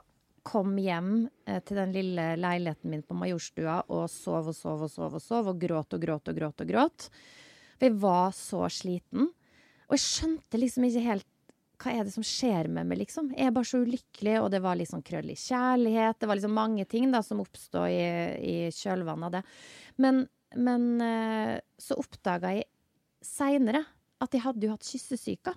kom 0.47 0.77
hjem 0.81 1.29
eh, 1.47 1.61
til 1.65 1.81
den 1.81 1.93
lille 1.95 2.27
leiligheten 2.41 2.93
min 2.93 3.05
på 3.05 3.17
Majorstua 3.17 3.83
og 3.93 4.07
sov 4.13 4.51
og 4.53 4.57
sov 4.57 4.87
og 4.87 4.93
sov 4.93 5.17
og 5.19 5.25
sov 5.25 5.51
og 5.53 5.61
gråt 5.61 5.97
og 5.97 6.03
gråt 6.03 6.33
og 6.33 6.39
gråt. 6.39 6.65
og 6.65 6.73
gråt. 6.73 7.11
For 7.77 7.89
jeg 7.89 7.99
var 8.01 8.33
så 8.37 8.65
sliten. 8.73 9.29
Og 9.89 9.97
jeg 9.97 10.07
skjønte 10.07 10.61
liksom 10.61 10.87
ikke 10.89 11.05
helt 11.09 11.29
hva 11.81 11.95
er 11.97 12.05
det 12.05 12.13
som 12.13 12.25
skjer 12.27 12.69
med 12.69 12.91
meg, 12.91 12.99
liksom? 13.01 13.31
Jeg 13.33 13.49
er 13.49 13.55
bare 13.57 13.69
så 13.71 13.79
ulykkelig, 13.81 14.35
og 14.43 14.51
det 14.53 14.59
var 14.61 14.77
liksom 14.77 15.01
krøll 15.01 15.31
i 15.33 15.37
kjærlighet. 15.41 16.19
Det 16.21 16.29
var 16.29 16.37
liksom 16.37 16.53
mange 16.53 16.85
ting 16.85 17.07
da 17.09 17.23
som 17.25 17.41
oppstod 17.41 17.89
i, 17.89 18.03
i 18.37 18.57
kjølvannet 18.77 19.31
av 19.31 19.39
det. 19.39 19.41
Men, 20.05 20.21
men 20.61 20.85
eh, 21.07 21.55
så 21.81 21.97
oppdaga 22.01 22.53
jeg 22.59 22.69
seinere 23.25 23.83
at 24.21 24.37
jeg 24.37 24.45
hadde 24.45 24.67
jo 24.67 24.75
hatt 24.75 24.87
kyssesyke. 24.87 25.55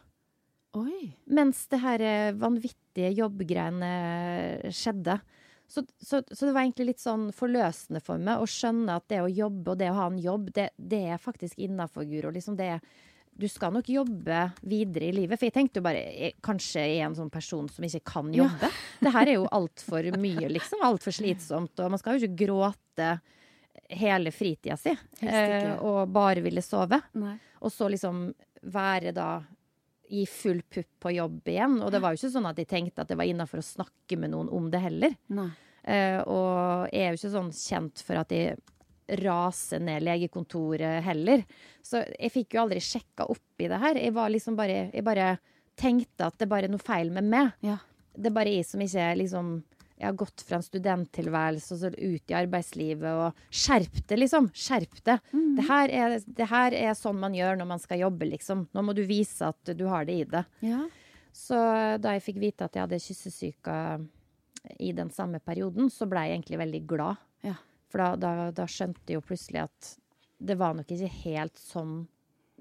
Mens 1.29 1.65
det 1.69 1.79
her 1.83 2.01
eh, 2.01 2.35
vanvittige 2.39 3.11
jobbgreiene 3.13 3.93
skjedde. 4.73 5.19
Så, 5.69 5.83
så, 6.01 6.21
så 6.29 6.45
det 6.45 6.53
var 6.53 6.65
egentlig 6.65 6.91
litt 6.91 7.01
sånn 7.01 7.29
forløsende 7.33 8.01
for 8.03 8.21
meg 8.21 8.41
å 8.41 8.49
skjønne 8.49 8.97
at 8.99 9.07
det 9.09 9.21
å 9.23 9.31
jobbe 9.31 9.73
og 9.73 9.79
det 9.79 9.89
å 9.89 9.97
ha 9.97 10.09
en 10.11 10.19
jobb, 10.21 10.51
det, 10.53 10.69
det 10.77 11.01
er 11.15 11.21
faktisk 11.21 11.61
innafor, 11.63 12.05
Guro. 12.09 12.33
Liksom 12.35 12.57
det, 12.59 12.75
du 13.33 13.47
skal 13.49 13.73
nok 13.73 13.89
jobbe 13.89 14.43
videre 14.69 15.09
i 15.09 15.15
livet. 15.15 15.39
For 15.39 15.49
jeg 15.49 15.55
tenkte 15.55 15.81
jo 15.81 15.85
bare 15.87 16.03
jeg, 16.13 16.35
Kanskje 16.45 16.83
jeg 16.83 16.99
er 16.99 17.07
en 17.07 17.17
sånn 17.17 17.31
person 17.33 17.69
som 17.71 17.87
ikke 17.87 18.03
kan 18.13 18.33
jobbe. 18.33 18.69
Det 19.03 19.13
her 19.15 19.29
er 19.29 19.39
jo 19.39 19.47
altfor 19.55 20.09
mye, 20.21 20.49
liksom. 20.51 20.83
Altfor 20.85 21.15
slitsomt. 21.15 21.73
Og 21.79 21.93
man 21.93 22.01
skal 22.01 22.17
jo 22.17 22.27
ikke 22.27 22.45
gråte 22.45 23.09
hele 23.89 24.31
fritida 24.31 24.77
si 24.79 24.93
eh, 25.21 25.73
og 25.77 26.07
bare 26.13 26.43
ville 26.45 26.63
sove. 26.63 26.99
Nei. 27.19 27.35
Og 27.63 27.71
så 27.71 27.89
liksom 27.91 28.27
være 28.73 29.11
da 29.15 29.27
i 30.13 30.25
full 30.29 30.61
pupp 30.69 30.99
på 30.99 31.13
jobb 31.15 31.47
igjen. 31.49 31.79
Og 31.81 31.91
det 31.91 32.01
var 32.03 32.13
jo 32.13 32.21
ikke 32.21 32.33
sånn 32.35 32.49
at 32.49 32.59
jeg 32.61 32.69
tenkte 32.69 33.03
at 33.03 33.11
det 33.11 33.17
var 33.19 33.29
innafor 33.29 33.61
å 33.61 33.65
snakke 33.65 34.17
med 34.19 34.33
noen 34.33 34.51
om 34.53 34.69
det 34.71 34.81
heller. 34.83 35.15
Eh, 35.83 36.19
og 36.21 36.91
jeg 36.93 37.07
er 37.07 37.15
jo 37.15 37.19
ikke 37.19 37.33
sånn 37.33 37.53
kjent 37.55 38.03
for 38.05 38.21
at 38.21 38.35
jeg 38.35 38.59
raser 39.23 39.81
ned 39.83 40.03
legekontoret 40.05 41.03
heller. 41.03 41.43
Så 41.83 42.03
jeg 42.13 42.31
fikk 42.33 42.55
jo 42.55 42.63
aldri 42.63 42.83
sjekka 42.83 43.27
opp 43.31 43.63
i 43.63 43.69
det 43.71 43.79
her. 43.81 43.99
Jeg 43.99 44.15
var 44.15 44.31
liksom 44.31 44.55
bare 44.59 44.85
Jeg 44.93 45.03
bare 45.03 45.33
tenkte 45.75 46.27
at 46.29 46.37
det 46.37 46.47
bare 46.51 46.69
er 46.69 46.73
noe 46.73 46.83
feil 46.83 47.09
med 47.11 47.25
meg. 47.25 47.55
Ja. 47.65 47.79
Det 48.13 48.29
er 48.29 48.35
bare 48.35 48.53
jeg 48.53 48.67
som 48.69 48.81
ikke 48.83 49.07
liksom 49.17 49.53
Jeg 50.03 50.09
har 50.09 50.17
gått 50.19 50.43
fra 50.43 50.57
en 50.59 50.65
studenttilværelse 50.65 51.75
og 51.75 51.79
så 51.79 51.91
ut 51.95 52.31
i 52.33 52.35
arbeidslivet 52.35 53.07
og 53.07 53.45
Skjerp 53.47 54.01
det, 54.09 54.17
liksom! 54.19 54.49
Skjerp 54.51 54.97
det! 55.07 55.15
Det, 55.31 55.63
her 55.69 55.93
er, 55.95 56.17
det 56.27 56.47
her 56.51 56.75
er 56.75 56.97
sånn 56.99 57.21
man 57.21 57.37
gjør 57.37 57.61
når 57.61 57.69
man 57.69 57.79
skal 57.79 58.01
jobbe, 58.01 58.27
liksom. 58.33 58.65
Nå 58.75 58.83
må 58.83 58.95
du 58.97 59.05
vise 59.07 59.47
at 59.47 59.71
du 59.79 59.85
har 59.87 60.03
det 60.09 60.17
i 60.19 60.25
det. 60.27 60.43
Ja. 60.67 60.81
Så 61.33 61.55
da 62.03 62.17
jeg 62.17 62.25
fikk 62.25 62.41
vite 62.43 62.67
at 62.67 62.75
jeg 62.75 62.83
hadde 62.83 62.99
kyssesyke 63.01 63.77
i 64.83 64.91
den 64.95 65.11
samme 65.15 65.39
perioden, 65.39 65.87
så 65.87 66.07
ble 66.11 66.27
jeg 66.27 66.37
egentlig 66.37 66.59
veldig 66.61 66.83
glad. 66.89 67.23
Ja. 67.47 67.55
For 67.91 68.03
da, 68.03 68.09
da, 68.19 68.49
da 68.55 68.67
skjønte 68.69 69.07
jeg 69.07 69.21
jo 69.21 69.27
plutselig 69.31 69.63
at 69.63 69.93
det 70.43 70.59
var 70.59 70.75
nok 70.75 70.91
ikke 70.91 71.11
helt 71.23 71.59
sånn 71.61 72.01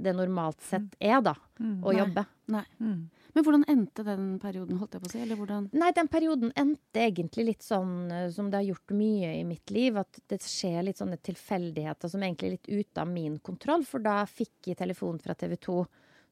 det 0.02 0.14
normalt 0.16 0.62
sett 0.64 0.94
er, 1.02 1.20
da, 1.24 1.34
å 1.60 1.90
Nei. 1.90 1.98
jobbe. 1.98 2.24
Nei. 2.54 2.64
Mm. 2.80 3.02
Men 3.32 3.46
hvordan 3.46 3.64
endte 3.70 4.04
den 4.06 4.26
perioden, 4.42 4.76
holdt 4.80 4.96
jeg 4.96 5.02
på 5.04 5.08
å 5.08 5.12
si? 5.14 5.22
Eller 5.24 5.38
hvordan 5.40 5.70
Nei, 5.72 5.90
den 5.96 6.10
perioden 6.12 6.52
endte 6.58 7.04
egentlig 7.06 7.46
litt 7.48 7.64
sånn 7.64 8.10
eh, 8.12 8.28
som 8.34 8.50
det 8.52 8.60
har 8.60 8.70
gjort 8.72 8.94
mye 8.96 9.34
i 9.38 9.42
mitt 9.48 9.72
liv. 9.72 9.96
At 10.00 10.20
det 10.28 10.42
skjer 10.44 10.82
litt 10.88 11.00
sånne 11.00 11.18
tilfeldigheter 11.24 12.12
som 12.12 12.22
egentlig 12.22 12.50
er 12.50 12.56
litt 12.58 12.72
ute 12.86 13.04
av 13.04 13.10
min 13.10 13.38
kontroll. 13.44 13.86
For 13.88 14.04
da 14.04 14.22
fikk 14.28 14.72
jeg 14.72 14.80
telefon 14.82 15.20
fra 15.22 15.36
TV 15.38 15.56
2 15.56 15.78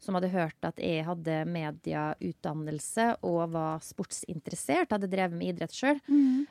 som 0.01 0.17
hadde 0.17 0.31
hørt 0.33 0.65
at 0.65 0.79
jeg 0.81 1.05
hadde 1.05 1.43
medieutdannelse 1.53 3.07
og 3.29 3.41
var 3.53 3.83
sportsinteressert. 3.85 4.95
Hadde 4.95 5.11
drevet 5.13 5.37
med 5.37 5.53
idrett 5.53 5.77
sjøl. 5.77 6.01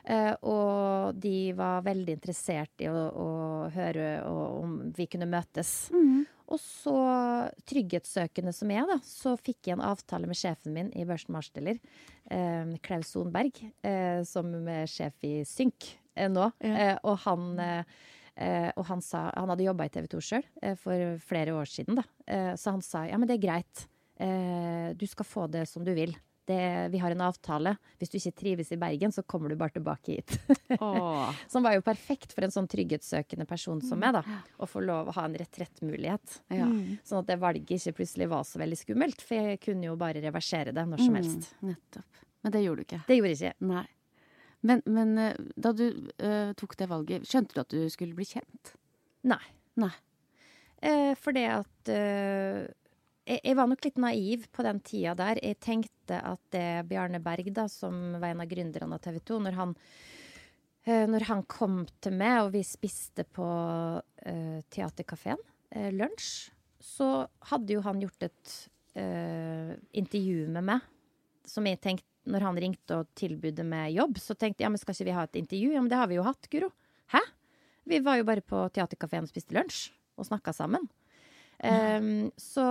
Eh, 0.04 0.34
og 0.46 1.18
de 1.18 1.50
var 1.58 1.82
veldig 1.86 2.14
interessert 2.18 2.84
i 2.84 2.90
å, 2.90 2.94
å 3.10 3.30
høre 3.74 4.12
og, 4.28 4.44
om 4.62 4.76
vi 4.94 5.08
kunne 5.10 5.30
møtes. 5.30 5.90
Og 6.50 6.58
så, 6.58 6.94
trygghetssøkende 7.70 8.52
som 8.54 8.70
jeg, 8.74 8.86
da, 8.88 8.96
så 9.06 9.36
fikk 9.38 9.68
jeg 9.68 9.76
en 9.76 9.84
avtale 9.86 10.26
med 10.26 10.38
sjefen 10.38 10.74
min 10.74 10.88
i 10.98 11.06
Børsen 11.06 11.34
Marsteller, 11.34 11.78
eh, 12.26 12.72
Klaus 12.82 13.12
Sonberg, 13.14 13.60
eh, 13.86 14.22
som 14.26 14.50
er 14.66 14.90
sjef 14.90 15.26
i 15.26 15.36
Synk 15.46 15.92
eh, 16.16 16.26
nå. 16.30 16.48
Ja. 16.58 16.72
Eh, 16.74 16.96
og 17.06 17.20
han 17.26 17.52
eh, 17.62 17.84
og 18.40 18.86
han 18.88 19.02
sa 19.04 19.26
Han 19.34 19.50
hadde 19.52 19.66
jobba 19.66 19.84
i 19.84 19.90
TV 19.92 20.06
2 20.08 20.20
sjøl 20.24 20.44
eh, 20.62 20.76
for 20.80 21.18
flere 21.22 21.54
år 21.54 21.68
siden, 21.68 21.98
da. 21.98 22.06
Eh, 22.26 22.52
så 22.56 22.72
han 22.72 22.82
sa 22.82 23.04
ja, 23.06 23.18
men 23.20 23.28
det 23.28 23.36
er 23.36 23.46
greit. 23.46 23.86
Eh, 24.20 24.90
du 24.96 25.06
skal 25.10 25.28
få 25.28 25.46
det 25.50 25.66
som 25.68 25.84
du 25.84 25.92
vil. 25.96 26.14
Det, 26.50 26.62
vi 26.90 27.00
har 27.02 27.14
en 27.14 27.22
avtale. 27.28 27.76
Hvis 28.00 28.10
du 28.12 28.16
ikke 28.18 28.34
trives 28.42 28.72
i 28.74 28.78
Bergen, 28.80 29.14
så 29.14 29.22
kommer 29.22 29.52
du 29.52 29.56
bare 29.60 29.76
tilbake 29.76 30.16
hit. 30.18 30.34
Som 31.52 31.66
var 31.66 31.76
jo 31.76 31.84
perfekt 31.86 32.34
for 32.34 32.46
en 32.46 32.54
sånn 32.54 32.68
trygghetssøkende 32.70 33.46
person 33.50 33.82
som 33.84 34.00
meg, 34.02 34.18
da. 34.18 34.40
Å 34.58 34.68
få 34.68 34.82
lov 34.82 35.12
å 35.12 35.14
ha 35.18 35.28
en 35.28 35.36
retrettmulighet. 35.38 36.40
Ja. 36.50 36.66
Sånn 37.06 37.22
at 37.22 37.30
det 37.30 37.38
valget 37.42 37.76
ikke 37.78 38.00
plutselig 38.00 38.30
var 38.32 38.44
så 38.48 38.60
veldig 38.62 38.80
skummelt. 38.80 39.22
For 39.22 39.52
jeg 39.52 39.62
kunne 39.62 39.90
jo 39.92 39.96
bare 40.00 40.22
reversere 40.24 40.74
det 40.74 40.86
når 40.90 41.04
som 41.06 41.18
helst. 41.20 41.48
Mm, 41.60 41.72
nettopp. 41.72 42.20
Men 42.40 42.56
det 42.56 42.62
gjorde 42.64 42.82
du 42.82 42.88
ikke. 42.88 43.00
Det 43.06 43.18
gjorde 43.18 43.32
jeg 43.32 43.40
ikke. 43.40 43.70
Nei. 43.70 43.86
Men, 44.60 44.82
men 44.84 45.16
eh, 45.18 45.40
da 45.56 45.72
du 45.72 45.86
uh, 45.88 46.52
tok 46.58 46.76
det 46.76 46.88
valget, 46.90 47.26
skjønte 47.28 47.56
du 47.56 47.62
at 47.62 47.72
du 47.72 47.84
skulle 47.92 48.16
bli 48.16 48.26
kjent? 48.28 48.74
Nei. 49.28 49.42
Nei. 49.80 49.92
Eh, 50.80 51.12
for 51.20 51.36
det 51.36 51.46
at 51.52 51.90
eh, 51.92 52.64
jeg, 53.26 53.40
jeg 53.44 53.56
var 53.58 53.68
nok 53.70 53.84
litt 53.84 54.00
naiv 54.00 54.46
på 54.54 54.64
den 54.66 54.80
tida 54.84 55.14
der. 55.18 55.40
Jeg 55.44 55.60
tenkte 55.62 56.20
at 56.32 56.42
det 56.54 56.86
Bjarne 56.90 57.20
Berg, 57.22 57.50
da, 57.56 57.66
som 57.70 58.16
var 58.18 58.32
en 58.32 58.42
av 58.44 58.50
gründerne 58.50 58.96
av 58.96 59.04
TV 59.04 59.20
2, 59.30 59.40
når 59.46 59.58
han, 59.58 59.74
eh, 60.86 61.06
når 61.10 61.26
han 61.30 61.44
kom 61.50 61.82
til 62.02 62.16
meg, 62.16 62.42
og 62.44 62.52
vi 62.56 62.64
spiste 62.66 63.26
på 63.28 63.46
uh, 64.00 64.58
Theatercaféen, 64.72 65.40
uh, 65.76 65.90
lunsj, 65.94 66.50
så 66.80 67.10
hadde 67.50 67.76
jo 67.76 67.82
han 67.84 68.00
gjort 68.00 68.30
et 68.30 68.54
uh, 68.96 69.74
intervju 69.92 70.46
med 70.56 70.70
meg. 70.72 70.86
Som 71.48 71.66
jeg 71.68 71.80
tenkte, 71.82 72.06
når 72.30 72.44
han 72.44 72.58
ringte 72.62 73.00
og 73.00 73.10
tilbudde 73.16 73.64
meg 73.66 73.94
jobb, 73.96 74.18
så 74.20 74.36
tenkte 74.36 74.62
jeg 74.62 74.68
ja, 74.68 74.72
men 74.72 74.80
skal 74.80 74.96
ikke 74.96 75.08
vi 75.08 75.16
ha 75.16 75.26
et 75.26 75.38
intervju? 75.40 75.74
Ja, 75.74 75.82
men 75.82 75.90
det 75.92 76.00
har 76.00 76.08
vi 76.10 76.18
jo 76.18 76.24
hatt, 76.26 76.48
Guro. 76.52 76.68
Hæ? 77.12 77.22
Vi 77.90 78.00
var 78.04 78.20
jo 78.20 78.26
bare 78.28 78.44
på 78.44 78.60
Theatercaféen 78.76 79.24
og 79.24 79.32
spiste 79.32 79.56
lunsj 79.56 79.88
og 80.20 80.28
snakka 80.28 80.52
sammen. 80.54 80.84
Ehm, 81.62 82.30
så 82.40 82.64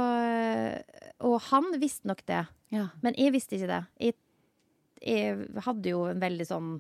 Og 1.22 1.42
han 1.52 1.68
visste 1.80 2.08
nok 2.10 2.26
det, 2.26 2.48
Ja. 2.72 2.88
men 3.04 3.14
jeg 3.18 3.34
visste 3.36 3.56
ikke 3.58 3.68
det. 3.70 3.86
Jeg, 4.00 4.16
jeg 5.02 5.64
hadde 5.66 5.90
jo 5.94 6.06
en 6.10 6.20
veldig 6.20 6.46
sånn 6.48 6.72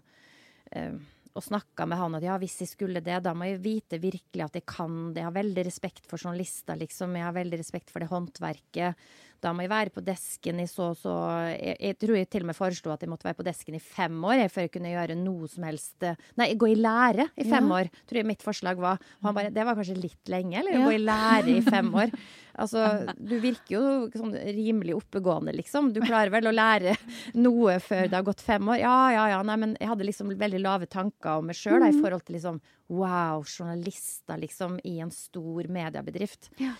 um, 0.76 0.99
Og 1.36 1.43
snakka 1.45 1.86
med 1.88 1.97
han 1.99 2.16
at 2.18 2.24
ja, 2.26 2.38
hvis 2.41 2.57
jeg 2.64 2.72
skulle 2.72 3.03
det, 3.05 3.20
da 3.24 3.34
må 3.38 3.45
jeg 3.45 3.62
vite 3.62 3.99
virkelig 4.01 4.43
at 4.43 4.55
jeg 4.57 4.66
kan 4.66 5.14
det. 5.14 5.22
Jeg 5.22 5.28
har 5.30 5.36
veldig 5.38 5.66
respekt 5.68 6.07
for 6.10 6.18
journalister, 6.18 6.76
liksom. 6.76 7.14
Jeg 7.16 7.24
har 7.24 7.36
veldig 7.38 7.60
respekt 7.62 7.91
for 7.93 7.99
det 8.01 8.10
håndverket. 8.10 8.95
Da 9.41 9.53
må 9.55 9.63
jeg 9.63 9.71
være 9.71 9.93
på 9.95 10.03
desken 10.03 10.59
i 10.59 10.67
så 10.67 10.89
og 10.89 10.97
så 10.99 11.13
jeg, 11.53 11.75
jeg 11.79 11.97
tror 12.01 12.17
jeg 12.17 12.29
til 12.29 12.43
og 12.43 12.49
med 12.51 12.57
foreslo 12.57 12.91
at 12.93 13.03
jeg 13.05 13.11
måtte 13.11 13.27
være 13.27 13.37
på 13.39 13.45
desken 13.47 13.77
i 13.77 13.81
fem 13.83 14.17
år 14.27 14.41
jeg, 14.43 14.51
før 14.51 14.65
jeg 14.65 14.73
kunne 14.73 14.91
gjøre 14.93 15.15
noe 15.19 15.47
som 15.51 15.63
helst 15.67 16.03
eh, 16.07 16.19
Nei, 16.39 16.49
gå 16.59 16.71
i 16.73 16.75
lære 16.79 17.29
i 17.39 17.45
fem 17.47 17.69
Ja. 17.69 17.79
år, 17.81 17.89
tror 18.09 18.19
jeg 18.21 18.27
mitt 18.29 18.43
forslag 18.45 18.79
var. 18.81 18.99
Bare 19.23 19.49
Det 19.53 19.65
var 19.67 19.75
kanskje 19.79 19.97
litt 19.99 20.31
lenge, 20.31 20.59
eller? 20.59 20.75
Ja. 20.77 20.85
Gå 20.87 20.93
i 20.95 21.01
lære 21.03 21.57
i 21.57 21.65
fem 21.65 21.91
år. 21.95 22.13
Altså, 22.59 22.81
du 23.15 23.37
virker 23.39 23.71
jo 23.71 23.81
sånn 24.11 24.33
rimelig 24.35 24.91
oppegående, 24.97 25.53
liksom. 25.55 25.93
Du 25.95 26.01
klarer 26.03 26.27
vel 26.33 26.49
å 26.49 26.51
lære 26.51 26.91
noe 27.39 27.77
før 27.79 28.09
det 28.09 28.17
har 28.17 28.25
gått 28.27 28.41
fem 28.43 28.67
år? 28.67 28.81
Ja, 28.81 28.95
ja, 29.15 29.21
ja. 29.31 29.37
Nei, 29.47 29.55
men 29.61 29.77
jeg 29.79 29.87
hadde 29.87 30.03
liksom 30.03 30.33
veldig 30.35 30.59
lave 30.59 30.89
tanker 30.91 31.39
om 31.39 31.47
meg 31.47 31.55
sjøl 31.55 31.85
i 31.87 31.93
forhold 32.01 32.25
til 32.27 32.35
liksom 32.35 32.59
Wow, 32.91 33.45
journalister, 33.47 34.35
liksom, 34.41 34.75
i 34.83 34.97
en 34.99 35.11
stor 35.13 35.69
mediebedrift. 35.71 36.49
Ja. 36.59 36.73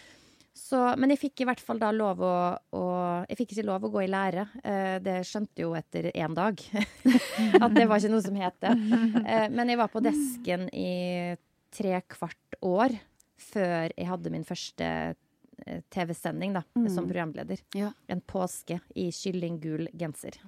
Så, 0.60 0.80
men 1.00 1.14
jeg 1.14 1.22
fikk 1.22 1.44
i 1.44 1.48
hvert 1.48 1.62
fall 1.64 1.80
da 1.82 1.90
lov 1.96 2.20
å, 2.26 2.36
å 2.76 2.84
Jeg 3.30 3.40
fikk 3.40 3.54
ikke 3.56 3.68
lov 3.70 3.86
å 3.88 3.92
gå 3.94 4.04
i 4.04 4.10
lære. 4.12 4.46
Eh, 4.60 4.98
det 5.04 5.22
skjønte 5.28 5.64
jo 5.64 5.72
etter 5.78 6.10
én 6.12 6.36
dag. 6.36 6.60
at 7.64 7.76
det 7.76 7.86
var 7.88 8.02
ikke 8.02 8.12
noe 8.12 8.26
som 8.26 8.40
het 8.40 8.58
det. 8.66 8.74
Eh, 9.24 9.48
men 9.54 9.72
jeg 9.72 9.80
var 9.80 9.92
på 9.94 10.04
desken 10.04 10.68
i 10.76 10.92
tre 11.74 12.02
kvart 12.12 12.60
år 12.66 12.98
før 13.40 13.94
jeg 13.94 14.10
hadde 14.10 14.34
min 14.34 14.46
første 14.48 14.88
eh, 15.16 15.82
TV-sending 15.94 16.58
da, 16.58 16.66
som 16.92 17.08
programleder. 17.08 17.64
Ja. 17.78 17.94
En 18.12 18.22
påske 18.22 18.82
i 19.00 19.10
kyllinggul 19.16 19.88
genser. 19.98 20.42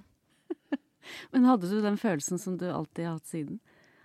Men 1.32 1.48
hadde 1.48 1.70
du 1.70 1.80
den 1.82 1.98
følelsen 1.98 2.38
som 2.38 2.58
du 2.60 2.68
alltid 2.70 3.08
har 3.08 3.16
hatt 3.16 3.30
siden? 3.30 3.62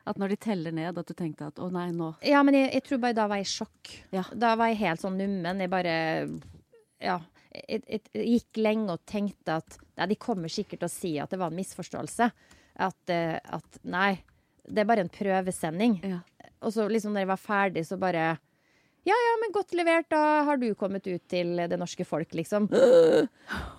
At 0.08 0.20
når 0.22 0.34
de 0.34 0.38
teller 0.40 0.76
ned, 0.76 0.98
at 0.98 1.10
du 1.10 1.16
tenkte 1.18 1.50
at 1.50 1.60
å 1.60 1.68
nei, 1.74 1.90
nå 1.96 2.14
Ja, 2.26 2.44
men 2.48 2.56
jeg, 2.56 2.70
jeg 2.78 2.86
tror 2.88 3.02
bare 3.04 3.18
da 3.18 3.26
var 3.28 3.42
jeg 3.42 3.48
i 3.50 3.52
sjokk. 3.52 3.96
Ja. 4.16 4.24
Da 4.32 4.54
var 4.60 4.72
jeg 4.72 4.80
helt 4.86 5.04
sånn 5.04 5.18
nummen. 5.20 5.64
Jeg 5.66 5.74
bare 5.74 5.96
Ja. 7.04 7.20
Jeg, 7.58 7.82
jeg, 7.90 8.02
jeg 8.14 8.28
gikk 8.36 8.60
lenge 8.62 8.94
og 8.94 9.06
tenkte 9.10 9.56
at 9.64 9.78
nei, 9.98 10.06
de 10.12 10.18
kommer 10.22 10.52
sikkert 10.52 10.84
til 10.84 10.90
å 10.90 10.94
si 10.94 11.12
at 11.20 11.32
det 11.34 11.40
var 11.42 11.50
en 11.52 11.58
misforståelse. 11.58 12.28
At, 12.88 13.10
eh, 13.10 13.40
at 13.42 13.80
nei, 13.90 14.20
det 14.68 14.84
er 14.84 14.90
bare 14.90 15.06
en 15.06 15.12
prøvesending. 15.12 15.98
Ja. 16.06 16.20
Og 16.62 16.74
så 16.76 16.86
liksom 16.90 17.16
når 17.16 17.26
jeg 17.26 17.32
var 17.32 17.42
ferdig, 17.42 17.84
så 17.88 17.98
bare 18.02 18.28
Ja, 19.08 19.16
ja, 19.16 19.34
men 19.42 19.54
godt 19.56 19.72
levert. 19.78 20.10
Da 20.12 20.44
har 20.44 20.60
du 20.60 20.68
kommet 20.76 21.08
ut 21.08 21.24
til 21.32 21.56
det 21.72 21.80
norske 21.80 22.06
folk, 22.06 22.34
liksom. 22.36 22.68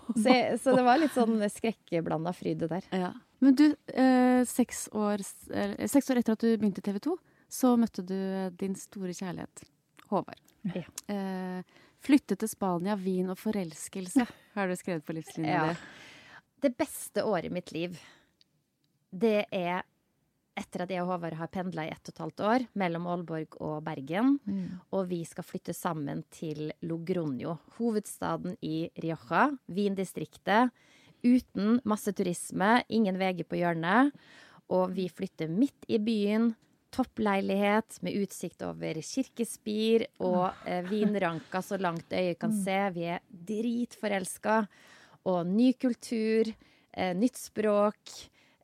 Så, 0.08 0.24
jeg, 0.24 0.56
så 0.64 0.72
det 0.72 0.84
var 0.86 0.96
litt 0.96 1.12
sånn 1.12 1.36
skrekkblanda 1.52 2.32
fryd, 2.32 2.62
det 2.62 2.70
der. 2.72 2.86
Ja. 2.96 3.10
Men 3.40 3.54
du, 3.54 3.66
eh, 3.94 4.42
seks, 4.44 4.88
år, 4.92 5.22
eh, 5.54 5.86
seks 5.86 6.10
år 6.10 6.18
etter 6.22 6.32
at 6.34 6.42
du 6.42 6.56
begynte 6.58 6.82
i 6.82 6.86
TV 6.88 6.98
2, 7.00 7.16
så 7.48 7.76
møtte 7.78 8.02
du 8.04 8.16
din 8.58 8.74
store 8.76 9.14
kjærlighet, 9.14 9.62
Håvard. 10.10 10.40
Ja. 10.74 10.82
Eh, 11.08 11.62
flyttet 12.04 12.38
til 12.42 12.48
Spania, 12.50 12.96
vin 12.98 13.30
og 13.30 13.38
forelskelse, 13.38 14.26
har 14.54 14.68
du 14.68 14.74
skrevet 14.76 15.04
på 15.06 15.14
livslinjen 15.16 15.54
Ja. 15.54 15.66
din. 15.68 15.76
Det 16.60 16.76
beste 16.76 17.22
året 17.22 17.44
i 17.46 17.54
mitt 17.54 17.70
liv, 17.72 17.96
det 19.14 19.46
er 19.52 19.82
etter 20.58 20.82
at 20.82 20.90
jeg 20.90 21.00
og 21.04 21.06
Håvard 21.12 21.34
har 21.38 21.46
pendla 21.46 21.84
i 21.86 21.90
ett 21.92 22.08
og 22.08 22.14
et 22.16 22.18
halvt 22.18 22.40
år 22.42 22.66
mellom 22.74 23.06
Aalborg 23.06 23.54
og 23.62 23.84
Bergen. 23.84 24.40
Og 24.92 25.06
vi 25.08 25.20
skal 25.24 25.44
flytte 25.46 25.72
sammen 25.72 26.24
til 26.34 26.72
Logronio, 26.82 27.60
hovedstaden 27.78 28.56
i 28.60 28.90
Rioja, 28.98 29.56
vindistriktet. 29.70 30.72
Uten 31.28 31.80
masse 31.88 32.12
turisme, 32.16 32.78
ingen 32.88 33.18
VG 33.20 33.44
på 33.48 33.58
hjørnet. 33.60 34.12
Og 34.72 34.90
vi 34.96 35.06
flytter 35.12 35.48
midt 35.52 35.86
i 35.88 35.98
byen. 36.00 36.50
Toppleilighet 36.92 37.98
med 38.04 38.16
utsikt 38.22 38.62
over 38.64 38.96
kirkespir 39.04 40.06
og 40.24 40.54
eh, 40.68 40.80
vinranka 40.88 41.60
så 41.64 41.76
langt 41.80 42.12
øyet 42.16 42.38
kan 42.40 42.52
se. 42.64 42.78
Vi 42.96 43.04
er 43.12 43.20
dritforelska. 43.28 44.62
Og 45.28 45.46
ny 45.50 45.72
kultur, 45.80 46.48
eh, 46.96 47.12
nytt 47.16 47.36
språk. 47.36 48.14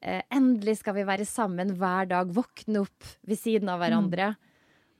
Eh, 0.04 0.22
endelig 0.32 0.78
skal 0.80 0.94
vi 0.98 1.04
være 1.08 1.24
sammen 1.28 1.74
hver 1.80 2.08
dag, 2.10 2.28
våkne 2.36 2.84
opp 2.84 3.04
ved 3.24 3.38
siden 3.40 3.68
av 3.72 3.80
hverandre. 3.82 4.34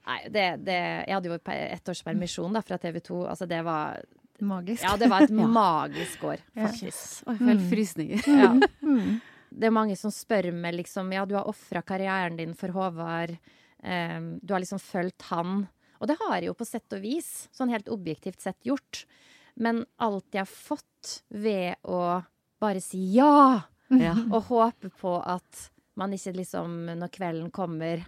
Nei, 0.05 0.19
det, 0.29 0.45
det 0.65 0.77
Jeg 1.07 1.13
hadde 1.15 1.29
jo 1.31 1.37
pe- 1.41 1.79
års 1.89 2.03
permisjon 2.05 2.61
fra 2.61 2.77
TV 2.77 2.99
2. 3.01 3.23
Altså, 3.29 3.47
det 3.49 3.63
var 3.65 4.01
Magisk. 4.43 4.83
Ja, 4.83 4.97
det 4.99 5.07
var 5.11 5.23
et 5.23 5.31
magisk 5.61 6.23
år, 6.27 6.41
Ja. 6.55 6.67
Oi, 6.67 6.89
jeg 6.89 7.39
får 7.39 7.39
helt 7.47 7.69
frysninger. 7.71 8.25
Ja. 8.27 8.51
Mm. 8.81 9.21
Det 9.55 9.69
er 9.69 9.75
mange 9.75 9.95
som 9.95 10.11
spør 10.11 10.49
meg 10.51 10.75
liksom 10.75 11.13
Ja, 11.15 11.23
du 11.25 11.35
har 11.37 11.47
ofra 11.47 11.79
karrieren 11.85 12.35
din 12.39 12.55
for 12.57 12.73
Håvard. 12.75 13.37
Um, 13.79 14.39
du 14.41 14.53
har 14.53 14.59
liksom 14.63 14.81
fulgt 14.81 15.27
han. 15.29 15.67
Og 16.01 16.09
det 16.09 16.17
har 16.19 16.35
jeg 16.39 16.49
jo 16.49 16.57
på 16.59 16.67
sett 16.67 16.95
og 16.97 17.03
vis, 17.05 17.47
sånn 17.55 17.71
helt 17.71 17.87
objektivt 17.93 18.41
sett, 18.43 18.57
gjort. 18.67 19.05
Men 19.55 19.85
alt 20.03 20.27
jeg 20.35 20.43
har 20.43 20.51
fått 20.51 21.21
ved 21.29 21.77
å 21.87 22.21
bare 22.59 22.81
si 22.83 22.99
ja, 23.15 23.61
Ja. 23.93 24.15
og 24.33 24.49
håpe 24.49 24.89
på 24.99 25.15
at 25.21 25.69
man 25.95 26.11
ikke 26.11 26.33
liksom, 26.35 26.89
når 26.99 27.13
kvelden 27.13 27.51
kommer, 27.55 28.01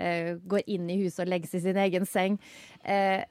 uh, 0.00 0.30
går 0.40 0.64
inn 0.72 0.88
i 0.88 1.00
huset 1.02 1.26
og 1.26 1.32
legger 1.34 1.50
seg 1.50 1.60
i 1.60 1.66
sin 1.66 1.82
egen 1.84 2.08
seng. 2.08 2.38
Eh, 2.80 3.26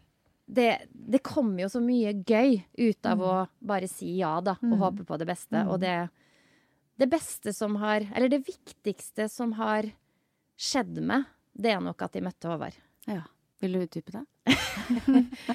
det, 0.46 0.88
det 0.92 1.24
kommer 1.24 1.64
jo 1.64 1.70
så 1.72 1.82
mye 1.84 2.14
gøy 2.28 2.58
ut 2.78 3.08
av 3.08 3.22
å 3.24 3.36
bare 3.64 3.88
si 3.88 4.18
ja, 4.20 4.36
da, 4.44 4.58
og 4.60 4.82
håpe 4.82 5.06
på 5.08 5.18
det 5.22 5.28
beste. 5.30 5.64
Og 5.72 5.80
det, 5.84 5.96
det 7.00 7.08
beste 7.12 7.54
som 7.56 7.78
har 7.82 8.06
Eller 8.12 8.30
det 8.32 8.44
viktigste 8.48 9.30
som 9.32 9.56
har 9.60 9.88
skjedd 10.60 11.00
meg, 11.02 11.26
det 11.54 11.74
er 11.74 11.82
nok 11.84 12.04
at 12.06 12.18
jeg 12.18 12.26
møtte 12.26 12.52
Håvard. 12.52 12.76
Ja. 13.10 13.24
Vil 13.64 13.78
du 13.78 13.86
utdype 13.86 14.20
det? 14.20 14.26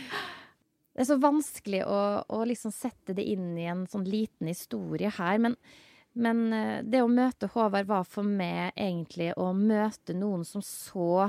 Det 0.99 1.05
er 1.05 1.13
så 1.13 1.23
vanskelig 1.23 1.85
å, 1.87 1.99
å 2.27 2.39
liksom 2.43 2.73
sette 2.75 3.15
det 3.15 3.23
inn 3.31 3.53
i 3.55 3.69
en 3.71 3.85
sånn 3.87 4.03
liten 4.03 4.49
historie 4.51 5.13
her, 5.15 5.37
men, 5.39 5.53
men 6.19 6.41
eh, 6.51 6.81
det 6.83 7.05
å 7.05 7.11
møte 7.13 7.47
Håvard 7.53 7.87
var 7.87 8.03
for 8.03 8.27
meg 8.27 8.73
egentlig 8.75 9.29
å 9.39 9.53
møte 9.55 10.17
noen 10.19 10.43
som 10.43 10.65
så 10.67 11.29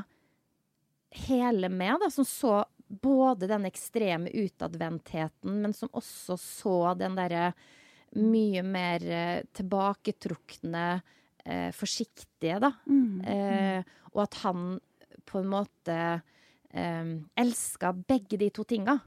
hele 1.27 1.69
meg, 1.69 1.99
da, 2.01 2.09
som 2.09 2.25
så 2.25 2.63
både 2.89 3.47
den 3.47 3.67
ekstreme 3.69 4.31
utadvendtheten, 4.33 5.61
men 5.61 5.73
som 5.77 5.91
også 5.93 6.37
så 6.41 6.75
den 6.97 7.15
derre 7.19 7.51
mye 8.17 8.63
mer 8.65 9.03
eh, 9.05 9.41
tilbaketrukne, 9.53 11.01
eh, 11.45 11.69
forsiktige, 11.77 12.59
da. 12.63 12.71
Eh, 13.29 13.83
og 14.13 14.23
at 14.25 14.39
han 14.41 14.79
på 15.29 15.39
en 15.43 15.51
måte 15.51 15.97
eh, 16.73 17.11
elska 17.37 17.93
begge 18.09 18.39
de 18.41 18.49
to 18.49 18.65
tinga. 18.65 18.97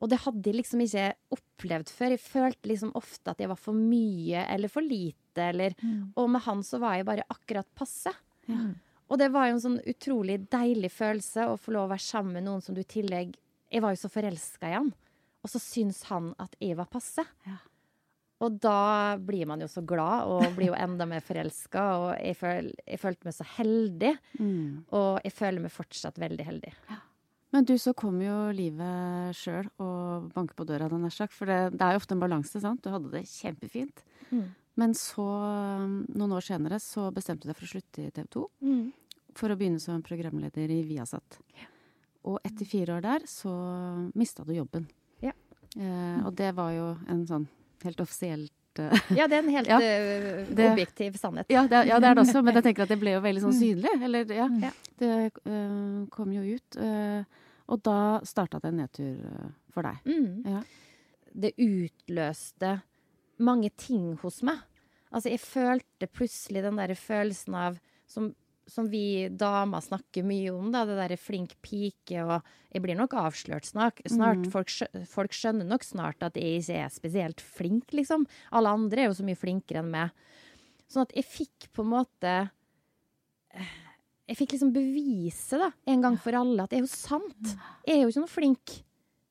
Og 0.00 0.08
det 0.08 0.22
hadde 0.22 0.46
jeg 0.48 0.56
liksom 0.56 0.80
ikke 0.80 1.08
opplevd 1.36 1.90
før. 1.92 2.14
Jeg 2.14 2.22
følte 2.24 2.70
liksom 2.70 2.92
ofte 2.96 3.34
at 3.34 3.42
jeg 3.42 3.50
var 3.50 3.58
for 3.60 3.76
mye 3.76 4.46
eller 4.48 4.70
for 4.72 4.80
lite. 4.86 5.50
Eller, 5.50 5.74
Og 6.16 6.30
med 6.30 6.40
han 6.46 6.62
så 6.64 6.78
var 6.80 6.96
jeg 6.96 7.04
bare 7.10 7.26
akkurat 7.28 7.68
passe. 7.76 8.14
Og 9.10 9.18
det 9.18 9.30
var 9.34 9.48
jo 9.48 9.56
en 9.56 9.64
sånn 9.64 9.80
utrolig 9.90 10.38
deilig 10.52 10.92
følelse 10.94 11.48
å 11.50 11.58
få 11.58 11.74
lov 11.74 11.88
å 11.88 11.92
være 11.94 12.06
sammen 12.06 12.38
med 12.38 12.46
noen 12.46 12.62
som 12.62 12.76
du 12.76 12.84
i 12.84 12.88
tillegg 12.88 13.34
Jeg 13.70 13.82
var 13.82 13.94
jo 13.94 14.00
så 14.02 14.10
forelska 14.10 14.70
i 14.70 14.76
han. 14.76 14.92
Og 15.40 15.50
så 15.50 15.60
syns 15.62 16.04
han 16.10 16.32
at 16.42 16.54
jeg 16.60 16.76
var 16.78 16.88
passe. 16.90 17.24
Ja. 17.46 17.58
Og 18.40 18.56
da 18.62 19.18
blir 19.20 19.44
man 19.48 19.60
jo 19.60 19.68
så 19.68 19.82
glad, 19.84 20.30
og 20.32 20.56
blir 20.56 20.70
jo 20.70 20.78
enda 20.78 21.06
mer 21.08 21.22
forelska. 21.24 21.84
Og 22.00 22.08
jeg, 22.16 22.38
føl, 22.40 22.70
jeg 22.86 23.00
følte 23.02 23.28
meg 23.28 23.36
så 23.36 23.46
heldig. 23.58 24.14
Mm. 24.40 24.66
Og 24.96 25.20
jeg 25.26 25.34
føler 25.36 25.64
meg 25.64 25.74
fortsatt 25.74 26.20
veldig 26.20 26.46
heldig. 26.48 26.72
Men 27.50 27.66
du, 27.66 27.74
så 27.82 27.92
kom 27.98 28.20
jo 28.22 28.36
livet 28.54 29.36
sjøl 29.36 29.66
og 29.82 30.30
banker 30.34 30.56
på 30.56 30.66
døra, 30.68 30.88
nær 30.90 31.14
sagt. 31.14 31.34
For 31.36 31.50
det, 31.50 31.76
det 31.76 31.84
er 31.84 31.96
jo 31.96 32.02
ofte 32.02 32.16
en 32.16 32.22
balanse, 32.22 32.62
sant. 32.62 32.82
Du 32.84 32.92
hadde 32.94 33.12
det 33.12 33.26
kjempefint. 33.28 34.04
Mm. 34.30 34.46
Men 34.80 34.94
så, 34.96 35.26
noen 36.08 36.32
år 36.36 36.46
senere, 36.46 36.80
så 36.80 37.10
bestemte 37.14 37.44
du 37.44 37.52
deg 37.52 37.58
for 37.58 37.68
å 37.68 37.72
slutte 37.74 38.06
i 38.06 38.12
TV 38.14 38.28
2. 38.32 38.44
For 39.36 39.52
å 39.52 39.56
begynne 39.58 39.82
som 39.82 40.00
programleder 40.04 40.72
i 40.72 40.80
Viasat. 40.88 41.40
Og 42.28 42.40
etter 42.44 42.68
fire 42.68 42.96
år 42.98 43.04
der, 43.04 43.26
så 43.28 43.52
mista 44.18 44.44
du 44.44 44.52
jobben. 44.54 44.86
Ja. 45.24 45.32
Eh, 45.76 46.18
og 46.26 46.34
det 46.36 46.50
var 46.56 46.72
jo 46.74 46.88
en 47.08 47.22
sånn 47.28 47.46
helt 47.84 48.00
offisielt 48.02 48.80
eh, 48.82 49.04
Ja, 49.18 49.28
det 49.30 49.38
er 49.38 49.44
en 49.44 49.52
helt 49.54 49.70
Ja, 49.72 49.78
eh, 49.80 50.42
det- 50.48 50.68
objektiv 50.72 51.16
sannhet. 51.20 51.48
ja, 51.48 51.62
det, 51.70 51.84
ja, 51.88 52.00
det 52.02 52.10
er 52.10 52.18
det 52.18 52.24
også, 52.26 52.42
men 52.44 52.58
jeg 52.58 52.64
tenker 52.68 52.84
at 52.84 52.92
det 52.92 52.98
ble 53.00 53.14
jo 53.14 53.22
veldig 53.24 53.44
sånn 53.46 53.56
synlig. 53.56 53.94
Eller, 54.08 54.34
ja. 54.36 54.48
Ja. 54.66 54.72
Det 55.00 55.14
uh, 55.46 56.04
kom 56.12 56.34
jo 56.36 56.44
ut. 56.44 56.76
Uh, 56.76 57.24
og 57.70 57.80
da 57.86 57.98
starta 58.26 58.60
det 58.60 58.72
en 58.72 58.80
nedtur 58.82 59.24
uh, 59.24 59.50
for 59.72 59.86
deg. 59.86 60.04
Mm. 60.10 60.56
Ja. 60.56 60.64
Det 61.30 61.54
utløste 61.56 62.80
mange 63.40 63.70
ting 63.80 64.18
hos 64.20 64.42
meg. 64.44 64.60
Altså, 65.10 65.32
jeg 65.32 65.42
følte 65.42 66.06
plutselig 66.10 66.62
den 66.64 66.78
der 66.78 66.94
følelsen 66.98 67.56
av 67.58 67.78
som, 68.10 68.30
som 68.70 68.86
vi 68.90 69.28
damer 69.28 69.82
snakker 69.82 70.26
mye 70.26 70.52
om, 70.54 70.70
da, 70.74 70.84
det 70.86 70.98
derre 70.98 71.18
flink 71.18 71.56
pike, 71.64 72.22
og 72.22 72.36
jeg 72.70 72.84
blir 72.84 72.98
nok 72.98 73.16
avslørt 73.18 73.66
snart. 73.66 74.02
snart. 74.06 74.44
Mm. 74.44 74.50
Folk, 74.54 74.74
folk 75.10 75.34
skjønner 75.34 75.66
nok 75.66 75.86
snart 75.86 76.22
at 76.26 76.38
jeg 76.38 76.60
ikke 76.60 76.78
er 76.84 76.94
spesielt 76.94 77.42
flink, 77.42 77.90
liksom. 77.96 78.26
Alle 78.54 78.74
andre 78.78 79.04
er 79.04 79.10
jo 79.10 79.18
så 79.18 79.26
mye 79.26 79.38
flinkere 79.38 79.82
enn 79.82 79.92
meg. 79.94 80.14
Sånn 80.90 81.06
at 81.06 81.14
jeg 81.14 81.26
fikk 81.26 81.68
på 81.70 81.84
en 81.84 81.92
måte 81.92 82.30
Jeg 84.30 84.38
fikk 84.38 84.54
liksom 84.54 84.72
bevise, 84.74 85.58
da, 85.58 85.72
en 85.90 86.02
gang 86.04 86.16
for 86.22 86.38
alle, 86.38 86.62
at 86.62 86.70
det 86.70 86.78
er 86.80 86.84
jo 86.84 86.90
sant. 86.92 87.54
Jeg 87.86 87.96
er 87.96 88.04
jo 88.04 88.12
ikke 88.12 88.22
noe 88.22 88.30
flink. 88.30 88.76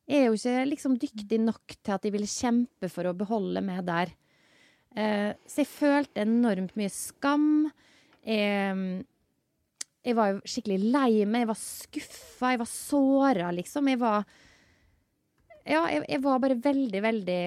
Jeg 0.09 0.23
er 0.23 0.25
jo 0.27 0.35
ikke 0.35 0.65
liksom 0.67 0.97
dyktig 0.99 1.39
nok 1.39 1.75
til 1.77 1.93
at 1.95 2.03
de 2.03 2.11
ville 2.11 2.27
kjempe 2.27 2.89
for 2.91 3.07
å 3.07 3.15
beholde 3.15 3.63
meg 3.63 3.85
der. 3.87 4.11
Eh, 4.99 5.31
så 5.47 5.63
jeg 5.63 5.69
følte 5.71 6.25
enormt 6.25 6.75
mye 6.79 6.91
skam. 6.91 7.69
Jeg, 8.25 9.05
jeg 10.03 10.17
var 10.17 10.33
jo 10.33 10.41
skikkelig 10.43 10.79
lei 10.91 11.11
meg. 11.25 11.45
Jeg 11.45 11.51
var 11.53 11.59
skuffa. 11.61 12.53
Jeg 12.55 12.61
var 12.63 12.71
såra, 12.73 13.51
liksom. 13.55 13.91
Jeg 13.93 14.01
var 14.01 14.25
Ja, 15.69 15.83
jeg, 15.91 16.03
jeg 16.09 16.21
var 16.23 16.39
bare 16.41 16.57
veldig, 16.57 17.01
veldig 17.05 17.41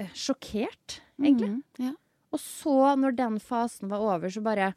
eh, 0.00 0.14
sjokkert, 0.16 1.00
egentlig. 1.20 1.50
Mhm, 1.50 1.62
ja. 1.82 1.92
Og 2.32 2.40
så, 2.40 2.76
når 2.96 3.12
den 3.18 3.36
fasen 3.42 3.90
var 3.92 4.00
over, 4.00 4.32
så 4.32 4.40
bare 4.40 4.70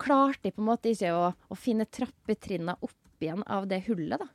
klarte 0.00 0.48
jeg 0.50 0.54
på 0.56 0.60
en 0.62 0.68
måte 0.68 0.92
ikke 0.92 1.12
å, 1.16 1.30
å 1.32 1.56
finne 1.58 1.86
trappetrinna 1.88 2.74
opp 2.84 3.24
igjen 3.24 3.40
av 3.48 3.66
det 3.70 3.82
hullet, 3.88 4.20
da. 4.20 4.28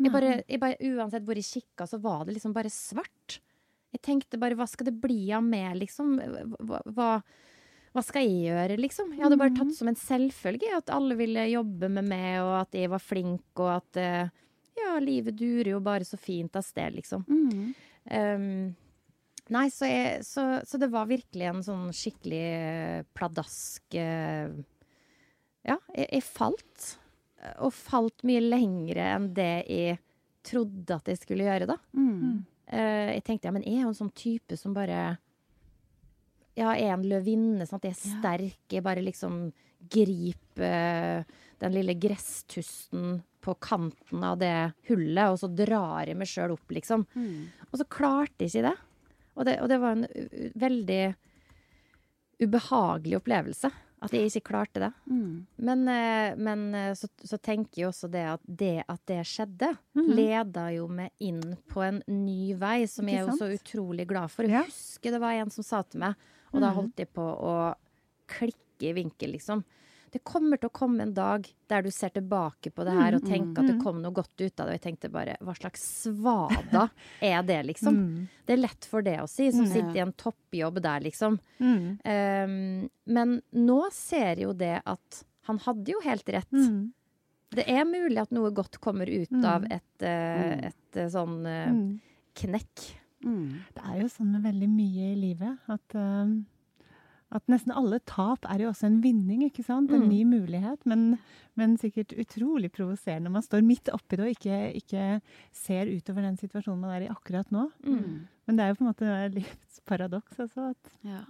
Jeg 0.00 0.12
bare, 0.14 0.28
jeg 0.48 0.60
bare, 0.62 0.76
uansett 0.80 1.24
hvor 1.26 1.36
jeg 1.36 1.44
kikka, 1.48 1.86
så 1.88 1.98
var 2.00 2.22
det 2.24 2.36
liksom 2.36 2.54
bare 2.56 2.70
svart. 2.72 3.40
Jeg 3.90 4.02
tenkte 4.06 4.38
bare, 4.38 4.56
hva 4.58 4.66
skal 4.70 4.86
det 4.86 4.98
bli 5.02 5.32
av 5.34 5.42
meg, 5.42 5.72
liksom? 5.80 6.18
Hva, 6.68 6.78
hva, 6.94 7.08
hva 7.90 8.02
skal 8.06 8.22
jeg 8.22 8.50
gjøre, 8.50 8.76
liksom? 8.78 9.14
Jeg 9.16 9.24
hadde 9.24 9.38
bare 9.40 9.56
tatt 9.56 9.72
som 9.74 9.90
en 9.90 9.98
selvfølge 9.98 10.70
at 10.76 10.92
alle 10.94 11.16
ville 11.18 11.48
jobbe 11.50 11.90
med 11.90 12.06
meg, 12.06 12.36
og 12.44 12.54
at 12.60 12.78
jeg 12.78 12.90
var 12.92 13.02
flink, 13.02 13.48
og 13.58 13.72
at 13.80 13.98
eh, 13.98 14.30
ja, 14.78 14.92
livet 15.02 15.34
durer 15.38 15.72
jo 15.74 15.80
bare 15.82 16.06
så 16.06 16.18
fint 16.20 16.54
av 16.56 16.62
sted, 16.66 16.94
liksom. 17.00 17.24
Mm. 17.26 17.72
Um, 18.10 18.46
nei, 19.50 19.66
så, 19.74 19.88
jeg, 19.90 20.22
så, 20.26 20.46
så 20.66 20.78
det 20.80 20.90
var 20.94 21.10
virkelig 21.10 21.50
en 21.50 21.64
sånn 21.66 21.90
skikkelig 21.94 22.44
eh, 22.46 23.02
pladask 23.16 23.98
uh, 23.98 24.54
Ja, 25.66 25.76
jeg, 25.92 26.06
jeg 26.06 26.24
falt. 26.24 26.92
Og 27.64 27.74
falt 27.74 28.22
mye 28.28 28.40
lengre 28.44 29.10
enn 29.16 29.30
det 29.36 29.52
jeg 29.66 29.98
trodde 30.46 30.96
at 30.96 31.10
jeg 31.10 31.20
skulle 31.20 31.46
gjøre, 31.48 31.68
da. 31.74 31.76
Mhm. 31.96 32.38
Eh, 32.70 33.16
jeg 33.16 33.24
tenkte 33.26 33.50
ja, 33.50 33.54
men 33.54 33.66
jeg 33.66 33.80
er 33.80 33.86
jo 33.86 33.92
en 33.92 33.98
sånn 33.98 34.14
type 34.14 34.58
som 34.58 34.74
bare 34.76 35.18
Ja, 36.58 36.74
jeg 36.74 36.86
er 36.86 36.94
en 36.94 37.08
løvinne. 37.08 37.66
Sånn 37.66 37.80
at 37.80 37.88
jeg 37.88 37.96
er 37.96 38.18
sterk. 38.18 38.60
Jeg 38.70 38.84
bare 38.86 39.04
liksom 39.04 39.48
griper 39.90 40.66
eh, 40.66 41.38
den 41.60 41.74
lille 41.76 41.96
gresstusten 41.98 43.20
på 43.40 43.54
kanten 43.62 44.24
av 44.24 44.36
det 44.40 44.72
hullet, 44.90 45.32
og 45.32 45.38
så 45.40 45.48
drar 45.48 46.10
jeg 46.10 46.18
meg 46.20 46.28
sjøl 46.28 46.52
opp, 46.52 46.72
liksom. 46.76 47.06
Mm. 47.16 47.48
Og 47.70 47.78
så 47.80 47.86
klarte 47.88 48.44
jeg 48.44 48.52
ikke 48.52 48.66
det. 48.68 48.76
Og 49.38 49.46
det, 49.48 49.54
og 49.62 49.70
det 49.72 49.78
var 49.80 49.96
en 49.96 50.04
veldig 50.60 51.02
ubehagelig 52.44 53.20
opplevelse. 53.20 53.70
At 54.02 54.12
jeg 54.16 54.30
ikke 54.30 54.46
klarte 54.48 54.80
det. 54.80 54.92
Mm. 55.10 55.46
Men, 55.58 55.88
eh, 55.88 56.34
men 56.36 56.74
eh, 56.74 56.92
så, 56.96 57.06
så 57.22 57.36
tenker 57.38 57.82
jeg 57.82 57.88
også 57.90 58.08
det 58.10 58.22
at 58.32 58.40
det 58.46 58.84
at 58.88 59.00
det 59.06 59.18
skjedde, 59.28 59.76
Mhm. 59.94 60.14
leda 60.16 60.68
jo 60.72 60.86
meg 60.88 61.10
inn 61.20 61.56
på 61.68 61.82
en 61.84 62.02
ny 62.08 62.54
vei, 62.54 62.86
som 62.86 63.06
jeg 63.06 63.20
er 63.20 63.26
jo 63.26 63.36
så 63.36 63.50
utrolig 63.52 64.06
glad 64.08 64.30
for. 64.30 64.42
Jeg 64.44 64.52
Ja. 64.52 64.62
husker 64.64 65.10
det 65.10 65.20
var 65.20 65.32
en 65.32 65.50
som 65.50 65.62
sa 65.64 65.82
til 65.82 66.00
meg, 66.00 66.14
og 66.54 66.60
da 66.62 66.70
Mhm. 66.70 66.74
holdt 66.76 66.96
jeg 66.96 67.12
på 67.12 67.20
å 67.40 67.74
klikke 68.26 68.88
i 68.88 68.92
vinkel, 68.94 69.32
liksom. 69.36 69.64
Det 70.12 70.24
kommer 70.24 70.58
til 70.58 70.68
å 70.68 70.72
komme 70.72 71.00
en 71.02 71.12
dag 71.14 71.46
der 71.68 71.82
du 71.82 71.90
ser 71.94 72.10
tilbake 72.10 72.72
på 72.74 72.84
det 72.84 72.92
her 72.96 73.14
og 73.14 73.22
tenker 73.22 73.60
at 73.62 73.66
det 73.68 73.76
Mhm. 73.76 73.82
kom 73.84 74.02
noe 74.02 74.10
godt 74.12 74.34
ut 74.40 74.58
av 74.60 74.66
det. 74.66 74.74
Og 74.74 74.80
jeg 74.80 74.82
tenkte 74.98 75.10
bare, 75.12 75.36
hva 75.40 75.54
slags 75.54 75.80
svada 76.02 76.90
er 77.22 77.42
det, 77.42 77.64
liksom? 77.66 77.94
Mm. 77.96 78.28
Det 78.46 78.52
er 78.54 78.62
lett 78.62 78.84
for 78.84 79.02
det 79.02 79.18
å 79.20 79.28
si, 79.28 79.50
som 79.52 79.64
Mm. 79.66 79.72
sitter 79.72 79.96
i 79.96 80.00
en 80.00 80.12
toppjobb 80.12 80.80
der, 80.82 81.00
liksom. 81.00 81.38
Mm. 81.60 82.00
Um, 82.04 82.90
men 83.06 83.42
nå 83.54 83.90
ser 83.92 84.36
jo 84.40 84.52
det 84.52 84.82
at 84.84 85.24
han 85.46 85.58
hadde 85.58 85.86
jo 85.92 86.00
helt 86.02 86.24
rett. 86.28 86.50
Mm. 86.52 86.92
Det 87.50 87.64
er 87.68 87.84
mulig 87.84 88.18
at 88.20 88.30
noe 88.30 88.50
godt 88.50 88.80
kommer 88.80 89.06
ut 89.08 89.30
Mm. 89.30 89.44
av 89.44 89.64
et, 89.70 90.02
eh, 90.02 90.56
Mm. 90.58 90.64
et 90.66 90.96
eh, 90.96 91.06
sånn 91.08 91.46
eh, 91.46 91.70
Mm. 91.70 92.00
knekk. 92.34 92.94
Mm. 93.24 93.60
Det 93.74 93.82
er 93.84 94.00
jo 94.00 94.06
sånn 94.08 94.32
med 94.32 94.42
veldig 94.42 94.68
mye 94.68 95.12
i 95.12 95.16
livet 95.16 95.58
at, 95.68 95.94
um, 95.94 96.46
at 97.32 97.46
nesten 97.46 97.70
alle 97.76 98.00
tap 98.06 98.44
er 98.50 98.58
jo 98.64 98.70
også 98.72 98.86
en 98.88 99.00
vinning, 99.02 99.42
ikke 99.46 99.64
sant? 99.64 99.90
En 99.92 100.02
Mm. 100.02 100.08
ny 100.08 100.24
mulighet, 100.24 100.84
men, 100.84 101.18
men 101.56 101.76
sikkert 101.78 102.10
utrolig 102.18 102.72
provoserende. 102.72 103.28
når 103.28 103.30
Man 103.30 103.42
står 103.42 103.62
midt 103.62 103.88
oppi 103.94 104.16
det 104.16 104.20
og 104.20 104.34
ikke, 104.34 104.74
ikke 104.82 105.20
ser 105.52 105.86
utover 105.86 106.22
den 106.22 106.36
situasjonen 106.36 106.80
man 106.80 106.90
er 106.90 107.06
i 107.06 107.08
akkurat 107.12 107.46
nå. 107.52 107.70
Mm. 107.86 108.26
Men 108.46 108.56
det 108.56 108.64
er 108.64 108.68
jo 108.72 108.74
på 108.74 108.82
en 108.82 108.92
måte 108.92 109.34
livets 109.34 109.80
paradoks, 109.86 110.38
altså. 110.40 110.70
At 110.70 110.90
Ja. 111.04 111.20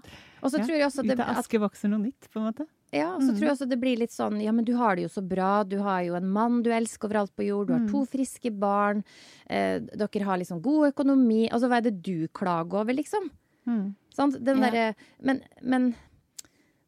Og 0.42 0.50
så 0.50 0.58
Ja, 0.58 0.64
tror 0.64 0.76
jeg 0.78 0.86
også 0.88 1.02
det, 1.06 1.18
ut 1.18 1.20
av 1.20 1.36
aske 1.36 1.58
vokser 1.60 1.88
noe 1.90 1.98
nytt, 2.00 2.28
på 2.32 2.40
en 2.40 2.46
måte. 2.52 2.66
ja, 2.92 3.14
og 3.14 3.20
så 3.20 3.30
Mm. 3.32 3.36
tror 3.36 3.40
jeg 3.44 3.52
også 3.52 3.68
det 3.68 3.80
blir 3.80 3.98
litt 3.98 4.10
sånn 4.10 4.40
Ja, 4.42 4.52
men 4.52 4.64
du 4.64 4.74
har 4.76 4.96
det 4.96 5.02
jo 5.02 5.08
så 5.20 5.22
bra. 5.28 5.62
Du 5.64 5.78
har 5.82 6.00
jo 6.02 6.14
en 6.14 6.30
mann 6.32 6.62
du 6.62 6.70
elsker 6.70 7.08
overalt 7.10 7.36
på 7.36 7.44
jord. 7.46 7.66
Du 7.66 7.72
har 7.74 7.80
Mm. 7.80 7.90
to 7.90 8.06
friske 8.06 8.50
barn. 8.58 9.04
Eh, 9.50 9.80
dere 9.80 10.24
har 10.24 10.38
liksom 10.38 10.62
god 10.62 10.94
økonomi. 10.94 11.50
Altså, 11.50 11.68
hva 11.68 11.76
er 11.76 11.82
det 11.90 12.02
du 12.02 12.26
klager 12.28 12.72
over, 12.80 12.94
liksom? 12.94 13.28
Mm. 13.66 13.94
Sant? 14.14 14.38
Den 14.44 14.58
Ja. 14.62 14.70
derre 14.70 14.94
men, 15.22 15.42
men 15.62 15.94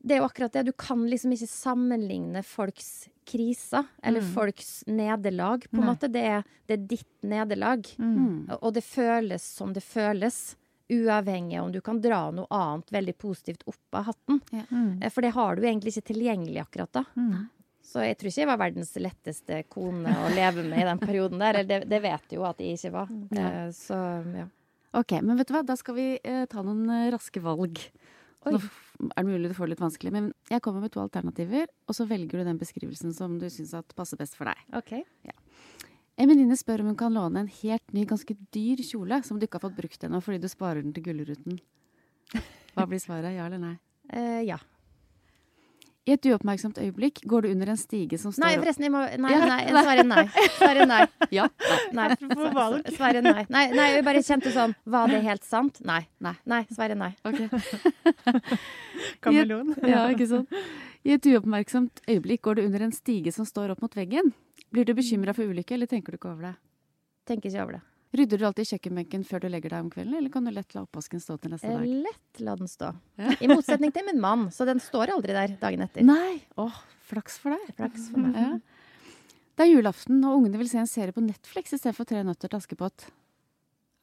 det 0.04 0.16
er 0.16 0.18
jo 0.22 0.26
akkurat 0.28 0.52
det. 0.52 0.64
Du 0.66 0.72
kan 0.72 1.04
liksom 1.06 1.30
ikke 1.32 1.46
sammenligne 1.48 2.42
folks 2.44 3.08
kriser 3.24 3.84
eller 4.02 4.20
Mm. 4.20 4.32
folks 4.34 4.84
nederlag. 4.86 5.68
På 5.70 5.78
en 5.78 5.86
måte. 5.86 6.08
Det 6.10 6.22
er, 6.26 6.42
det 6.66 6.74
er 6.74 6.86
ditt 6.90 7.22
nederlag. 7.22 7.86
Mm. 7.98 8.16
Mm. 8.48 8.58
Og 8.60 8.72
det 8.74 8.82
føles 8.84 9.42
som 9.42 9.72
det 9.72 9.82
føles. 9.84 10.56
Uavhengig 10.92 11.56
av 11.56 11.64
om 11.66 11.72
du 11.72 11.80
kan 11.80 12.00
dra 12.02 12.30
noe 12.34 12.46
annet 12.50 12.90
veldig 12.92 13.14
positivt 13.16 13.62
opp 13.70 13.94
av 13.94 14.04
hatten. 14.10 14.40
Mm. 14.70 15.02
Eh, 15.02 15.08
For 15.08 15.22
det 15.22 15.30
har 15.32 15.56
du 15.56 15.62
egentlig 15.62 15.94
ikke 15.94 16.10
tilgjengelig 16.12 16.60
akkurat 16.66 16.92
da. 16.92 17.04
Mm. 17.16 17.46
Så 17.82 18.02
jeg 18.04 18.18
tror 18.18 18.28
ikke 18.28 18.42
jeg 18.42 18.46
var 18.50 18.58
verdens 18.58 18.92
letteste 18.96 19.62
kone 19.70 20.12
å 20.12 20.34
leve 20.34 20.62
med 20.68 20.82
i 20.82 20.84
den 20.90 20.98
perioden 20.98 21.38
der. 21.38 21.54
Eller 21.54 21.64
det, 21.80 21.88
det 21.88 22.02
vet 22.02 22.28
du 22.28 22.36
jo 22.36 22.44
at 22.44 22.58
jeg 22.58 22.76
ikke 22.76 22.92
var. 22.92 23.08
Ja. 23.30 23.46
Eh, 23.46 23.70
Så 23.70 23.94
ja. 24.36 24.46
Ok, 24.98 25.16
men 25.24 25.38
vet 25.40 25.48
du 25.48 25.54
hva? 25.56 25.62
Da 25.64 25.76
skal 25.80 25.96
vi 25.96 26.06
eh, 26.20 26.44
ta 26.50 26.64
noen 26.64 26.84
eh, 26.92 27.10
raske 27.14 27.40
valg. 27.42 27.80
Oi. 28.42 28.56
Nå 28.56 28.58
er 29.08 29.22
det 29.24 29.28
mulig 29.28 29.50
du 29.50 29.54
får 29.56 29.68
det 29.68 29.74
litt 29.76 29.82
vanskelig, 29.82 30.12
men 30.14 30.26
jeg 30.50 30.62
kommer 30.64 30.82
med 30.84 30.92
to 30.94 31.00
alternativer, 31.02 31.70
og 31.88 31.96
så 31.96 32.06
velger 32.10 32.42
du 32.42 32.48
den 32.48 32.58
beskrivelsen 32.60 33.14
som 33.16 33.38
du 33.40 33.46
syns 33.50 33.72
passer 33.96 34.20
best 34.20 34.36
for 34.38 34.50
deg. 34.50 34.58
OK. 34.78 34.92
En 36.20 36.28
venninne 36.28 36.58
spør 36.58 36.82
om 36.84 36.90
hun 36.92 36.98
kan 36.98 37.14
låne 37.14 37.44
en 37.44 37.52
helt 37.62 37.94
ny, 37.96 38.04
ganske 38.08 38.36
dyr 38.54 38.82
kjole 38.84 39.22
som 39.26 39.38
du 39.40 39.46
ikke 39.46 39.58
har 39.58 39.64
fått 39.64 39.78
brukt 39.78 40.04
ennå 40.04 40.20
fordi 40.22 40.42
du 40.42 40.50
sparer 40.50 40.84
den 40.84 40.92
til 40.94 41.06
Gullruten. 41.06 41.56
Hva 42.76 42.86
blir 42.88 43.00
svaret? 43.02 43.32
Ja 43.34 43.48
eller 43.48 43.62
nei? 43.62 43.74
Uh, 44.12 44.42
ja. 44.44 44.58
I 46.02 46.16
et 46.16 46.26
uoppmerksomt 46.26 46.80
øyeblikk 46.82 47.20
går 47.30 47.44
du 47.44 47.48
under 47.52 47.68
en 47.70 47.78
stige 47.78 48.18
som 48.18 48.32
står 48.34 48.42
Nei, 48.42 48.56
forresten, 48.58 48.86
jeg 48.88 48.90
må 48.90 49.02
Nei, 49.22 49.34
nei, 49.38 49.58
nei. 49.70 49.82
Svaret 49.84 50.08
nei. 50.08 50.24
Svaret 50.56 50.88
nei. 50.90 51.02
Ja. 51.38 51.44
Nei. 51.94 52.08
Svaret 52.96 53.22
nei. 53.22 53.44
nei. 53.46 53.62
Nei, 53.70 53.86
jeg 53.94 54.06
bare 54.08 54.22
kjente 54.26 54.50
sånn 54.54 54.74
Var 54.82 55.12
det 55.14 55.20
helt 55.28 55.46
sant? 55.46 55.78
Nei. 55.86 56.00
Nei. 56.18 56.34
Nei, 56.50 56.64
svaret 56.74 56.98
nei. 56.98 57.12
Ok. 57.22 57.38
Kameleon. 59.22 59.76
Ja, 59.86 60.08
ikke 60.10 60.26
sant? 60.32 60.58
I 61.06 61.14
et 61.14 61.30
uoppmerksomt 61.30 62.02
øyeblikk 62.10 62.42
går 62.48 62.58
du 62.58 62.64
under 62.66 62.88
en 62.88 62.94
stige 62.94 63.30
som 63.34 63.46
står 63.46 63.76
opp 63.76 63.86
mot 63.86 63.94
veggen. 63.94 64.34
Blir 64.74 64.88
du 64.88 64.96
bekymra 64.98 65.34
for 65.38 65.46
ulykke, 65.46 65.78
eller 65.78 65.90
tenker 65.90 66.14
du 66.14 66.18
ikke 66.18 66.34
over 66.34 66.50
det? 66.50 66.54
Tenker 67.30 67.50
ikke 67.50 67.62
over 67.62 67.78
det. 67.78 67.82
Rydder 68.12 68.38
du 68.38 68.44
alltid 68.44 68.68
kjøkkenbenken 68.68 69.22
før 69.24 69.40
du 69.40 69.48
legger 69.48 69.72
deg 69.72 69.80
om 69.86 69.90
kvelden, 69.92 70.14
eller 70.18 70.28
kan 70.34 70.44
du 70.44 70.50
lett 70.52 70.74
la 70.76 70.82
oppvasken 70.84 71.20
stå 71.22 71.38
til 71.40 71.54
neste 71.54 71.64
Eh, 71.70 71.78
dag? 71.78 71.86
Lett 72.04 72.40
la 72.44 72.54
den 72.60 72.68
stå. 72.68 72.90
Ja. 73.16 73.30
I 73.40 73.48
motsetning 73.48 73.92
til 73.94 74.04
min 74.04 74.20
mann, 74.20 74.50
så 74.52 74.66
den 74.68 74.80
står 74.84 75.14
aldri 75.14 75.32
der 75.32 75.54
dagen 75.62 75.80
etter. 75.86 76.04
Nei! 76.04 76.42
Åh, 76.60 76.76
flaks 77.08 77.38
for 77.40 77.56
deg. 77.56 77.72
Flaks 77.78 78.10
for 78.12 78.20
meg. 78.20 78.36
Ja. 78.36 78.58
Det 79.56 79.64
er 79.64 79.72
julaften, 79.72 80.20
og 80.28 80.38
ungene 80.42 80.60
vil 80.60 80.68
se 80.68 80.78
en 80.82 80.86
serie 80.90 81.12
på 81.16 81.24
Netflix 81.24 81.72
istedenfor 81.72 82.04
Tre 82.08 82.22
nøtter 82.24 82.48
til 82.52 82.60
Askepott. 82.60 83.08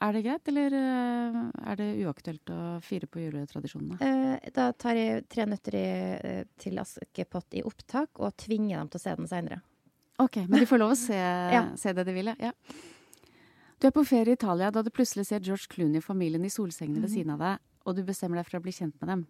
Er 0.02 0.14
det 0.16 0.22
greit, 0.24 0.48
eller 0.48 0.74
eh, 0.80 1.40
er 1.70 1.76
det 1.76 1.88
uaktuelt 2.08 2.50
å 2.56 2.60
fire 2.82 3.06
på 3.12 3.20
juletradisjonene? 3.20 3.98
Eh, 4.02 4.50
Da 4.56 4.72
tar 4.74 4.96
jeg 4.96 5.26
tre 5.30 5.46
nøtter 5.46 5.76
i, 5.76 5.88
eh, 6.24 6.44
til 6.58 6.80
Askepott 6.80 7.58
i 7.60 7.62
opptak 7.68 8.10
og 8.24 8.34
tvinger 8.40 8.78
dem 8.80 8.88
til 8.90 8.98
å 8.98 9.04
se 9.04 9.16
den 9.20 9.28
seinere. 9.28 9.60
Ok, 10.20 10.38
men 10.48 10.62
de 10.64 10.66
får 10.70 10.80
lov 10.82 10.94
å 10.96 10.98
se, 10.98 11.14
Ja. 11.20 11.66
se 11.76 11.92
det 11.94 12.06
de 12.08 12.14
vil, 12.16 12.32
ja. 12.40 12.52
Du 13.80 13.88
er 13.88 13.96
på 13.96 14.04
ferie 14.04 14.36
i 14.36 14.36
Italia 14.36 14.70
da 14.76 14.82
du 14.84 14.92
plutselig 14.92 15.30
ser 15.30 15.40
George 15.40 15.70
Clooney 15.72 16.02
og 16.02 16.04
familien 16.04 16.44
i 16.44 16.52
solsengene 16.52 17.06
ved 17.06 17.14
siden 17.14 17.32
av 17.38 17.44
deg, 17.44 17.68
og 17.88 17.96
du 17.96 18.02
bestemmer 18.04 18.42
deg 18.42 18.50
for 18.50 18.60
å 18.60 18.64
bli 18.66 18.74
kjent 18.76 18.98
med 19.00 19.08
dem. 19.14 19.22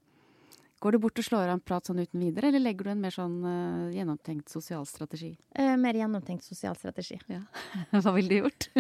Går 0.81 0.95
du 0.95 0.99
bort 1.03 1.19
og 1.19 1.25
slår 1.27 1.49
av 1.51 1.57
en 1.57 1.61
prat 1.61 1.85
sånn 1.85 1.99
uten 1.99 2.21
videre, 2.23 2.49
eller 2.49 2.63
legger 2.63 2.87
du 2.87 2.91
en 2.93 3.01
mer 3.03 3.13
sånn 3.13 3.35
uh, 3.43 3.89
gjennomtenkt 3.93 4.49
sosial 4.49 4.87
strategi? 4.89 5.33
Eh, 5.53 5.75
Mer 5.77 5.99
gjennomtenkt 5.99 6.47
sosial 6.47 6.77
strategi. 6.79 7.19
Hva 7.91 8.13
ville 8.15 8.31
du 8.31 8.37
gjort? 8.39 8.69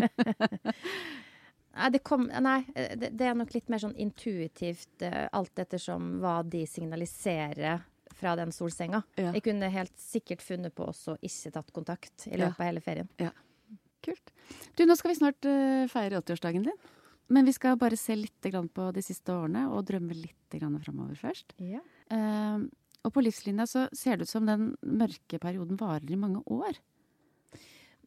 Nei, 1.79 1.89
det, 1.93 1.99
kom, 2.07 2.25
nei 2.27 2.63
eh, 2.73 2.95
det, 2.97 3.11
det 3.19 3.27
er 3.29 3.35
nok 3.37 3.53
litt 3.53 3.69
mer 3.69 3.83
sånn 3.83 3.93
intuitivt, 3.99 5.03
uh, 5.05 5.27
alt 5.37 5.61
ettersom 5.61 6.15
hva 6.23 6.39
de 6.41 6.63
signaliserer 6.67 7.83
fra 8.19 8.33
den 8.39 8.49
solsenga. 8.51 9.03
Ja. 9.19 9.35
Jeg 9.35 9.45
kunne 9.45 9.69
helt 9.71 9.93
sikkert 10.01 10.41
funnet 10.43 10.73
på 10.75 10.89
også 10.89 11.19
ikke 11.21 11.53
tatt 11.59 11.69
kontakt 11.75 12.25
i 12.27 12.39
løpet 12.39 12.57
av 12.57 12.67
hele 12.71 12.83
ferien. 12.83 13.11
Kult. 14.05 14.33
Du, 14.77 14.85
nå 14.87 14.95
skal 14.97 15.13
vi 15.13 15.19
snart 15.19 15.47
eh, 15.49 15.85
feire 15.91 16.21
80-årsdagen 16.21 16.67
din. 16.69 16.89
Men 17.29 17.45
vi 17.45 17.53
skal 17.53 17.77
bare 17.77 17.97
se 17.99 18.15
litt 18.17 18.45
grann 18.49 18.69
på 18.73 18.87
de 18.95 19.03
siste 19.05 19.33
årene, 19.35 19.67
og 19.69 19.85
drømme 19.85 20.15
litt 20.17 20.35
framover 20.57 21.17
først. 21.19 21.53
Eh, 21.61 22.61
og 23.05 23.13
på 23.13 23.23
livslinja 23.23 23.67
så 23.69 23.85
ser 23.95 24.17
det 24.17 24.25
ut 24.25 24.31
som 24.31 24.47
den 24.49 24.71
mørke 24.81 25.39
perioden 25.41 25.77
varer 25.79 26.09
i 26.09 26.17
mange 26.19 26.41
år. 26.49 26.79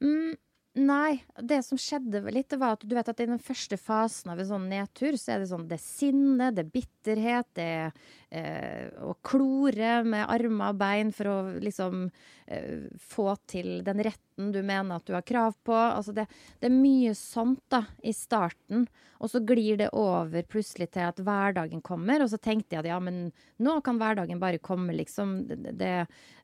Mm, 0.02 0.34
nei, 0.82 1.22
det 1.38 1.62
som 1.64 1.78
skjedde 1.80 2.24
litt, 2.34 2.52
var 2.58 2.76
at 2.76 2.82
du 2.84 2.96
vet 2.96 3.08
at 3.08 3.22
i 3.22 3.28
den 3.30 3.40
første 3.42 3.78
fasen 3.78 4.34
av 4.34 4.42
en 4.42 4.50
sånn 4.50 4.68
nedtur, 4.72 5.16
så 5.20 5.36
er 5.36 5.42
det 5.42 5.52
sånn 5.52 5.68
det 5.70 5.78
er 5.78 5.84
sinne, 5.84 6.50
det 6.50 6.66
er 6.66 6.74
bitterhet, 7.02 7.46
det 7.54 7.62
er 7.62 7.92
eh, 8.30 9.02
å 9.02 9.14
klore 9.22 10.02
med 10.06 10.26
armer 10.30 10.72
og 10.72 10.78
bein 10.78 11.12
for 11.12 11.28
å 11.28 11.36
liksom 11.60 12.10
eh, 12.46 12.88
få 12.98 13.34
til 13.46 13.82
den 13.84 14.02
retten 14.02 14.52
du 14.52 14.62
mener 14.62 14.96
at 14.96 15.06
du 15.06 15.14
har 15.14 15.22
krav 15.26 15.54
på. 15.64 15.74
Altså 15.74 16.12
det, 16.12 16.26
det 16.60 16.68
er 16.70 16.74
mye 16.74 17.14
sånt 17.14 17.62
da, 17.68 17.84
i 18.02 18.12
starten, 18.12 18.86
og 19.18 19.30
så 19.30 19.42
glir 19.46 19.78
det 19.78 19.90
over 19.94 20.42
plutselig 20.42 20.90
til 20.94 21.06
at 21.06 21.20
hverdagen 21.22 21.82
kommer, 21.82 22.22
og 22.22 22.30
så 22.30 22.38
tenkte 22.38 22.76
jeg 22.76 22.84
at 22.84 22.90
ja, 22.90 22.98
men 23.02 23.30
nå 23.62 23.78
kan 23.84 23.98
hverdagen 24.00 24.40
bare 24.42 24.62
komme, 24.62 24.94
liksom. 24.96 25.42
Det, 25.48 25.76
det 25.78 25.94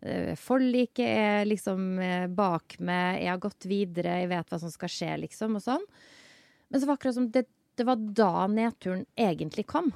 eh, 0.03 0.35
Forliket 0.39 1.07
er 1.07 1.49
liksom 1.49 1.99
eh, 2.03 2.27
bak 2.29 2.79
meg, 2.81 3.23
jeg 3.23 3.33
har 3.33 3.43
gått 3.43 3.69
videre, 3.71 4.21
jeg 4.23 4.33
vet 4.35 4.51
hva 4.53 4.61
som 4.63 4.73
skal 4.75 4.93
skje, 4.93 5.15
liksom, 5.27 5.59
og 5.59 5.65
sånn. 5.65 5.87
Men 6.69 6.81
så 6.81 6.85
var 6.85 6.99
det 6.99 7.01
akkurat 7.01 7.17
som 7.17 7.31
det, 7.33 7.47
det 7.79 7.87
var 7.89 7.97
da 7.97 8.47
nedturen 8.51 9.07
egentlig 9.17 9.65
kom. 9.71 9.93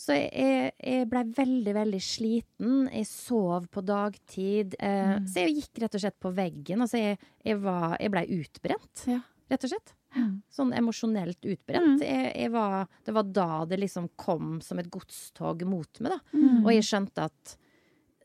Så 0.00 0.14
jeg, 0.16 0.70
jeg 0.80 1.08
blei 1.10 1.22
veldig, 1.36 1.72
veldig 1.76 1.98
sliten. 2.00 2.76
Jeg 2.88 3.04
sov 3.10 3.66
på 3.74 3.82
dagtid. 3.84 4.76
Eh, 4.80 5.10
Mm. 5.20 5.26
Så 5.28 5.42
jeg 5.44 5.56
gikk 5.58 5.80
rett 5.82 5.96
og 5.98 6.00
slett 6.06 6.16
på 6.22 6.30
veggen. 6.32 6.80
Altså, 6.86 6.96
jeg, 7.02 7.18
jeg, 7.44 7.58
var, 7.60 7.96
jeg 8.00 8.12
blei 8.14 8.22
utbrent, 8.38 9.02
Ja. 9.10 9.18
rett 9.50 9.66
og 9.66 9.72
slett. 9.74 9.92
Mm. 10.16 10.30
Sånn 10.50 10.72
emosjonelt 10.74 11.44
utbrent. 11.46 12.00
Jeg, 12.02 12.32
jeg 12.34 12.50
var, 12.54 12.88
det 13.06 13.12
var 13.14 13.28
da 13.30 13.48
det 13.70 13.78
liksom 13.82 14.08
kom 14.18 14.56
som 14.64 14.80
et 14.82 14.88
godstog 14.90 15.62
mot 15.68 16.00
meg, 16.02 16.16
da. 16.16 16.18
Mm. 16.34 16.64
Og 16.64 16.72
jeg 16.74 16.88
skjønte 16.88 17.28
at 17.28 17.56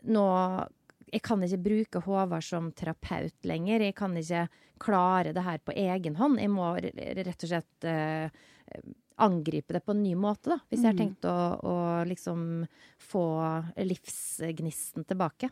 nå 0.05 0.23
Jeg 1.13 1.21
kan 1.23 1.43
ikke 1.45 1.61
bruke 1.63 1.99
Håvard 2.07 2.43
som 2.43 2.71
terapeut 2.75 3.45
lenger. 3.47 3.83
Jeg 3.85 3.95
kan 3.95 4.15
ikke 4.17 4.47
klare 4.81 5.31
det 5.35 5.43
her 5.45 5.59
på 5.63 5.71
egen 5.77 6.15
hånd. 6.17 6.39
Jeg 6.41 6.49
må 6.51 6.71
rett 6.81 7.43
og 7.45 7.49
slett 7.51 7.85
eh, 7.87 8.29
angripe 9.17 9.73
det 9.73 9.83
på 9.85 9.91
en 9.95 10.03
ny 10.03 10.15
måte, 10.15 10.49
da. 10.51 10.59
Hvis 10.69 10.81
jeg 10.83 10.91
har 10.91 10.97
Mm. 10.97 11.01
tenkt 11.03 11.25
å, 11.25 11.37
å 11.63 11.75
liksom 12.07 12.67
få 12.99 13.25
livsgnisten 13.77 15.05
tilbake. 15.07 15.49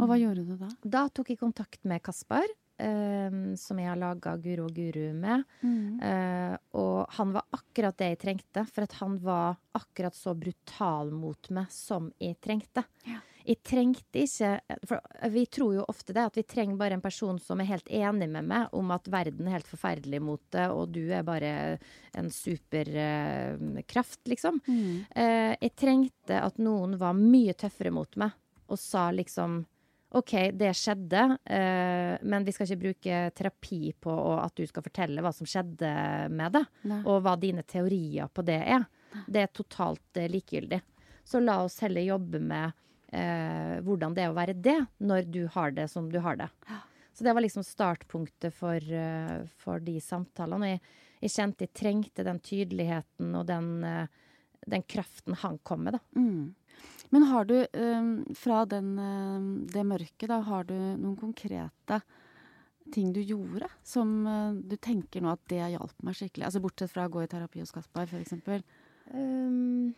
Og 0.00 0.08
hva 0.08 0.16
gjorde 0.18 0.44
du 0.46 0.56
da? 0.56 0.68
Da 0.82 1.08
tok 1.08 1.30
jeg 1.30 1.38
kontakt 1.38 1.84
med 1.84 2.02
Kaspar 2.02 2.46
eh, 2.78 3.30
som 3.60 3.78
jeg 3.78 3.86
har 3.86 4.00
laga 4.00 4.36
Guro 4.40 4.64
og 4.66 4.74
Guru 4.74 5.12
med. 5.14 5.44
Mm. 5.62 6.00
Uh, 6.00 6.56
og 6.80 7.12
han 7.18 7.34
var 7.36 7.44
akkurat 7.54 7.96
det 8.00 8.08
jeg 8.14 8.18
trengte, 8.24 8.64
for 8.66 8.82
at 8.88 8.96
han 8.98 9.18
var 9.22 9.56
akkurat 9.78 10.16
så 10.16 10.34
brutal 10.34 11.12
mot 11.14 11.50
meg 11.54 11.70
som 11.70 12.10
jeg 12.18 12.40
trengte. 12.42 12.82
Ja. 13.06 13.20
Jeg 13.44 13.60
trengte 13.66 14.22
ikke 14.24 14.60
For 14.88 15.00
vi 15.34 15.44
tror 15.52 15.74
jo 15.76 15.84
ofte 15.90 16.14
det, 16.16 16.24
at 16.30 16.38
vi 16.38 16.44
trenger 16.48 16.76
bare 16.80 16.94
en 16.96 17.04
person 17.04 17.38
som 17.42 17.60
er 17.60 17.68
helt 17.68 17.88
enig 17.92 18.28
med 18.32 18.44
meg 18.48 18.72
om 18.76 18.90
at 18.94 19.08
verden 19.12 19.48
er 19.48 19.58
helt 19.58 19.68
forferdelig 19.68 20.20
mot 20.24 20.42
det, 20.54 20.68
og 20.72 20.88
du 20.94 21.12
er 21.12 21.26
bare 21.26 21.78
en 22.16 22.30
superkraft, 22.32 24.20
liksom. 24.30 24.60
Mm. 24.66 25.04
Uh, 25.12 25.52
jeg 25.58 25.74
trengte 25.76 26.40
at 26.40 26.58
noen 26.62 26.96
var 27.00 27.12
mye 27.18 27.54
tøffere 27.58 27.92
mot 27.94 28.16
meg 28.20 28.30
og 28.64 28.78
sa 28.80 29.10
liksom 29.12 29.64
OK, 30.14 30.32
det 30.54 30.70
skjedde, 30.78 31.22
uh, 31.50 32.14
men 32.22 32.44
vi 32.46 32.52
skal 32.54 32.68
ikke 32.68 32.82
bruke 32.84 33.30
terapi 33.34 33.92
på 33.98 34.12
at 34.38 34.54
du 34.56 34.62
skal 34.70 34.84
fortelle 34.86 35.22
hva 35.24 35.32
som 35.34 35.46
skjedde 35.48 35.90
med 36.30 36.54
det, 36.54 36.64
Nei. 36.86 37.00
og 37.02 37.24
hva 37.24 37.34
dine 37.40 37.62
teorier 37.66 38.30
på 38.30 38.42
det 38.46 38.60
er. 38.62 38.86
Det 39.26 39.40
er 39.42 39.50
totalt 39.54 40.16
eh, 40.18 40.30
likegyldig. 40.30 40.80
Så 41.24 41.40
la 41.42 41.62
oss 41.64 41.80
heller 41.82 42.02
jobbe 42.02 42.40
med 42.42 42.72
eh, 43.14 43.78
hvordan 43.84 44.16
det 44.16 44.24
er 44.24 44.32
å 44.32 44.36
være 44.36 44.56
det, 44.58 44.80
når 44.98 45.30
du 45.30 45.44
har 45.54 45.74
det 45.76 45.86
som 45.92 46.10
du 46.12 46.20
har 46.24 46.38
det. 46.40 46.50
Så 47.14 47.24
det 47.24 47.32
var 47.32 47.44
liksom 47.44 47.62
startpunktet 47.64 48.54
for, 48.54 48.82
uh, 48.90 49.46
for 49.62 49.82
de 49.82 50.00
samtalene. 50.02 50.66
Og 50.66 50.72
jeg, 50.72 50.80
jeg 51.22 51.34
kjente 51.36 51.66
jeg 51.68 51.74
trengte 51.78 52.26
den 52.26 52.40
tydeligheten 52.42 53.36
og 53.38 53.46
den, 53.46 53.68
uh, 53.86 54.50
den 54.66 54.82
kraften 54.90 55.38
han 55.44 55.60
kom 55.62 55.86
med, 55.86 55.94
da. 55.94 56.02
Mm. 56.18 56.54
Men 57.14 57.26
har 57.30 57.46
du, 57.46 57.54
um, 57.70 58.10
fra 58.34 58.64
den, 58.66 58.96
uh, 58.98 59.46
det 59.70 59.86
mørket, 59.86 60.26
da, 60.32 60.40
har 60.42 60.66
du 60.66 60.74
noen 60.74 61.14
konkrete 61.20 62.00
ting 62.92 63.14
du 63.14 63.22
gjorde 63.22 63.70
som 63.86 64.10
du 64.68 64.74
tenker 64.76 65.22
nå 65.24 65.30
at 65.32 65.40
det 65.48 65.62
hjalp 65.72 66.02
meg 66.04 66.18
skikkelig? 66.18 66.44
Altså 66.50 66.60
Bortsett 66.60 66.92
fra 66.92 67.06
å 67.06 67.12
gå 67.14 67.22
i 67.22 67.30
terapi 67.30 67.62
hos 67.62 67.72
Kaspar, 67.72 68.10
f.eks. 68.10 68.34
Um, 69.14 69.94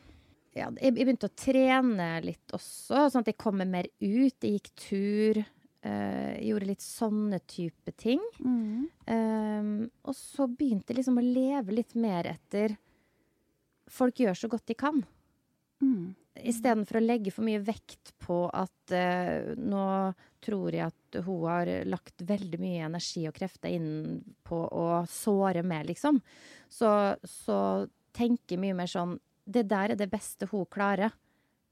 ja, 0.56 0.70
jeg, 0.80 0.94
begynte 0.96 1.28
å 1.28 1.36
trene 1.36 2.08
litt 2.24 2.54
også, 2.56 3.10
sånn 3.12 3.24
at 3.24 3.30
jeg 3.30 3.38
kom 3.40 3.58
meg 3.60 3.70
mer 3.72 3.88
ut. 4.00 4.36
Jeg 4.40 4.58
gikk 4.58 4.72
tur. 4.80 5.42
Uh, 5.86 6.34
gjorde 6.42 6.66
litt 6.66 6.82
sånne 6.82 7.38
type 7.46 7.92
ting. 8.00 8.22
Mm. 8.42 8.86
Um, 9.06 9.68
og 10.02 10.16
så 10.18 10.48
begynte 10.50 10.90
jeg 10.90 10.98
liksom 10.98 11.20
å 11.20 11.22
leve 11.22 11.76
litt 11.76 11.94
mer 11.98 12.32
etter 12.32 12.74
Folk 13.86 14.18
gjør 14.18 14.34
så 14.34 14.48
godt 14.50 14.64
de 14.66 14.74
kan. 14.74 14.96
Mm. 15.78 16.16
Istedenfor 16.42 16.98
å 16.98 17.04
legge 17.04 17.30
for 17.30 17.46
mye 17.46 17.60
vekt 17.62 18.16
på 18.18 18.40
at 18.50 18.94
uh, 18.96 19.52
nå 19.54 19.84
tror 20.42 20.74
jeg 20.74 20.88
at 20.88 21.20
hun 21.22 21.44
har 21.46 21.70
lagt 21.86 22.24
veldig 22.26 22.58
mye 22.58 22.88
energi 22.88 23.22
og 23.30 23.36
krefter 23.36 23.76
inn 23.76 24.24
på 24.42 24.58
å 24.58 25.04
såre 25.06 25.62
meg, 25.62 25.86
liksom. 25.92 26.18
Så, 26.66 26.90
så 27.22 27.60
tenker 28.16 28.58
mye 28.58 28.74
mer 28.74 28.90
sånn 28.90 29.14
Det 29.46 29.62
der 29.70 29.94
er 29.94 29.98
det 29.98 30.10
beste 30.10 30.48
hun 30.50 30.66
klarer. 30.66 31.14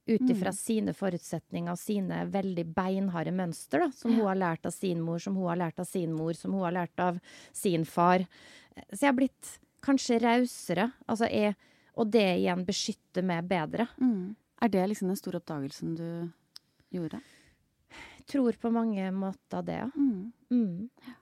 Ut 0.05 0.29
ifra 0.29 0.51
sine 0.53 0.93
forutsetninger 0.93 1.73
og 1.73 1.81
sine 1.81 2.19
veldig 2.29 2.67
beinharde 2.77 3.33
mønster, 3.33 3.87
da, 3.87 3.93
som 3.97 4.13
hun 4.13 4.27
har 4.29 4.37
lært 4.37 4.67
av 4.69 4.75
sin 4.77 5.01
mor, 5.01 5.17
som 5.23 5.39
hun 5.39 5.49
har 5.49 5.57
lært 5.63 5.81
av 5.81 5.89
sin 5.89 6.13
mor, 6.13 6.37
som 6.37 6.53
hun 6.53 6.67
har 6.67 6.75
lært 6.77 7.01
av 7.01 7.21
sin 7.57 7.87
far. 7.89 8.27
Så 8.93 9.01
jeg 9.01 9.09
har 9.09 9.17
blitt 9.17 9.55
kanskje 9.85 10.21
rausere. 10.21 10.91
Altså 11.09 11.31
jeg, 11.33 11.57
og 11.97 12.13
det 12.13 12.27
igjen 12.35 12.67
beskytter 12.69 13.25
meg 13.25 13.49
bedre. 13.49 13.89
Mm. 13.97 14.35
Er 14.61 14.75
det 14.77 14.85
liksom 14.93 15.09
den 15.09 15.21
store 15.21 15.41
oppdagelsen 15.41 15.97
du 15.97 16.07
gjorde? 16.93 17.23
tror 18.31 18.57
på 18.61 18.73
mange 18.73 19.11
måter 19.13 19.65
det, 19.65 19.79
ja. 19.83 19.91
Mm. 19.97 20.33
Mm. 20.51 21.15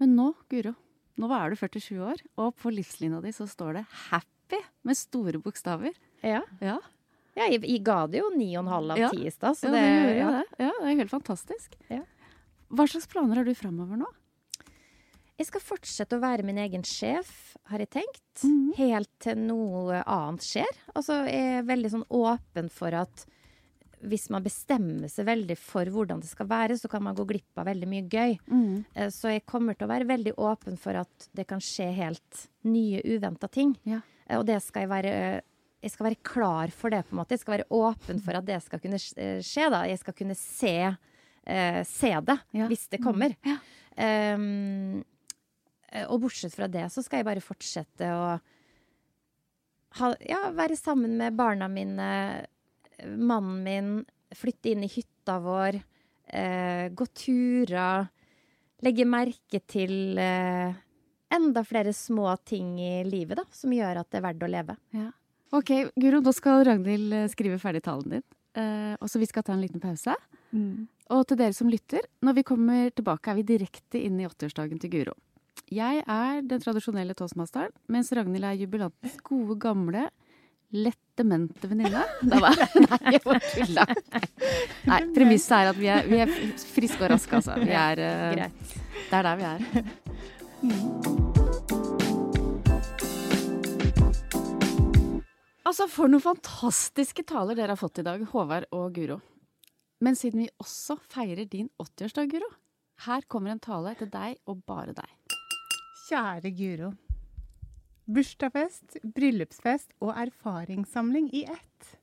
Men 0.00 0.16
nå, 0.16 0.32
Guro, 0.52 0.74
nå 1.20 1.30
er 1.36 1.52
du 1.52 1.60
47 1.60 2.00
år, 2.00 2.22
og 2.40 2.54
på 2.60 2.72
livslinja 2.72 3.20
di 3.24 3.32
så 3.36 3.46
står 3.48 3.80
det 3.80 3.86
'happy' 4.08 4.39
med 4.86 4.98
store 4.98 5.40
bokstaver. 5.42 5.94
Ja. 6.26 6.42
Ja, 6.60 6.78
ja 7.38 7.50
jeg, 7.50 7.82
ga 7.86 8.06
det 8.10 8.22
jo 8.22 8.30
ni 8.36 8.50
og 8.56 8.64
en 8.64 8.72
halv 8.74 8.94
av 8.96 8.98
Ja. 8.98 9.10
ti 9.14 9.26
i 9.26 9.34
stad, 9.34 9.56
så 9.58 9.70
det, 9.72 9.82
jo 9.82 10.16
ja. 10.18 10.30
det. 10.38 10.64
Ja, 10.66 10.72
det 10.80 10.88
er 10.92 10.98
helt 11.04 11.12
fantastisk. 11.12 11.76
Ja. 11.88 12.02
Hva 12.70 12.86
slags 12.86 13.08
planer 13.10 13.40
har 13.40 13.44
du 13.48 13.54
framover 13.54 13.98
nå? 14.00 14.08
Jeg 15.40 15.48
skal 15.48 15.62
fortsette 15.64 16.18
å 16.18 16.20
være 16.20 16.44
min 16.44 16.58
egen 16.60 16.82
sjef, 16.84 17.56
har 17.70 17.80
jeg 17.80 17.90
tenkt. 17.96 18.42
Mhm. 18.44 18.74
Helt 18.76 19.10
til 19.24 19.38
noe 19.40 20.02
annet 20.04 20.44
skjer. 20.44 20.80
Altså, 20.92 21.22
jeg 21.24 21.60
er 21.60 21.68
veldig 21.68 21.90
sånn 21.94 22.08
åpen 22.12 22.68
for 22.70 22.92
at 22.92 23.24
hvis 24.00 24.28
man 24.32 24.44
bestemmer 24.44 25.10
seg 25.12 25.26
veldig 25.28 25.56
for 25.60 25.88
hvordan 25.92 26.22
det 26.22 26.30
skal 26.30 26.48
være, 26.48 26.76
så 26.80 26.88
kan 26.92 27.02
man 27.04 27.16
gå 27.16 27.26
glipp 27.28 27.60
av 27.60 27.68
veldig 27.68 27.88
mye 27.88 28.06
gøy. 28.08 28.36
Mm. 28.48 28.84
Så 29.12 29.32
jeg 29.34 29.44
kommer 29.48 29.76
til 29.76 29.88
å 29.88 29.92
være 29.92 30.08
veldig 30.08 30.36
åpen 30.40 30.78
for 30.80 30.96
at 31.02 31.28
det 31.36 31.46
kan 31.50 31.60
skje 31.60 31.90
helt 31.98 32.46
nye, 32.68 33.02
uventa 33.04 33.48
ting. 33.52 33.74
Ja. 33.88 34.00
Eh, 34.30 34.38
Og 34.38 34.46
det 34.48 34.60
skal 34.62 34.86
jeg 34.86 34.92
være 34.94 35.14
Jeg 35.82 35.90
skal 35.94 36.06
være 36.10 36.20
klar 36.22 36.70
for 36.76 36.92
det, 36.92 37.02
på 37.08 37.14
en 37.14 37.20
måte. 37.22 37.32
Jeg 37.34 37.40
skal 37.42 37.54
være 37.58 37.70
åpen 37.72 38.18
for 38.20 38.36
at 38.36 38.44
det 38.44 38.58
skal 38.62 38.80
kunne 38.82 38.98
eh, 39.16 39.38
skje, 39.40 39.68
da. 39.72 39.78
Jeg 39.88 39.98
skal 40.02 40.12
kunne 40.18 40.34
se, 40.36 40.74
eh, 41.46 41.80
se 41.88 42.10
det 42.20 42.36
Ja. 42.52 42.66
hvis 42.68 42.86
det 42.92 43.00
kommer. 43.00 43.32
Ja. 43.48 43.56
Um, 44.36 45.00
eh, 45.90 46.04
og 46.06 46.20
bortsett 46.20 46.52
fra 46.54 46.68
det, 46.68 46.84
så 46.92 47.02
skal 47.02 47.18
jeg 47.22 47.28
bare 47.30 47.40
fortsette 47.40 48.06
å 48.12 48.38
ha, 49.98 50.10
ja, 50.28 50.50
være 50.54 50.76
sammen 50.78 51.16
med 51.18 51.34
barna 51.36 51.66
mine, 51.68 52.10
mannen 53.16 53.64
min, 53.64 53.90
flytte 54.36 54.70
inn 54.70 54.84
i 54.84 54.92
hytta 54.92 55.40
vår, 55.42 55.80
eh, 56.30 56.88
gå 56.94 57.06
turer, 57.16 58.06
legge 58.84 59.04
merke 59.08 59.60
til 59.66 60.18
eh, 60.20 60.76
enda 61.34 61.64
flere 61.64 61.92
små 61.96 62.32
ting 62.46 62.76
i 62.82 63.04
livet 63.06 63.40
da, 63.40 63.46
som 63.54 63.72
gjør 63.74 64.02
at 64.02 64.10
det 64.10 64.20
er 64.20 64.26
verdt 64.26 64.46
å 64.46 64.50
leve. 64.50 64.76
Ja. 64.96 65.08
Ok, 65.56 65.72
Guro, 65.98 66.20
nå 66.22 66.32
skal 66.34 66.64
Ragnhild 66.66 67.14
eh, 67.16 67.26
skrive 67.32 67.58
ferdig 67.62 67.82
talen 67.86 68.18
din. 68.18 68.26
Eh, 68.58 68.94
og 68.98 69.10
så 69.10 69.18
vi 69.22 69.28
skal 69.30 69.46
ta 69.46 69.54
en 69.54 69.62
liten 69.62 69.82
pause. 69.82 70.14
Og 71.10 71.26
til 71.26 71.38
dere 71.38 71.54
som 71.54 71.70
lytter, 71.70 72.06
når 72.22 72.38
vi 72.38 72.46
kommer 72.46 72.90
tilbake 72.94 73.32
er 73.32 73.40
vi 73.40 73.46
direkte 73.46 73.98
inn 73.98 74.20
i 74.20 74.28
80-årsdagen 74.28 74.78
til 74.82 74.92
Guro. 74.94 75.16
Jeg 75.70 76.02
er 76.06 76.40
den 76.46 76.62
tradisjonelle 76.62 77.14
toastmasteren, 77.18 77.74
mens 77.90 78.10
Ragnhild 78.14 78.46
er 78.46 78.58
jubilantens 78.58 79.18
gode, 79.26 79.58
gamle, 79.62 80.08
lett 80.70 80.98
demente 81.18 81.68
venninne. 81.70 82.04
Nei, 82.30 82.52
jeg 83.14 83.22
bare 83.26 83.42
tulla. 83.50 83.86
Nei, 84.90 85.00
premisset 85.14 85.56
er 85.58 85.72
at 85.72 85.78
vi 85.78 85.90
er, 85.90 86.06
vi 86.10 86.22
er 86.22 86.34
friske 86.74 87.04
og 87.04 87.12
raske, 87.14 87.42
altså. 87.42 87.58
Vi 87.62 87.74
er, 87.74 88.02
uh, 88.06 88.80
det 89.10 89.18
er 89.18 89.28
der 89.28 89.42
vi 89.42 89.50
er. 89.50 90.09
Altså, 95.64 95.86
for 95.88 96.10
noen 96.10 96.20
fantastiske 96.20 97.22
taler 97.24 97.56
dere 97.56 97.72
har 97.72 97.80
fått 97.80 98.02
i 98.02 98.04
dag, 98.04 98.20
Håvard 98.32 98.66
og 98.76 98.92
Guro. 98.98 99.20
Men 100.04 100.16
siden 100.18 100.42
vi 100.42 100.48
også 100.60 100.96
feirer 101.00 101.46
din 101.48 101.70
80-årsdag, 101.80 102.28
Guro, 102.32 102.48
her 103.06 103.24
kommer 103.32 103.54
en 103.54 103.62
tale 103.62 103.94
til 103.96 104.10
deg 104.12 104.36
og 104.50 104.60
bare 104.68 104.92
deg. 104.96 105.08
Kjære 106.08 106.50
Guro. 106.58 106.90
Bursdagsfest, 108.10 108.98
bryllupsfest 109.16 109.94
og 110.02 110.12
erfaringssamling 110.18 111.30
i 111.38 111.46
ett. 111.48 111.96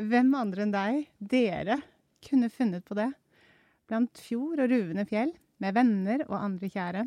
Hvem 0.00 0.34
andre 0.34 0.64
enn 0.64 0.74
deg, 0.74 1.06
dere, 1.20 1.76
kunne 2.24 2.50
funnet 2.50 2.82
på 2.88 2.96
det? 2.98 3.10
Blant 3.86 4.18
fjord 4.18 4.64
og 4.64 4.70
ruvende 4.72 5.04
fjell, 5.06 5.34
med 5.60 5.76
venner 5.76 6.24
og 6.30 6.38
andre 6.40 6.70
kjære. 6.72 7.04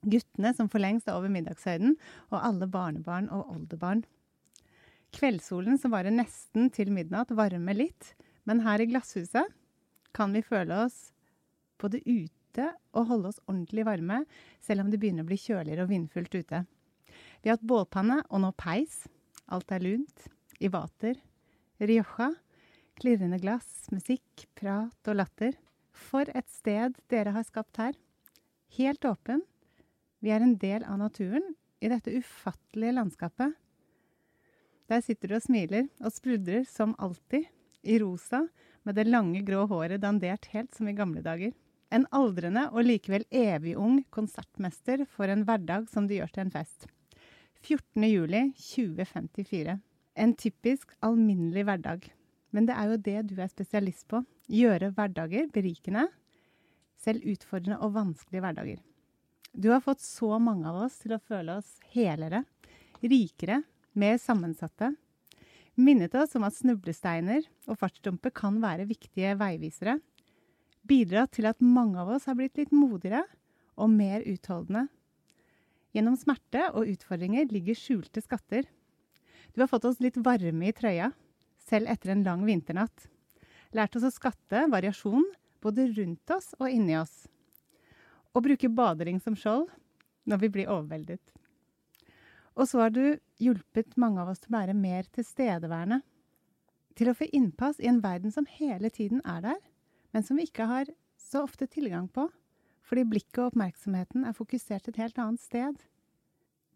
Guttene 0.00 0.54
som 0.56 0.68
for 0.72 0.80
lengst 0.80 1.08
er 1.10 1.18
over 1.18 1.32
middagshøyden, 1.32 1.96
og 2.32 2.40
alle 2.40 2.68
barnebarn 2.70 3.28
og 3.34 3.52
oldebarn. 3.52 4.02
Kveldssolen 5.12 5.78
som 5.80 5.92
varer 5.92 6.14
nesten 6.14 6.70
til 6.72 6.92
midnatt, 6.94 7.32
varmer 7.34 7.76
litt, 7.76 8.14
men 8.48 8.62
her 8.64 8.80
i 8.80 8.88
glasshuset 8.88 9.50
kan 10.16 10.32
vi 10.34 10.42
føle 10.42 10.84
oss 10.86 11.10
både 11.80 12.00
ute 12.06 12.66
og 12.96 13.08
holde 13.10 13.30
oss 13.30 13.40
ordentlig 13.46 13.84
varme, 13.86 14.22
selv 14.62 14.84
om 14.84 14.90
det 14.90 15.00
begynner 15.02 15.26
å 15.26 15.30
bli 15.30 15.38
kjøligere 15.40 15.84
og 15.84 15.92
vindfullt 15.92 16.34
ute. 16.34 16.62
Vi 17.40 17.50
har 17.50 17.58
hatt 17.58 17.66
bålpanne 17.66 18.20
og 18.28 18.42
nå 18.44 18.52
peis. 18.58 19.04
Alt 19.50 19.72
er 19.74 19.82
lunt. 19.84 20.28
I 20.60 20.68
vater. 20.68 21.16
Rioja. 21.80 22.32
Klirrende 23.00 23.38
glass, 23.40 23.88
musikk, 23.94 24.44
prat 24.58 25.08
og 25.08 25.16
latter. 25.16 25.56
For 25.96 26.28
et 26.36 26.50
sted 26.52 26.98
dere 27.12 27.32
har 27.32 27.46
skapt 27.48 27.80
her. 27.80 27.96
Helt 28.76 29.06
åpen. 29.08 29.40
Vi 30.20 30.32
er 30.32 30.44
en 30.44 30.56
del 30.60 30.84
av 30.84 30.98
naturen 31.00 31.54
i 31.80 31.88
dette 31.88 32.12
ufattelige 32.12 32.92
landskapet. 32.92 33.54
Der 34.90 35.00
sitter 35.04 35.30
du 35.30 35.36
og 35.38 35.44
smiler 35.44 35.86
og 36.02 36.12
sprudrer 36.12 36.66
som 36.68 36.96
alltid, 36.98 37.46
i 37.80 37.96
rosa, 38.02 38.42
med 38.84 38.98
det 38.98 39.06
lange, 39.08 39.40
grå 39.46 39.62
håret 39.70 40.02
dandert 40.02 40.50
helt 40.52 40.74
som 40.76 40.88
i 40.90 40.96
gamle 40.96 41.22
dager. 41.24 41.54
En 41.88 42.04
aldrende 42.12 42.66
og 42.74 42.84
likevel 42.84 43.24
evig 43.32 43.72
ung 43.80 44.02
konsertmester 44.12 45.06
for 45.08 45.32
en 45.32 45.46
hverdag 45.48 45.88
som 45.88 46.04
du 46.04 46.18
gjør 46.18 46.34
til 46.34 46.44
en 46.44 46.52
fest. 46.52 46.84
14. 47.64 48.04
juli 48.04 48.42
2054. 48.60 49.78
En 50.20 50.36
typisk 50.36 50.92
alminnelig 51.00 51.64
hverdag. 51.68 52.10
Men 52.52 52.68
det 52.68 52.76
er 52.76 52.92
jo 52.92 53.00
det 53.08 53.18
du 53.30 53.34
er 53.40 53.52
spesialist 53.52 54.08
på. 54.10 54.20
Gjøre 54.50 54.92
hverdager 54.96 55.48
berikende. 55.54 56.08
selv 57.00 57.24
utfordrende 57.24 57.78
og 57.80 57.94
vanskelige 57.94 58.42
hverdager. 58.44 58.80
Du 59.52 59.68
har 59.70 59.80
fått 59.80 60.00
så 60.00 60.38
mange 60.38 60.68
av 60.70 60.84
oss 60.84 61.00
til 61.02 61.16
å 61.16 61.22
føle 61.22 61.56
oss 61.58 61.72
helere, 61.90 62.44
rikere, 63.02 63.62
mer 63.98 64.18
sammensatte. 64.22 64.92
Minnet 65.74 66.14
oss 66.14 66.36
om 66.38 66.44
at 66.46 66.54
snublesteiner 66.54 67.42
og 67.66 67.80
fartsdumper 67.80 68.32
kan 68.36 68.60
være 68.62 68.86
viktige 68.90 69.34
veivisere. 69.40 69.98
Bidratt 70.86 71.34
til 71.36 71.48
at 71.50 71.62
mange 71.64 71.98
av 72.00 72.12
oss 72.14 72.28
har 72.30 72.38
blitt 72.38 72.60
litt 72.60 72.74
modigere 72.74 73.24
og 73.80 73.90
mer 73.90 74.22
utholdende. 74.28 74.86
Gjennom 75.96 76.14
smerte 76.20 76.68
og 76.70 76.86
utfordringer 76.92 77.50
ligger 77.50 77.78
skjulte 77.78 78.22
skatter. 78.22 78.68
Du 79.50 79.64
har 79.64 79.70
fått 79.70 79.88
oss 79.88 79.98
litt 79.98 80.20
varme 80.22 80.70
i 80.70 80.76
trøya, 80.76 81.10
selv 81.58 81.90
etter 81.90 82.14
en 82.14 82.22
lang 82.26 82.46
vinternatt. 82.46 83.08
Lært 83.74 83.98
oss 83.98 84.06
å 84.06 84.14
skatte 84.14 84.68
variasjon 84.70 85.26
både 85.62 85.90
rundt 85.98 86.36
oss 86.36 86.52
og 86.60 86.70
inni 86.70 86.94
oss. 87.00 87.26
Og 88.34 88.44
bruke 88.46 88.70
badering 88.70 89.18
som 89.22 89.36
skjold 89.38 89.68
når 90.30 90.42
vi 90.44 90.50
blir 90.54 90.70
overveldet. 90.70 91.22
Og 92.58 92.68
så 92.68 92.82
har 92.84 92.94
du 92.94 93.04
hjulpet 93.40 93.96
mange 94.00 94.20
av 94.22 94.30
oss 94.32 94.42
til 94.42 94.52
å 94.52 94.58
være 94.58 94.76
mer 94.76 95.06
tilstedeværende. 95.14 96.00
Til 96.98 97.10
å 97.10 97.16
få 97.16 97.30
innpass 97.32 97.78
i 97.80 97.88
en 97.88 98.02
verden 98.04 98.34
som 98.34 98.48
hele 98.58 98.90
tiden 98.92 99.22
er 99.24 99.40
der, 99.44 99.60
men 100.12 100.26
som 100.26 100.36
vi 100.36 100.48
ikke 100.48 100.66
har 100.68 100.90
så 101.20 101.44
ofte 101.46 101.68
tilgang 101.70 102.08
på, 102.10 102.26
fordi 102.86 103.06
blikket 103.06 103.38
og 103.38 103.52
oppmerksomheten 103.52 104.26
er 104.26 104.36
fokusert 104.36 104.90
et 104.90 104.98
helt 105.00 105.18
annet 105.22 105.42
sted. 105.42 105.78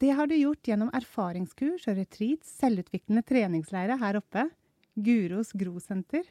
Det 0.02 0.12
har 0.14 0.28
du 0.30 0.36
gjort 0.36 0.66
gjennom 0.66 0.92
erfaringskurs 0.94 1.88
og 1.90 1.98
retreats, 1.98 2.50
selvutviklende 2.60 3.24
treningsleire 3.26 3.98
her 4.00 4.18
oppe, 4.20 4.48
Guros 4.94 5.52
Grosenter. 5.58 6.26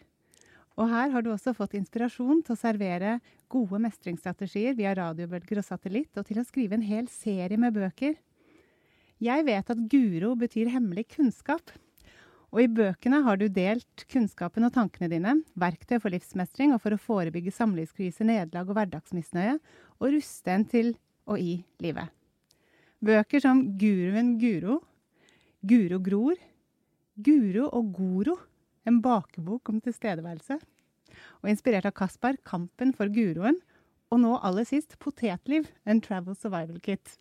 Og 0.80 0.89
her 0.89 1.11
har 1.13 1.21
du 1.21 1.30
også 1.30 1.53
fått 1.53 1.76
inspirasjon 1.78 2.41
til 2.45 2.55
å 2.55 2.59
servere 2.59 3.19
gode 3.51 3.78
mestringsstrategier 3.84 4.74
via 4.78 4.95
radiobølger 4.97 5.61
og 5.61 5.67
satellitt, 5.67 6.11
og 6.17 6.26
til 6.26 6.41
å 6.41 6.45
skrive 6.47 6.78
en 6.78 6.86
hel 6.86 7.09
serie 7.13 7.59
med 7.61 7.76
bøker. 7.76 8.15
Jeg 9.24 9.45
vet 9.45 9.69
at 9.69 9.84
Guro 9.91 10.34
betyr 10.39 10.71
hemmelig 10.74 11.11
kunnskap. 11.13 11.76
Og 12.53 12.61
i 12.61 12.69
bøkene 12.69 13.21
har 13.26 13.38
du 13.41 13.47
delt 13.49 14.03
kunnskapen 14.09 14.65
og 14.65 14.74
tankene 14.76 15.09
dine, 15.09 15.36
verktøy 15.57 15.97
for 16.01 16.13
livsmestring 16.13 16.74
og 16.74 16.82
for 16.84 16.93
å 16.93 17.01
forebygge 17.01 17.53
samlivskrise, 17.53 18.26
nederlag 18.26 18.69
og 18.69 18.78
hverdagsmisnøye, 18.78 19.55
og 20.01 20.13
ruste 20.13 20.53
en 20.53 20.65
til 20.69 20.91
og 21.30 21.41
i 21.41 21.55
livet. 21.82 22.09
Bøker 23.03 23.41
som 23.41 23.61
Guruen 23.78 24.36
Guro, 24.41 24.82
Guro 25.65 26.01
gror, 26.03 26.38
Guro 27.26 27.69
og 27.69 27.93
Goro 27.95 28.38
en 28.88 29.01
bakebok 29.03 29.69
om 29.71 29.81
tilstedeværelse. 29.84 30.57
Og 31.43 31.49
inspirert 31.51 31.88
av 31.88 31.95
Kaspar, 31.97 32.38
Kampen 32.47 32.93
for 32.95 33.11
guroen. 33.13 33.59
Og 34.13 34.21
nå 34.21 34.36
aller 34.45 34.67
sist 34.69 34.97
Potetliv, 35.01 35.69
en 35.89 36.01
travel 36.03 36.38
survival 36.38 36.79
kit. 36.84 37.15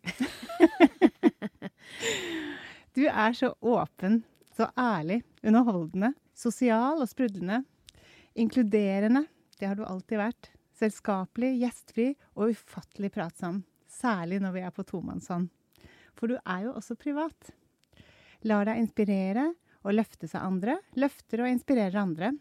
du 2.95 3.07
er 3.07 3.37
så 3.37 3.53
åpen, 3.61 4.21
så 4.53 4.69
ærlig, 4.77 5.23
underholdende, 5.41 6.13
sosial 6.37 7.01
og 7.01 7.09
sprudlende. 7.09 7.63
Inkluderende, 8.37 9.25
det 9.59 9.69
har 9.69 9.77
du 9.77 9.85
alltid 9.85 10.21
vært. 10.21 10.51
Selskapelig, 10.77 11.55
gjestfri 11.63 12.11
og 12.35 12.53
ufattelig 12.53 13.11
pratsom. 13.13 13.63
Særlig 13.89 14.41
når 14.41 14.55
vi 14.55 14.63
er 14.65 14.73
på 14.73 14.85
tomannshånd. 14.85 15.49
For 16.17 16.29
du 16.29 16.37
er 16.37 16.67
jo 16.67 16.77
også 16.77 16.97
privat. 16.99 17.53
Lar 18.45 18.67
deg 18.67 18.81
inspirere 18.81 19.51
og 19.83 19.95
løfte 19.97 20.29
seg 20.29 20.43
andre, 20.43 20.77
løfter 20.99 21.43
og 21.43 21.51
inspirerer 21.51 21.99
andre. 21.99 22.31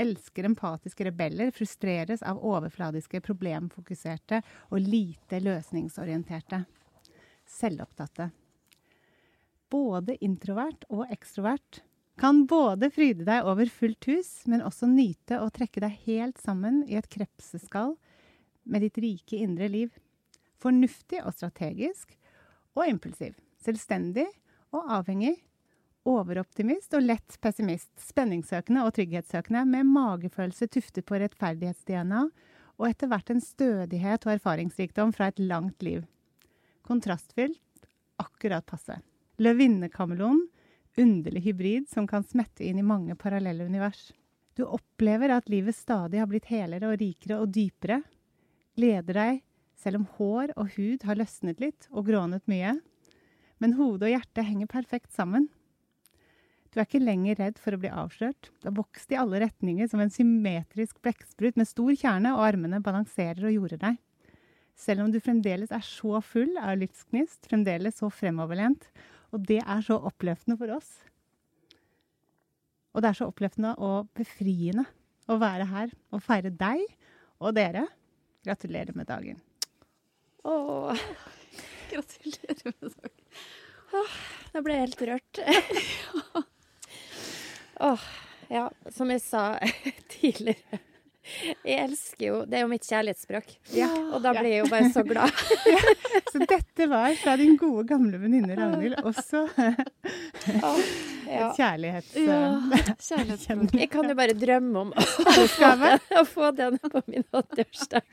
Elsker 0.00 0.48
empatiske 0.48 1.06
rebeller, 1.06 1.52
frustreres 1.54 2.22
av 2.26 2.40
overfladiske, 2.42 3.20
problemfokuserte 3.22 4.40
og 4.70 4.80
lite 4.82 5.38
løsningsorienterte. 5.42 6.64
Selvopptatte. 7.46 8.30
Både 9.70 10.16
introvert 10.24 10.86
og 10.90 11.06
ekstrovert. 11.14 11.82
Kan 12.18 12.44
både 12.50 12.90
fryde 12.94 13.26
deg 13.26 13.46
over 13.46 13.70
fullt 13.70 14.06
hus, 14.06 14.30
men 14.50 14.62
også 14.62 14.86
nyte 14.90 15.40
å 15.42 15.50
trekke 15.54 15.82
deg 15.82 15.96
helt 16.06 16.42
sammen 16.42 16.82
i 16.86 16.98
et 16.98 17.10
krepseskall 17.10 17.96
med 18.70 18.86
ditt 18.86 19.00
rike 19.02 19.40
indre 19.42 19.68
liv. 19.70 19.90
Fornuftig 20.62 21.20
og 21.22 21.34
strategisk, 21.34 22.14
og 22.74 22.86
impulsiv. 22.90 23.34
Selvstendig 23.62 24.26
og 24.74 24.86
avhengig 24.98 25.36
overoptimist 26.08 26.94
og 26.96 27.04
lett 27.04 27.36
pessimist. 27.40 27.90
Spenningssøkende 28.00 28.84
og 28.84 28.94
trygghetssøkende, 28.96 29.64
med 29.68 29.88
magefølelse 29.90 30.68
tuftet 30.72 31.06
på 31.08 31.18
rettferdighets-DNA, 31.22 32.24
og 32.74 32.88
etter 32.88 33.10
hvert 33.10 33.30
en 33.30 33.42
stødighet 33.42 34.26
og 34.26 34.34
erfaringsrikdom 34.34 35.14
fra 35.14 35.30
et 35.30 35.40
langt 35.40 35.82
liv. 35.86 36.02
Kontrastfylt, 36.84 37.86
akkurat 38.20 38.66
passe. 38.66 38.98
Løvinnekameleon, 39.42 40.42
underlig 40.98 41.42
hybrid 41.48 41.88
som 41.90 42.06
kan 42.06 42.26
smette 42.26 42.66
inn 42.66 42.78
i 42.78 42.86
mange 42.86 43.16
parallelle 43.18 43.66
univers. 43.66 44.12
Du 44.54 44.62
opplever 44.66 45.32
at 45.34 45.48
livet 45.50 45.74
stadig 45.74 46.20
har 46.22 46.30
blitt 46.30 46.50
helere 46.50 46.92
og 46.92 47.00
rikere 47.00 47.40
og 47.42 47.50
dypere. 47.54 48.02
Gleder 48.78 49.18
deg 49.18 49.42
selv 49.78 50.02
om 50.02 50.06
hår 50.18 50.54
og 50.54 50.76
hud 50.76 51.02
har 51.06 51.18
løsnet 51.18 51.62
litt 51.62 51.88
og 51.90 52.06
grånet 52.08 52.46
mye. 52.50 52.76
Men 53.62 53.74
hode 53.78 54.06
og 54.06 54.14
hjerte 54.14 54.44
henger 54.46 54.70
perfekt 54.70 55.14
sammen. 55.14 55.48
Du 56.74 56.80
er 56.80 56.88
ikke 56.88 56.98
lenger 56.98 57.38
redd 57.38 57.58
for 57.62 57.76
å 57.76 57.78
bli 57.78 57.90
avslørt. 57.94 58.48
Du 58.58 58.66
har 58.66 58.74
vokst 58.74 59.12
i 59.14 59.18
alle 59.18 59.38
retninger 59.44 59.86
som 59.86 60.00
en 60.02 60.10
symmetrisk 60.10 60.98
blekksprut 61.06 61.54
med 61.60 61.68
stor 61.70 61.92
kjerne, 61.94 62.32
og 62.34 62.42
armene 62.48 62.80
balanserer 62.82 63.46
og 63.46 63.54
jorder 63.54 63.78
deg. 63.78 64.00
Selv 64.74 65.04
om 65.04 65.12
du 65.14 65.20
fremdeles 65.22 65.70
er 65.70 65.84
så 65.86 66.18
full 66.18 66.56
av 66.58 66.80
livsgnist, 66.80 67.46
fremdeles 67.46 68.00
så 68.00 68.08
fremoverlent. 68.10 68.88
Og 69.30 69.44
det 69.46 69.60
er 69.62 69.84
så 69.86 70.00
oppløftende 70.10 70.56
for 70.58 70.72
oss. 70.74 70.88
Og 72.90 73.04
det 73.04 73.12
er 73.12 73.18
så 73.20 73.28
oppløftende 73.30 73.76
og 73.78 74.10
befriende 74.18 74.82
å 75.30 75.36
være 75.38 75.68
her 75.70 75.94
og 76.10 76.24
feire 76.26 76.50
deg 76.50 76.82
og 77.38 77.54
dere. 77.54 77.84
Gratulerer 78.44 78.98
med 78.98 79.06
dagen. 79.08 79.38
Å, 80.42 80.56
Gratulerer 81.92 82.66
med 82.66 82.98
dagen. 82.98 83.30
Åh, 83.94 84.18
da 84.50 84.64
ble 84.66 84.74
jeg 84.74 84.88
helt 84.88 85.06
rørt. 85.12 86.50
Åh, 87.80 88.00
ja, 88.48 88.70
som 88.90 89.10
jeg 89.10 89.22
sa 89.24 89.58
tidligere. 90.18 90.82
Jeg 91.64 91.78
elsker 91.86 92.24
jo 92.26 92.34
Det 92.44 92.58
er 92.58 92.64
jo 92.66 92.68
mitt 92.68 92.84
kjærlighetsspråk. 92.84 93.54
Ja. 93.72 93.88
Og 94.12 94.20
da 94.24 94.34
blir 94.36 94.50
jeg 94.50 94.60
jo 94.60 94.68
bare 94.68 94.90
så 94.92 95.04
glad. 95.06 95.32
Så 96.32 96.42
dette 96.44 96.88
var 96.90 97.14
fra 97.16 97.36
din 97.40 97.56
gode, 97.56 97.86
gamle 97.88 98.18
venninne 98.20 98.56
Ragnhild 98.58 98.98
også 99.06 99.44
oh, 99.46 100.80
ja. 101.30 101.46
et 101.48 101.56
kjærlighets... 101.56 102.12
Ja, 102.18 102.40
kjærlighetsspråk. 102.98 103.76
Jeg 103.80 103.90
kan 103.92 104.10
jo 104.10 104.16
bare 104.18 104.36
drømme 104.36 104.82
om 104.84 104.92
å 104.92 105.06
få 105.06 105.70
den, 105.80 106.04
å 106.20 106.24
få 106.28 106.50
den 106.58 106.76
på 106.82 107.04
min 107.06 107.24
80-årsdag. 107.30 108.04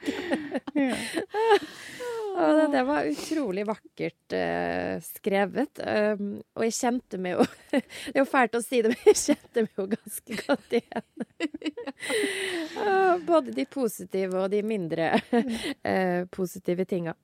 Og 2.42 2.58
det, 2.58 2.68
det 2.74 2.82
var 2.88 3.08
utrolig 3.10 3.66
vakkert 3.68 4.36
uh, 4.36 4.96
skrevet. 5.06 5.82
Um, 5.82 6.34
og 6.58 6.66
jeg 6.66 6.78
kjente 6.78 7.20
meg 7.22 7.38
jo 7.38 7.46
Det 7.74 8.16
er 8.16 8.22
jo 8.24 8.28
fælt 8.30 8.58
å 8.58 8.64
si 8.64 8.82
det, 8.82 8.94
men 8.94 9.10
jeg 9.12 9.20
kjente 9.22 9.66
meg 9.66 9.82
jo 9.82 9.88
ganske 9.92 10.40
godt 10.42 10.78
igjen. 10.80 11.26
uh, 12.82 13.16
både 13.28 13.56
de 13.56 13.68
positive 13.70 14.46
og 14.46 14.54
de 14.54 14.64
mindre 14.66 15.14
uh, 15.22 16.24
positive 16.38 16.88
tinga. 16.90 17.16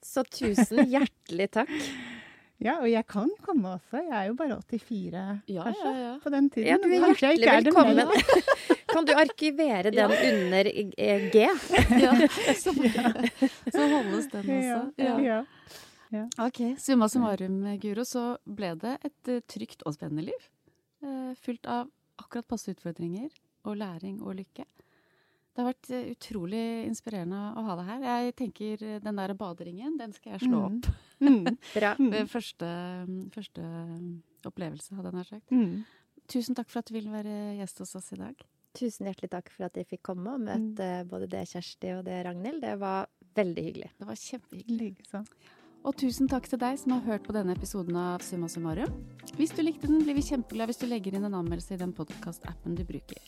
Så 0.00 0.24
tusen 0.26 0.86
hjertelig 0.88 1.50
takk. 1.54 1.76
Ja, 2.60 2.74
og 2.82 2.90
jeg 2.90 3.06
kan 3.08 3.30
komme 3.44 3.76
også. 3.78 4.02
Jeg 4.04 4.16
er 4.18 4.26
jo 4.28 4.34
bare 4.36 4.58
84, 4.60 5.20
Ja, 5.48 5.62
kanskje, 5.64 5.84
ja, 5.86 6.00
ja. 6.00 6.16
på 6.20 6.32
den 6.34 6.50
tiden. 6.52 6.66
Ja, 6.68 6.76
du 6.76 6.90
er 6.90 7.14
hjertelig 7.14 7.48
er 7.48 7.62
velkommen. 7.64 8.10
Kan 8.92 9.04
du 9.08 9.12
arkivere 9.14 9.90
den 9.94 10.10
under 10.10 10.70
eh, 10.70 11.28
G? 11.32 11.46
ja. 12.00 12.12
Så, 12.62 12.72
så 12.74 13.86
holdes 13.94 14.28
den 14.32 14.50
også. 14.56 14.82
Ja, 14.98 15.44
Ja. 16.10 16.24
Ok, 16.42 16.58
Summa 16.82 17.06
summarum, 17.08 17.60
Guro, 17.78 18.02
så 18.02 18.36
ble 18.44 18.72
det 18.82 18.96
et 19.06 19.28
eh, 19.30 19.40
trygt 19.46 19.84
og 19.86 19.94
spennende 19.94 20.24
liv. 20.26 20.48
eh, 21.06 21.34
Fylt 21.38 21.66
av 21.70 21.86
akkurat 22.18 22.48
passe 22.50 22.72
utfordringer 22.74 23.28
og 23.64 23.76
læring 23.78 24.16
og 24.22 24.34
lykke. 24.40 24.64
Det 25.54 25.62
har 25.64 25.68
vært 25.72 25.88
utrolig 26.14 26.64
inspirerende 26.88 27.38
å 27.58 27.62
ha 27.66 27.76
deg 27.78 27.86
her. 27.92 28.02
Jeg 28.24 28.34
tenker 28.38 28.82
den 29.06 29.16
der 29.18 29.34
baderingen, 29.38 29.96
den 29.98 30.12
skal 30.16 30.32
jeg 30.36 30.48
slå 30.48 30.64
Mm. 30.66 30.66
opp 30.80 30.90
Mm. 31.20 31.56
Bra. 31.76 31.94
ved 32.00 32.28
første, 32.32 32.68
første 33.34 33.62
opplevelse, 34.48 34.94
hadde 34.96 35.10
jeg 35.10 35.18
nær 35.18 35.28
sagt. 35.28 35.50
Mm. 35.52 35.84
Tusen 36.30 36.56
takk 36.56 36.70
for 36.70 36.80
at 36.80 36.86
du 36.90 36.94
ville 36.96 37.10
være 37.12 37.56
gjest 37.58 37.82
hos 37.82 37.94
oss 37.98 38.12
i 38.14 38.18
dag. 38.18 38.34
Tusen 38.78 39.08
hjertelig 39.08 39.30
takk 39.32 39.48
for 39.50 39.66
at 39.66 39.78
jeg 39.78 39.88
fikk 39.90 40.04
komme 40.12 40.36
og 40.36 40.44
møte 40.44 40.90
både 41.10 41.26
det 41.30 41.46
Kjersti 41.50 41.94
og 41.96 42.04
det 42.06 42.20
Ragnhild. 42.26 42.60
Det 42.62 42.76
var 42.80 43.08
veldig 43.36 43.64
hyggelig. 43.66 43.90
Det 43.98 44.06
var 44.06 44.20
kjempehyggelig. 44.20 44.90
Liksom. 45.00 45.24
Og 45.80 45.96
tusen 45.96 46.28
takk 46.30 46.46
til 46.50 46.60
deg 46.60 46.76
som 46.78 46.94
har 46.94 47.06
hørt 47.08 47.26
på 47.26 47.34
denne 47.34 47.56
episoden 47.56 47.96
av 47.98 48.22
Summa 48.24 48.50
summarum. 48.52 48.92
Hvis 49.38 49.54
du 49.56 49.62
likte 49.64 49.88
den, 49.88 50.02
blir 50.04 50.18
vi 50.18 50.26
kjempeglade 50.26 50.70
hvis 50.70 50.82
du 50.82 50.86
legger 50.90 51.16
inn 51.16 51.26
en 51.26 51.38
anmeldelse 51.40 51.74
i 51.74 51.80
den 51.80 51.94
podkast-appen 51.96 52.76
du 52.78 52.84
bruker. 52.86 53.24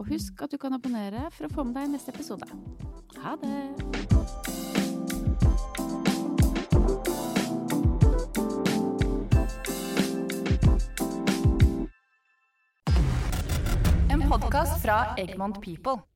Og 0.00 0.08
husk 0.08 0.40
at 0.42 0.54
du 0.54 0.58
kan 0.58 0.74
abonnere 0.74 1.28
for 1.36 1.46
å 1.46 1.52
få 1.52 1.68
med 1.68 1.78
deg 1.78 1.92
neste 1.94 2.14
episode. 2.14 2.48
Ha 3.20 3.36
det! 3.44 4.11
Podkast 14.32 14.82
fra 14.82 15.14
Egmont 15.16 15.60
People. 15.60 16.11